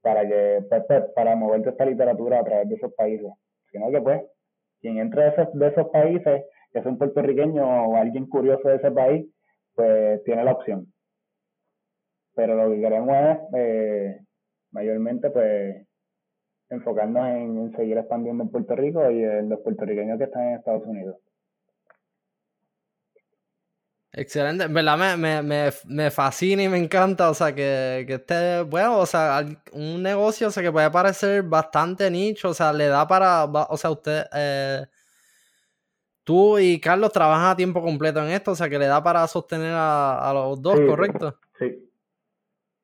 para 0.02 0.28
que, 0.28 0.66
pues, 0.70 0.84
pues 0.88 1.04
para 1.16 1.36
mover 1.36 1.68
esta 1.68 1.86
literatura 1.86 2.40
a 2.40 2.44
través 2.44 2.70
de 2.70 2.76
esos 2.76 2.94
países. 2.94 3.32
Sino 3.72 3.90
que 3.90 4.02
pues, 4.02 4.22
quien 4.84 4.98
entre 4.98 5.24
de 5.24 5.30
esos, 5.30 5.54
de 5.54 5.68
esos 5.70 5.88
países, 5.90 6.44
que 6.72 6.80
es 6.80 6.86
un 6.86 6.98
puertorriqueño 6.98 7.64
o 7.88 7.96
alguien 7.96 8.28
curioso 8.28 8.68
de 8.68 8.76
ese 8.76 8.92
país, 8.92 9.26
pues 9.74 10.22
tiene 10.26 10.44
la 10.44 10.52
opción. 10.52 10.94
Pero 12.36 12.56
lo 12.56 12.70
que 12.70 12.82
queremos 12.82 13.16
es, 13.16 13.38
eh, 13.56 14.20
mayormente, 14.72 15.30
pues, 15.30 15.88
enfocarnos 16.70 17.28
en, 17.30 17.72
seguir 17.78 17.98
expandiendo 17.98 18.44
en 18.44 18.50
Puerto 18.50 18.76
Rico 18.76 19.10
y 19.10 19.24
en 19.24 19.50
los 19.50 19.62
puertorriqueños 19.62 20.18
que 20.18 20.26
están 20.26 20.50
en 20.50 20.56
Estados 20.56 20.86
Unidos. 20.86 21.18
Excelente, 24.16 24.66
en 24.66 24.74
verdad 24.76 24.96
me, 24.96 25.18
me, 25.18 25.42
me, 25.42 25.74
me, 25.86 26.12
fascina 26.12 26.62
y 26.62 26.70
me 26.70 26.78
encanta, 26.78 27.32
o 27.32 27.34
sea, 27.34 27.56
que, 27.56 28.04
que 28.06 28.14
esté, 28.14 28.62
bueno, 28.62 29.00
o 29.00 29.08
sea, 29.08 29.44
un 29.72 30.04
negocio, 30.04 30.50
o 30.50 30.52
sea, 30.52 30.62
que 30.62 30.72
puede 30.72 30.92
parecer 30.92 31.42
bastante 31.42 32.12
nicho, 32.12 32.50
o 32.50 32.54
sea, 32.54 32.72
le 32.72 32.90
da 32.90 33.08
para, 33.08 33.46
o 33.46 33.76
sea, 33.76 33.90
usted, 33.90 34.26
eh, 34.32 34.86
tú 36.24 36.60
y 36.60 36.80
Carlos 36.80 37.12
trabajan 37.12 37.50
a 37.50 37.56
tiempo 37.56 37.82
completo 37.82 38.24
en 38.24 38.30
esto, 38.30 38.52
o 38.52 38.56
sea, 38.56 38.70
que 38.70 38.78
le 38.78 38.86
da 38.86 39.02
para 39.02 39.28
sostener 39.28 39.74
a, 39.76 40.32
los 40.32 40.62
dos, 40.62 40.80
¿correcto? 40.88 41.40
Sí. 41.58 41.90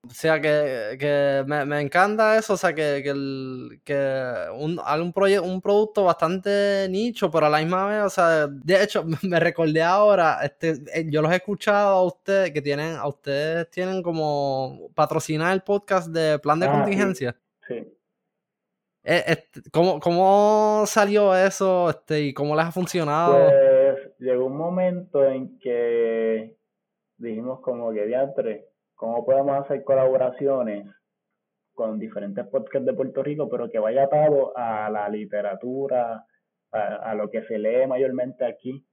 O 0.07 0.11
sea, 0.11 0.39
que, 0.39 0.95
que 0.97 1.43
me, 1.45 1.65
me, 1.65 1.81
encanta 1.81 2.37
eso, 2.37 2.53
o 2.53 2.57
sea, 2.57 2.73
que, 2.73 3.01
que, 3.03 3.09
el, 3.09 3.81
que 3.83 4.45
un, 4.53 4.79
un, 4.79 5.39
un 5.43 5.61
producto 5.61 6.05
bastante 6.05 6.87
nicho, 6.89 7.29
pero 7.29 7.47
a 7.47 7.49
la 7.49 7.59
misma 7.59 7.85
vez, 7.85 8.05
o 8.05 8.09
sea, 8.09 8.47
de 8.47 8.81
hecho, 8.81 9.03
me 9.23 9.39
recordé 9.41 9.83
ahora, 9.83 10.39
este, 10.41 10.75
eh, 10.93 11.05
yo 11.09 11.21
los 11.21 11.31
he 11.33 11.35
escuchado 11.35 11.97
a 11.97 12.03
ustedes, 12.05 12.51
que 12.51 12.61
tienen, 12.61 12.95
a 12.95 13.07
ustedes 13.07 13.69
tienen 13.71 14.01
como 14.01 14.89
patrocinar 14.95 15.53
el 15.53 15.63
podcast 15.63 16.07
de 16.07 16.39
plan 16.39 16.61
de 16.61 16.67
ah, 16.67 16.71
contingencia. 16.71 17.35
Sí. 17.67 17.75
Eh, 19.03 19.23
este, 19.27 19.69
¿cómo, 19.69 19.99
¿Cómo 19.99 20.85
salió 20.87 21.35
eso 21.35 21.89
este, 21.89 22.21
y 22.21 22.33
cómo 22.33 22.55
les 22.55 22.65
ha 22.65 22.71
funcionado? 22.71 23.37
Pues 23.37 24.11
llegó 24.19 24.45
un 24.45 24.57
momento 24.57 25.25
en 25.25 25.59
que 25.59 26.55
dijimos 27.17 27.59
como 27.59 27.91
que 27.91 28.05
diantre 28.05 28.69
cómo 28.99 29.25
podemos 29.25 29.63
hacer 29.63 29.81
colaboraciones 29.85 30.85
con 31.73 31.97
diferentes 31.99 32.45
podcasts 32.47 32.85
de 32.85 32.93
Puerto 32.93 33.23
Rico, 33.23 33.47
pero 33.47 33.69
que 33.69 33.79
vaya 33.79 34.03
atado 34.03 34.51
a 34.57 34.89
la 34.89 35.07
literatura, 35.07 36.25
a, 36.71 37.15
lo 37.15 37.29
que 37.29 37.43
se 37.43 37.57
lee 37.57 37.87
mayormente 37.87 38.43
aquí. 38.45 38.85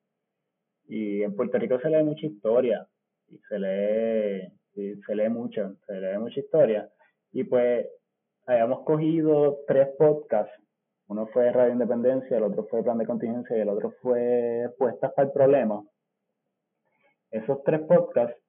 Y 0.86 1.22
en 1.24 1.34
Puerto 1.34 1.58
Rico 1.58 1.80
se 1.80 1.90
lee 1.90 2.04
mucha 2.04 2.24
historia, 2.24 2.86
y 3.26 3.38
se 3.48 3.58
lee, 3.58 4.96
se 5.04 5.14
lee 5.16 5.28
mucho, 5.28 5.74
se 5.88 6.00
lee 6.00 6.18
mucha 6.18 6.38
historia. 6.38 6.88
Y 7.32 7.42
pues 7.42 7.88
habíamos 8.46 8.84
cogido 8.84 9.58
tres 9.66 9.88
podcasts, 9.98 10.54
uno 11.08 11.26
fue 11.32 11.50
Radio 11.50 11.72
Independencia, 11.72 12.36
el 12.36 12.44
otro 12.44 12.64
fue 12.70 12.84
Plan 12.84 12.98
de 12.98 13.06
Contingencia 13.06 13.56
y 13.56 13.60
el 13.60 13.68
otro 13.68 13.90
fue 14.00 14.68
Puestas 14.78 15.12
para 15.14 15.26
el 15.26 15.32
Problema. 15.32 15.82
Esos 17.32 17.64
tres 17.64 17.80
podcasts 17.80 18.45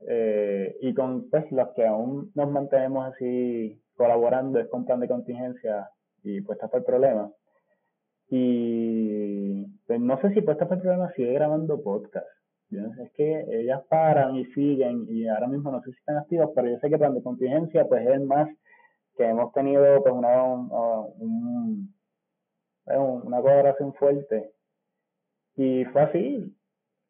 eh, 0.00 0.76
y 0.80 0.94
con 0.94 1.30
pues, 1.30 1.50
los 1.52 1.68
que 1.74 1.86
aún 1.86 2.30
nos 2.34 2.50
mantenemos 2.50 3.12
así 3.12 3.80
colaborando 3.96 4.58
es 4.58 4.68
con 4.68 4.84
plan 4.84 5.00
de 5.00 5.08
contingencia 5.08 5.88
y 6.22 6.40
puesta 6.42 6.68
por 6.68 6.80
el 6.80 6.84
problema. 6.84 7.30
Y 8.28 9.64
pues, 9.86 10.00
no 10.00 10.20
sé 10.20 10.32
si 10.34 10.42
puesta 10.42 10.66
por 10.66 10.76
el 10.76 10.82
problema 10.82 11.12
sigue 11.12 11.32
grabando 11.32 11.82
podcast. 11.82 12.26
es 12.70 13.12
que 13.12 13.46
ellas 13.50 13.82
paran 13.88 14.36
y 14.36 14.44
siguen 14.46 15.06
y 15.08 15.28
ahora 15.28 15.46
mismo 15.46 15.70
no 15.70 15.80
sé 15.82 15.90
si 15.92 15.98
están 15.98 16.18
activos, 16.18 16.50
pero 16.54 16.68
yo 16.68 16.78
sé 16.78 16.90
que 16.90 16.98
plan 16.98 17.14
de 17.14 17.22
contingencia 17.22 17.86
pues 17.86 18.06
es 18.06 18.20
más 18.22 18.48
que 19.16 19.24
hemos 19.24 19.52
tenido 19.52 20.02
pues 20.02 20.14
una, 20.14 20.44
un, 20.44 21.94
una 22.86 23.40
colaboración 23.40 23.94
fuerte. 23.94 24.52
Y 25.56 25.84
fue 25.86 26.02
así, 26.02 26.56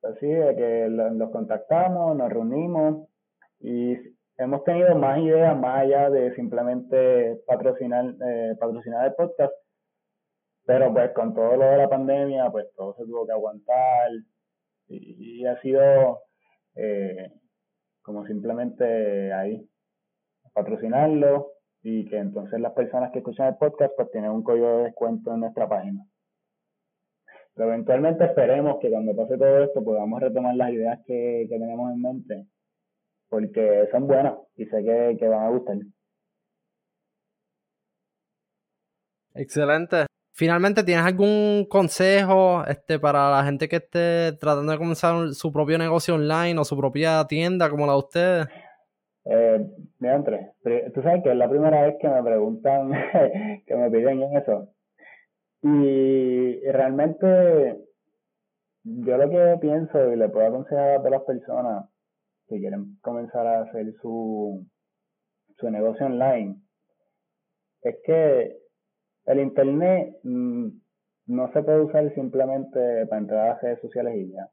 así 0.05 0.27
de 0.27 0.57
que 0.57 0.89
los 0.89 1.31
contactamos, 1.31 2.17
nos 2.17 2.31
reunimos 2.31 3.09
y 3.61 3.97
hemos 4.37 4.65
tenido 4.65 4.95
más 4.97 5.19
ideas 5.19 5.57
más 5.59 5.81
allá 5.81 6.11
de 6.11 6.35
simplemente 6.35 7.41
patrocinar, 7.47 8.15
eh, 8.27 8.57
patrocinar 8.59 9.07
el 9.07 9.15
podcast, 9.15 9.53
pero 10.67 10.93
pues 10.93 11.13
con 11.13 11.35
todo 11.35 11.57
lo 11.57 11.65
de 11.65 11.77
la 11.79 11.89
pandemia, 11.89 12.51
pues 12.51 12.67
todo 12.77 12.95
se 12.95 13.05
tuvo 13.05 13.27
que 13.27 13.33
aguantar 13.33 14.11
y, 14.89 15.45
ha 15.47 15.61
sido 15.61 16.21
eh, 16.75 17.31
como 18.03 18.27
simplemente 18.27 19.33
ahí 19.33 19.69
patrocinarlo 20.53 21.53
y 21.83 22.07
que 22.07 22.19
entonces 22.19 22.61
las 22.61 22.73
personas 22.73 23.11
que 23.13 23.19
escuchan 23.19 23.49
el 23.49 23.57
podcast 23.57 23.93
pues 23.97 24.11
tienen 24.11 24.31
un 24.31 24.43
código 24.43 24.79
de 24.79 24.85
descuento 24.85 25.35
en 25.35 25.41
nuestra 25.41 25.69
página. 25.69 26.05
Pero 27.55 27.69
eventualmente 27.69 28.25
esperemos 28.25 28.79
que 28.81 28.91
cuando 28.91 29.15
pase 29.15 29.39
todo 29.39 29.63
esto 29.63 29.85
podamos 29.85 30.21
retomar 30.21 30.57
las 30.57 30.71
ideas 30.73 30.99
que, 31.07 31.47
tenemos 31.49 31.93
en 31.93 32.03
mente, 32.03 32.47
porque 33.29 33.89
son 33.93 34.07
buenas 34.09 34.35
y 34.57 34.67
sé 34.67 34.83
que, 35.19 35.29
van 35.29 35.45
a 35.45 35.51
gustar. 35.51 35.77
Excelente. 39.35 40.07
Finalmente, 40.33 40.83
¿tienes 40.83 41.05
algún 41.05 41.67
consejo 41.69 42.65
este, 42.67 42.99
para 42.99 43.31
la 43.31 43.45
gente 43.45 43.69
que 43.69 43.77
esté 43.77 44.33
tratando 44.33 44.73
de 44.73 44.79
comenzar 44.79 45.29
su 45.33 45.53
propio 45.53 45.79
negocio 45.79 46.17
online 46.17 46.59
o 46.59 46.65
su 46.65 46.77
propia 46.77 47.25
tienda 47.29 47.71
como 47.71 47.87
la 47.87 47.93
de 47.93 47.99
ustedes? 47.99 48.47
Eh, 49.27 49.65
entre, 50.01 50.53
tú 50.93 51.03
sabes 51.03 51.23
que 51.23 51.31
es 51.31 51.37
la 51.37 51.49
primera 51.49 51.83
vez 51.83 51.95
que 52.01 52.09
me 52.09 52.23
preguntan, 52.23 52.91
que 53.67 53.77
me 53.77 53.91
piden 53.91 54.23
eso. 54.37 54.74
Y 55.67 56.61
realmente 56.71 57.79
yo 58.83 59.17
lo 59.17 59.31
que 59.31 59.59
pienso 59.63 60.13
y 60.13 60.17
le 60.17 60.29
puedo 60.29 60.47
aconsejar 60.47 60.91
a 60.91 60.97
todas 60.99 61.13
las 61.13 61.23
personas 61.23 61.85
que 62.47 62.59
quieren 62.59 62.99
comenzar 63.01 63.47
a 63.47 63.63
hacer 63.63 63.95
su, 64.03 64.67
su 65.57 65.71
negocio 65.71 66.05
online 66.05 66.57
es 67.81 67.97
que 68.05 68.59
el 69.25 69.41
internet 69.41 70.19
mm, 70.23 70.69
no 71.29 71.53
se 71.55 71.63
puede 71.63 71.81
usar 71.81 72.15
simplemente 72.15 73.07
para 73.07 73.23
entrar 73.23 73.49
a 73.49 73.59
redes 73.61 73.81
sociales 73.81 74.17
y 74.17 74.33
ya. 74.33 74.47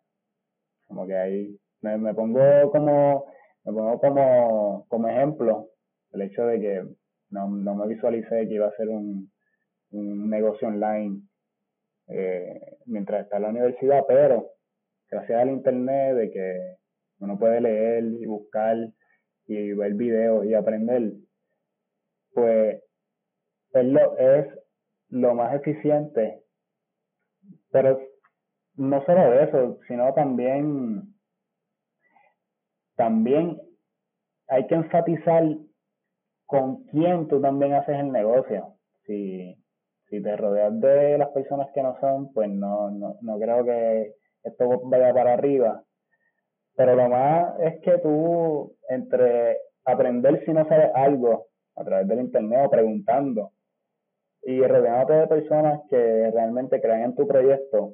Como 0.88 1.06
que 1.08 1.18
ahí 1.18 1.60
me, 1.82 1.98
me 1.98 2.14
pongo 2.14 2.72
como 2.72 3.26
me 3.66 3.74
pongo 3.74 4.00
como, 4.00 4.86
como 4.88 5.08
ejemplo 5.10 5.68
el 6.14 6.22
hecho 6.22 6.46
de 6.46 6.60
que 6.62 6.86
no, 7.32 7.50
no 7.50 7.76
me 7.76 7.88
visualicé 7.88 8.48
que 8.48 8.54
iba 8.54 8.68
a 8.68 8.76
ser 8.78 8.88
un, 8.90 9.31
un 9.92 10.30
negocio 10.30 10.68
online 10.68 11.22
eh, 12.08 12.78
mientras 12.86 13.24
está 13.24 13.38
en 13.38 13.44
la 13.44 13.50
universidad, 13.50 14.04
pero 14.08 14.52
gracias 15.10 15.42
al 15.42 15.50
internet 15.50 16.16
de 16.16 16.32
que 16.32 16.78
uno 17.20 17.38
puede 17.38 17.62
leer 17.62 18.04
y 18.04 18.26
buscar 18.26 18.78
y 19.46 19.74
ver 19.74 19.94
videos 19.94 20.46
y 20.46 20.54
aprender, 20.54 21.14
pues 22.34 22.82
es 23.74 23.86
lo, 23.86 24.18
es 24.18 24.48
lo 25.10 25.36
más 25.36 25.54
eficiente. 25.56 26.44
Pero 27.72 28.00
no 28.76 29.06
solo 29.06 29.40
eso, 29.40 29.80
sino 29.88 30.14
también, 30.14 31.14
también 32.96 33.60
hay 34.48 34.68
que 34.68 34.76
enfatizar 34.76 35.44
con 36.46 36.84
quién 36.86 37.28
tú 37.28 37.42
también 37.42 37.74
haces 37.74 37.98
el 37.98 38.12
negocio. 38.12 38.76
Si, 39.06 39.61
si 40.12 40.22
te 40.22 40.36
rodeas 40.36 40.78
de 40.82 41.18
las 41.18 41.30
personas 41.30 41.70
que 41.74 41.82
no 41.82 41.98
son, 42.02 42.34
pues 42.34 42.50
no, 42.50 42.92
no, 42.92 43.18
no 43.22 43.40
creo 43.40 43.64
que 43.64 44.14
esto 44.44 44.82
vaya 44.84 45.14
para 45.14 45.34
arriba. 45.34 45.84
Pero 46.76 46.96
lo 46.96 47.08
más 47.08 47.58
es 47.62 47.80
que 47.80 47.98
tú, 48.00 48.76
entre 48.90 49.58
aprender 49.86 50.44
si 50.46 50.52
no 50.52 50.68
sabes 50.68 50.92
algo 50.94 51.48
a 51.78 51.86
través 51.86 52.10
del 52.10 52.20
internet 52.20 52.60
o 52.66 52.70
preguntando, 52.70 53.52
y 54.44 54.62
rodeándote 54.62 55.14
de 55.14 55.28
personas 55.28 55.80
que 55.90 56.30
realmente 56.32 56.82
creen 56.82 57.04
en 57.04 57.16
tu 57.16 57.26
proyecto, 57.26 57.94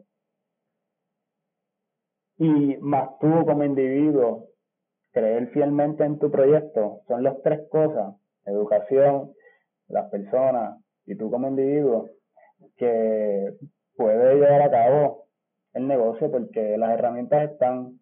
y 2.39 2.77
más 2.77 3.09
tú 3.19 3.45
como 3.45 3.63
individuo, 3.63 4.47
creer 5.11 5.49
fielmente 5.49 6.03
en 6.03 6.17
tu 6.17 6.31
proyecto, 6.31 7.01
son 7.07 7.21
las 7.21 7.39
tres 7.43 7.61
cosas, 7.69 8.15
educación, 8.45 9.33
las 9.87 10.09
personas 10.09 10.77
y 11.07 11.15
tú 11.15 11.31
como 11.31 11.47
individuo 11.47 12.09
que 12.75 13.53
puede 13.95 14.35
llevar 14.35 14.61
a 14.61 14.69
cabo 14.71 15.27
el 15.73 15.87
negocio 15.87 16.29
porque 16.29 16.77
las 16.77 16.91
herramientas 16.91 17.51
están. 17.51 17.99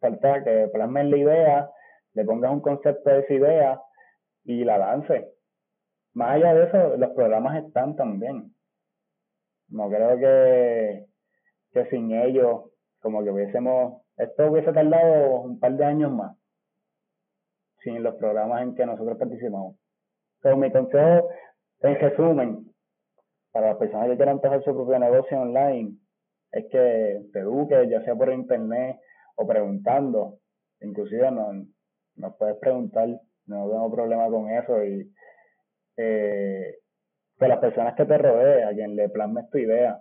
Falta 0.00 0.44
que 0.44 0.68
plasmes 0.72 1.06
la 1.06 1.16
idea, 1.16 1.70
le 2.12 2.24
pongas 2.24 2.52
un 2.52 2.60
concepto 2.60 3.10
de 3.10 3.20
esa 3.20 3.34
idea 3.34 3.80
y 4.44 4.64
la 4.64 4.78
lance. 4.78 5.32
Más 6.12 6.32
allá 6.32 6.54
de 6.54 6.64
eso, 6.66 6.96
los 6.96 7.10
programas 7.10 7.64
están 7.64 7.96
también. 7.96 8.54
No 9.68 9.88
creo 9.88 10.18
que, 10.18 11.06
que 11.72 11.86
sin 11.86 12.12
ellos, 12.12 12.70
como 13.00 13.24
que 13.24 13.30
hubiésemos, 13.30 14.02
esto 14.18 14.50
hubiese 14.50 14.72
tardado 14.72 15.40
un 15.40 15.58
par 15.58 15.72
de 15.72 15.84
años 15.84 16.12
más, 16.12 16.36
sin 17.82 18.02
los 18.02 18.14
programas 18.16 18.62
en 18.62 18.74
que 18.74 18.84
nosotros 18.84 19.18
participamos. 19.18 19.76
Pero 20.42 20.58
mi 20.58 20.70
consejo 20.70 21.30
en 21.88 21.96
resumen, 21.96 22.74
para 23.52 23.68
las 23.68 23.76
personas 23.76 24.08
que 24.08 24.16
quieran 24.16 24.36
empezar 24.36 24.62
su 24.64 24.74
propio 24.74 24.98
negocio 24.98 25.40
online, 25.40 25.96
es 26.50 26.64
que 26.70 27.22
te 27.32 27.38
eduques, 27.40 27.88
ya 27.88 28.02
sea 28.04 28.14
por 28.14 28.32
internet 28.32 28.98
o 29.36 29.46
preguntando. 29.46 30.38
Inclusive 30.80 31.30
nos, 31.30 31.66
nos 32.16 32.36
puedes 32.36 32.56
preguntar, 32.56 33.08
no 33.46 33.70
tengo 33.70 33.90
problema 33.90 34.28
con 34.28 34.50
eso. 34.50 34.84
Y 34.84 35.12
eh, 35.96 36.78
que 37.38 37.48
las 37.48 37.58
personas 37.58 37.94
que 37.94 38.04
te 38.04 38.18
rodean, 38.18 38.68
a 38.68 38.74
quien 38.74 38.96
le 38.96 39.08
plasmes 39.08 39.48
tu 39.50 39.58
idea, 39.58 40.00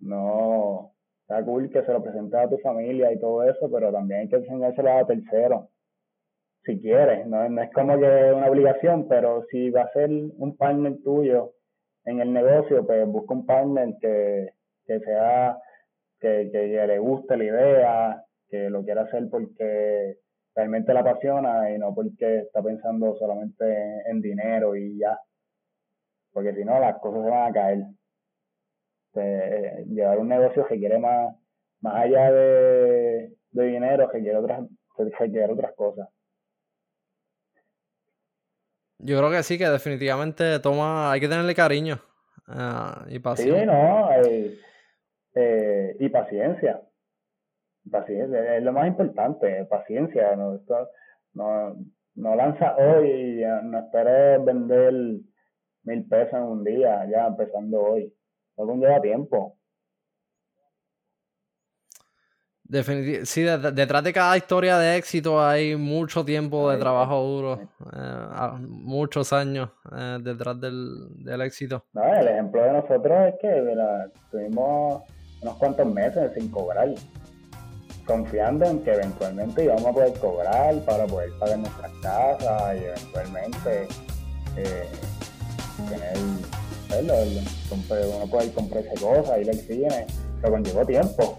no, 0.00 0.92
está 1.22 1.44
cool 1.44 1.70
que 1.70 1.82
se 1.84 1.92
lo 1.92 2.02
presentes 2.02 2.38
a 2.38 2.48
tu 2.48 2.58
familia 2.58 3.12
y 3.12 3.20
todo 3.20 3.42
eso, 3.44 3.70
pero 3.70 3.92
también 3.92 4.20
hay 4.20 4.28
que 4.28 4.36
enseñárselo 4.36 4.92
a 4.92 5.06
terceros, 5.06 5.68
si 6.68 6.78
quieres, 6.82 7.26
no, 7.26 7.62
es 7.62 7.72
como 7.72 7.98
que 7.98 8.32
una 8.34 8.50
obligación, 8.50 9.08
pero 9.08 9.46
si 9.50 9.70
va 9.70 9.84
a 9.84 9.92
ser 9.92 10.10
un 10.10 10.54
partner 10.54 10.98
tuyo 11.02 11.54
en 12.04 12.20
el 12.20 12.30
negocio, 12.30 12.86
pues 12.86 13.06
busca 13.06 13.32
un 13.32 13.46
partner 13.46 13.94
que, 13.98 14.50
que 14.84 15.00
sea, 15.00 15.56
que, 16.20 16.50
que, 16.52 16.86
le 16.86 16.98
guste 16.98 17.38
la 17.38 17.44
idea, 17.44 18.24
que 18.50 18.68
lo 18.68 18.84
quiera 18.84 19.02
hacer 19.02 19.30
porque 19.30 20.18
realmente 20.54 20.92
la 20.92 21.00
apasiona 21.00 21.70
y 21.70 21.78
no 21.78 21.94
porque 21.94 22.40
está 22.40 22.62
pensando 22.62 23.16
solamente 23.16 23.64
en 24.04 24.20
dinero 24.20 24.76
y 24.76 24.98
ya. 24.98 25.18
Porque 26.34 26.54
si 26.54 26.66
no, 26.66 26.78
las 26.78 26.98
cosas 26.98 27.24
se 27.24 27.30
van 27.30 27.50
a 27.50 27.52
caer. 27.54 27.78
Este, 29.06 29.84
llevar 29.86 30.18
un 30.18 30.28
negocio 30.28 30.64
requiere 30.64 30.98
más, 30.98 31.34
más 31.80 31.94
allá 31.94 32.30
de, 32.30 33.32
de 33.52 33.64
dinero, 33.64 34.06
requiere 34.12 34.36
otras, 34.36 34.68
requiere 35.18 35.50
otras 35.50 35.72
cosas. 35.74 36.08
Yo 38.98 39.18
creo 39.18 39.30
que 39.30 39.42
sí, 39.42 39.58
que 39.58 39.68
definitivamente 39.68 40.58
toma, 40.58 41.12
hay 41.12 41.20
que 41.20 41.28
tenerle 41.28 41.54
cariño 41.54 42.00
uh, 42.48 43.08
y 43.08 43.18
paciencia. 43.20 43.60
Sí, 43.60 43.66
no, 43.66 44.08
eh, 45.34 45.96
y 46.00 46.08
paciencia. 46.08 46.82
Paciencia, 47.90 48.56
es 48.56 48.62
lo 48.62 48.72
más 48.72 48.88
importante, 48.88 49.64
paciencia. 49.66 50.34
No, 50.34 50.60
no, 51.34 51.76
no 52.16 52.34
lanza 52.34 52.74
hoy 52.76 53.42
y 53.42 53.44
no 53.64 53.78
esperes 53.78 54.44
vender 54.44 54.92
mil 55.84 56.08
pesos 56.08 56.34
en 56.34 56.42
un 56.42 56.64
día, 56.64 57.06
ya 57.08 57.26
empezando 57.26 57.80
hoy. 57.80 58.12
Todo 58.56 58.74
lleva 58.74 59.00
tiempo. 59.00 59.57
Definitivamente, 62.68 63.26
sí, 63.26 63.42
detrás 63.72 64.04
de 64.04 64.12
cada 64.12 64.36
historia 64.36 64.76
de 64.76 64.98
éxito 64.98 65.42
hay 65.42 65.74
mucho 65.74 66.22
tiempo 66.22 66.70
de 66.70 66.76
trabajo 66.76 67.22
duro, 67.22 67.60
eh, 67.96 68.58
muchos 68.60 69.32
años 69.32 69.70
eh, 69.90 70.18
detrás 70.20 70.60
del, 70.60 71.24
del, 71.24 71.40
éxito. 71.40 71.86
No, 71.94 72.02
el 72.14 72.28
ejemplo 72.28 72.62
de 72.62 72.72
nosotros 72.72 73.18
es 73.28 73.34
que 73.40 73.76
tuvimos 74.30 75.02
unos 75.40 75.56
cuantos 75.56 75.86
meses 75.86 76.30
sin 76.34 76.50
cobrar, 76.50 76.90
confiando 78.04 78.66
en 78.66 78.82
que 78.82 78.92
eventualmente 78.92 79.64
íbamos 79.64 79.86
a 79.86 79.92
poder 79.92 80.18
cobrar 80.18 80.74
para 80.84 81.06
poder 81.06 81.30
pagar 81.40 81.58
nuestras 81.60 81.92
casas 82.02 82.76
y 82.76 82.84
eventualmente 82.84 83.88
eh, 84.56 84.88
tener 85.88 86.18
uno 86.90 88.26
puede 88.30 88.52
comprarse 88.52 88.94
cosas, 89.00 89.40
ir 89.40 89.48
al 89.48 89.56
cine, 89.56 90.06
pero 90.40 90.52
conllevó 90.52 90.84
tiempo. 90.84 91.38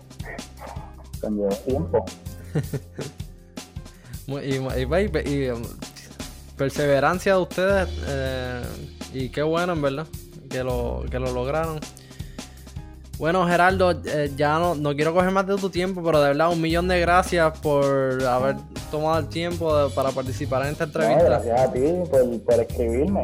Conllevó 1.21 1.49
tiempo. 1.49 2.05
y, 4.27 4.55
y, 5.29 5.49
um, 5.49 5.61
perseverancia 6.57 7.35
de 7.35 7.41
ustedes 7.41 7.89
eh, 8.07 8.61
y 9.13 9.29
qué 9.29 9.41
bueno 9.41 9.73
en 9.73 9.81
verdad 9.81 10.07
que 10.49 10.63
lo, 10.63 11.03
que 11.09 11.19
lo 11.19 11.31
lograron. 11.31 11.79
Bueno, 13.17 13.45
Gerardo, 13.47 13.91
eh, 14.05 14.31
ya 14.35 14.59
no, 14.59 14.75
no, 14.75 14.95
quiero 14.95 15.13
coger 15.13 15.31
más 15.31 15.45
de 15.45 15.57
tu 15.57 15.69
tiempo, 15.69 16.01
pero 16.03 16.21
de 16.21 16.29
verdad 16.29 16.51
un 16.51 16.61
millón 16.61 16.87
de 16.87 16.99
gracias 17.01 17.57
por 17.59 18.23
haber 18.23 18.55
tomado 18.91 19.19
el 19.19 19.27
tiempo 19.27 19.89
para 19.93 20.11
participar 20.11 20.65
en 20.65 20.71
esta 20.71 20.85
entrevista. 20.85 21.23
gracias 21.23 21.59
a 21.59 21.71
ti 21.73 21.81
por, 22.09 22.41
por 22.41 22.53
escribirme 22.61 23.23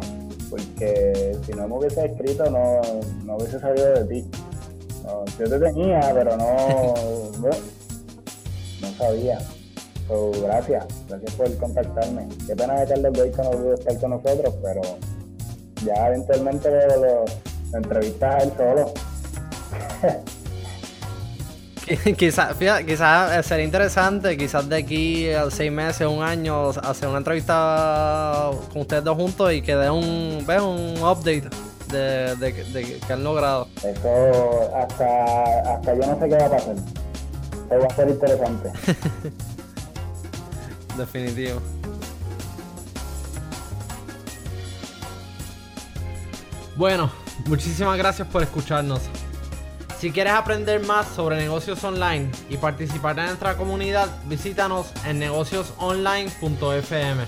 porque 0.50 1.38
si 1.46 1.52
no 1.54 1.68
me 1.68 1.78
hubiese 1.78 2.06
escrito 2.06 2.50
no, 2.50 2.82
no 3.26 3.36
hubiese 3.36 3.60
sabido 3.60 3.88
de 3.94 4.06
ti. 4.06 4.26
yo 5.40 5.50
te 5.50 5.60
tenía, 5.60 6.00
pero 6.14 6.38
no, 6.38 6.94
sabía. 8.98 9.40
gracias, 10.42 10.86
gracias 11.08 11.34
por 11.36 11.58
contactarme. 11.58 12.28
Qué 12.48 12.56
pena 12.56 12.78
que 12.82 12.94
Carlos 12.94 13.14
Boy 13.14 13.32
no 13.38 13.52
pudo 13.52 13.74
estar 13.74 14.00
con 14.00 14.10
nosotros, 14.12 14.54
pero 14.62 14.82
ya 15.86 16.08
eventualmente 16.08 16.70
lo, 16.70 16.98
lo, 16.98 17.26
lo 17.72 17.78
entrevistas 17.78 18.36
a 18.36 18.38
él 18.40 18.54
solo. 18.58 18.94
quizás 22.18 22.56
quizá 22.86 23.44
sería 23.44 23.66
interesante, 23.66 24.38
quizás 24.38 24.68
de 24.68 24.78
aquí 24.78 25.30
a 25.30 25.50
seis 25.52 25.72
meses, 25.72 26.08
un 26.08 26.24
año, 26.24 26.70
hacer 26.70 27.08
una 27.08 27.20
entrevista 27.20 28.50
con 28.72 28.82
ustedes 28.82 29.04
dos 29.04 29.16
juntos 29.16 29.54
y 29.54 29.62
que 29.62 29.76
dé 29.76 29.90
un, 29.90 30.44
un 30.48 30.98
update 31.04 31.44
de, 31.92 32.36
de, 32.38 32.52
de, 32.52 33.00
que 33.00 33.14
han 33.14 33.24
logrado. 33.24 33.68
Eso 33.84 34.76
hasta, 34.76 35.76
hasta 35.76 35.94
yo 35.94 36.08
no 36.08 36.20
sé 36.20 36.30
qué 36.30 36.36
va 36.36 36.46
a 36.46 36.50
pasar. 36.50 36.76
Eso 37.70 37.80
va 37.80 37.88
a 37.88 37.96
ser 37.96 38.10
interesante. 38.10 38.72
Definitivo. 40.98 41.62
Bueno, 46.76 47.10
muchísimas 47.46 47.98
gracias 47.98 48.28
por 48.28 48.44
escucharnos. 48.44 49.02
Si 50.00 50.12
quieres 50.12 50.34
aprender 50.34 50.86
más 50.86 51.08
sobre 51.08 51.38
negocios 51.38 51.84
online 51.84 52.30
y 52.50 52.58
participar 52.58 53.18
en 53.18 53.28
nuestra 53.28 53.56
comunidad, 53.56 54.10
visítanos 54.26 54.88
en 55.06 55.20
negociosonline.fm. 55.20 57.24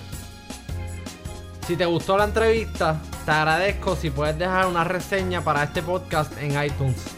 Si 1.66 1.76
te 1.76 1.86
gustó 1.86 2.16
la 2.16 2.24
entrevista, 2.24 3.00
te 3.24 3.30
agradezco 3.30 3.96
si 3.96 4.10
puedes 4.10 4.38
dejar 4.38 4.66
una 4.66 4.84
reseña 4.84 5.42
para 5.42 5.64
este 5.64 5.82
podcast 5.82 6.32
en 6.40 6.62
iTunes. 6.62 7.17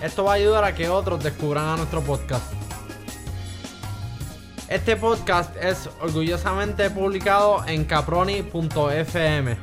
Esto 0.00 0.24
va 0.24 0.32
a 0.32 0.34
ayudar 0.34 0.64
a 0.64 0.74
que 0.74 0.88
otros 0.88 1.22
descubran 1.22 1.64
a 1.66 1.76
nuestro 1.76 2.02
podcast. 2.02 2.52
Este 4.68 4.96
podcast 4.96 5.56
es 5.56 5.88
orgullosamente 6.02 6.90
publicado 6.90 7.64
en 7.66 7.84
caproni.fm. 7.84 9.56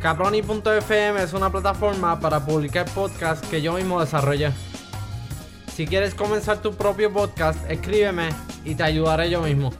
Caproni.fm 0.00 1.22
es 1.22 1.32
una 1.34 1.50
plataforma 1.50 2.18
para 2.18 2.44
publicar 2.44 2.86
podcasts 2.86 3.46
que 3.48 3.62
yo 3.62 3.74
mismo 3.74 4.00
desarrollé. 4.00 4.52
Si 5.74 5.86
quieres 5.86 6.14
comenzar 6.14 6.58
tu 6.58 6.74
propio 6.74 7.12
podcast, 7.12 7.58
escríbeme 7.70 8.30
y 8.64 8.74
te 8.74 8.82
ayudaré 8.82 9.30
yo 9.30 9.42
mismo. 9.42 9.72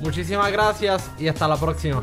Muchísimas 0.00 0.50
gracias 0.52 1.10
y 1.18 1.28
hasta 1.28 1.48
la 1.48 1.56
próxima. 1.56 2.02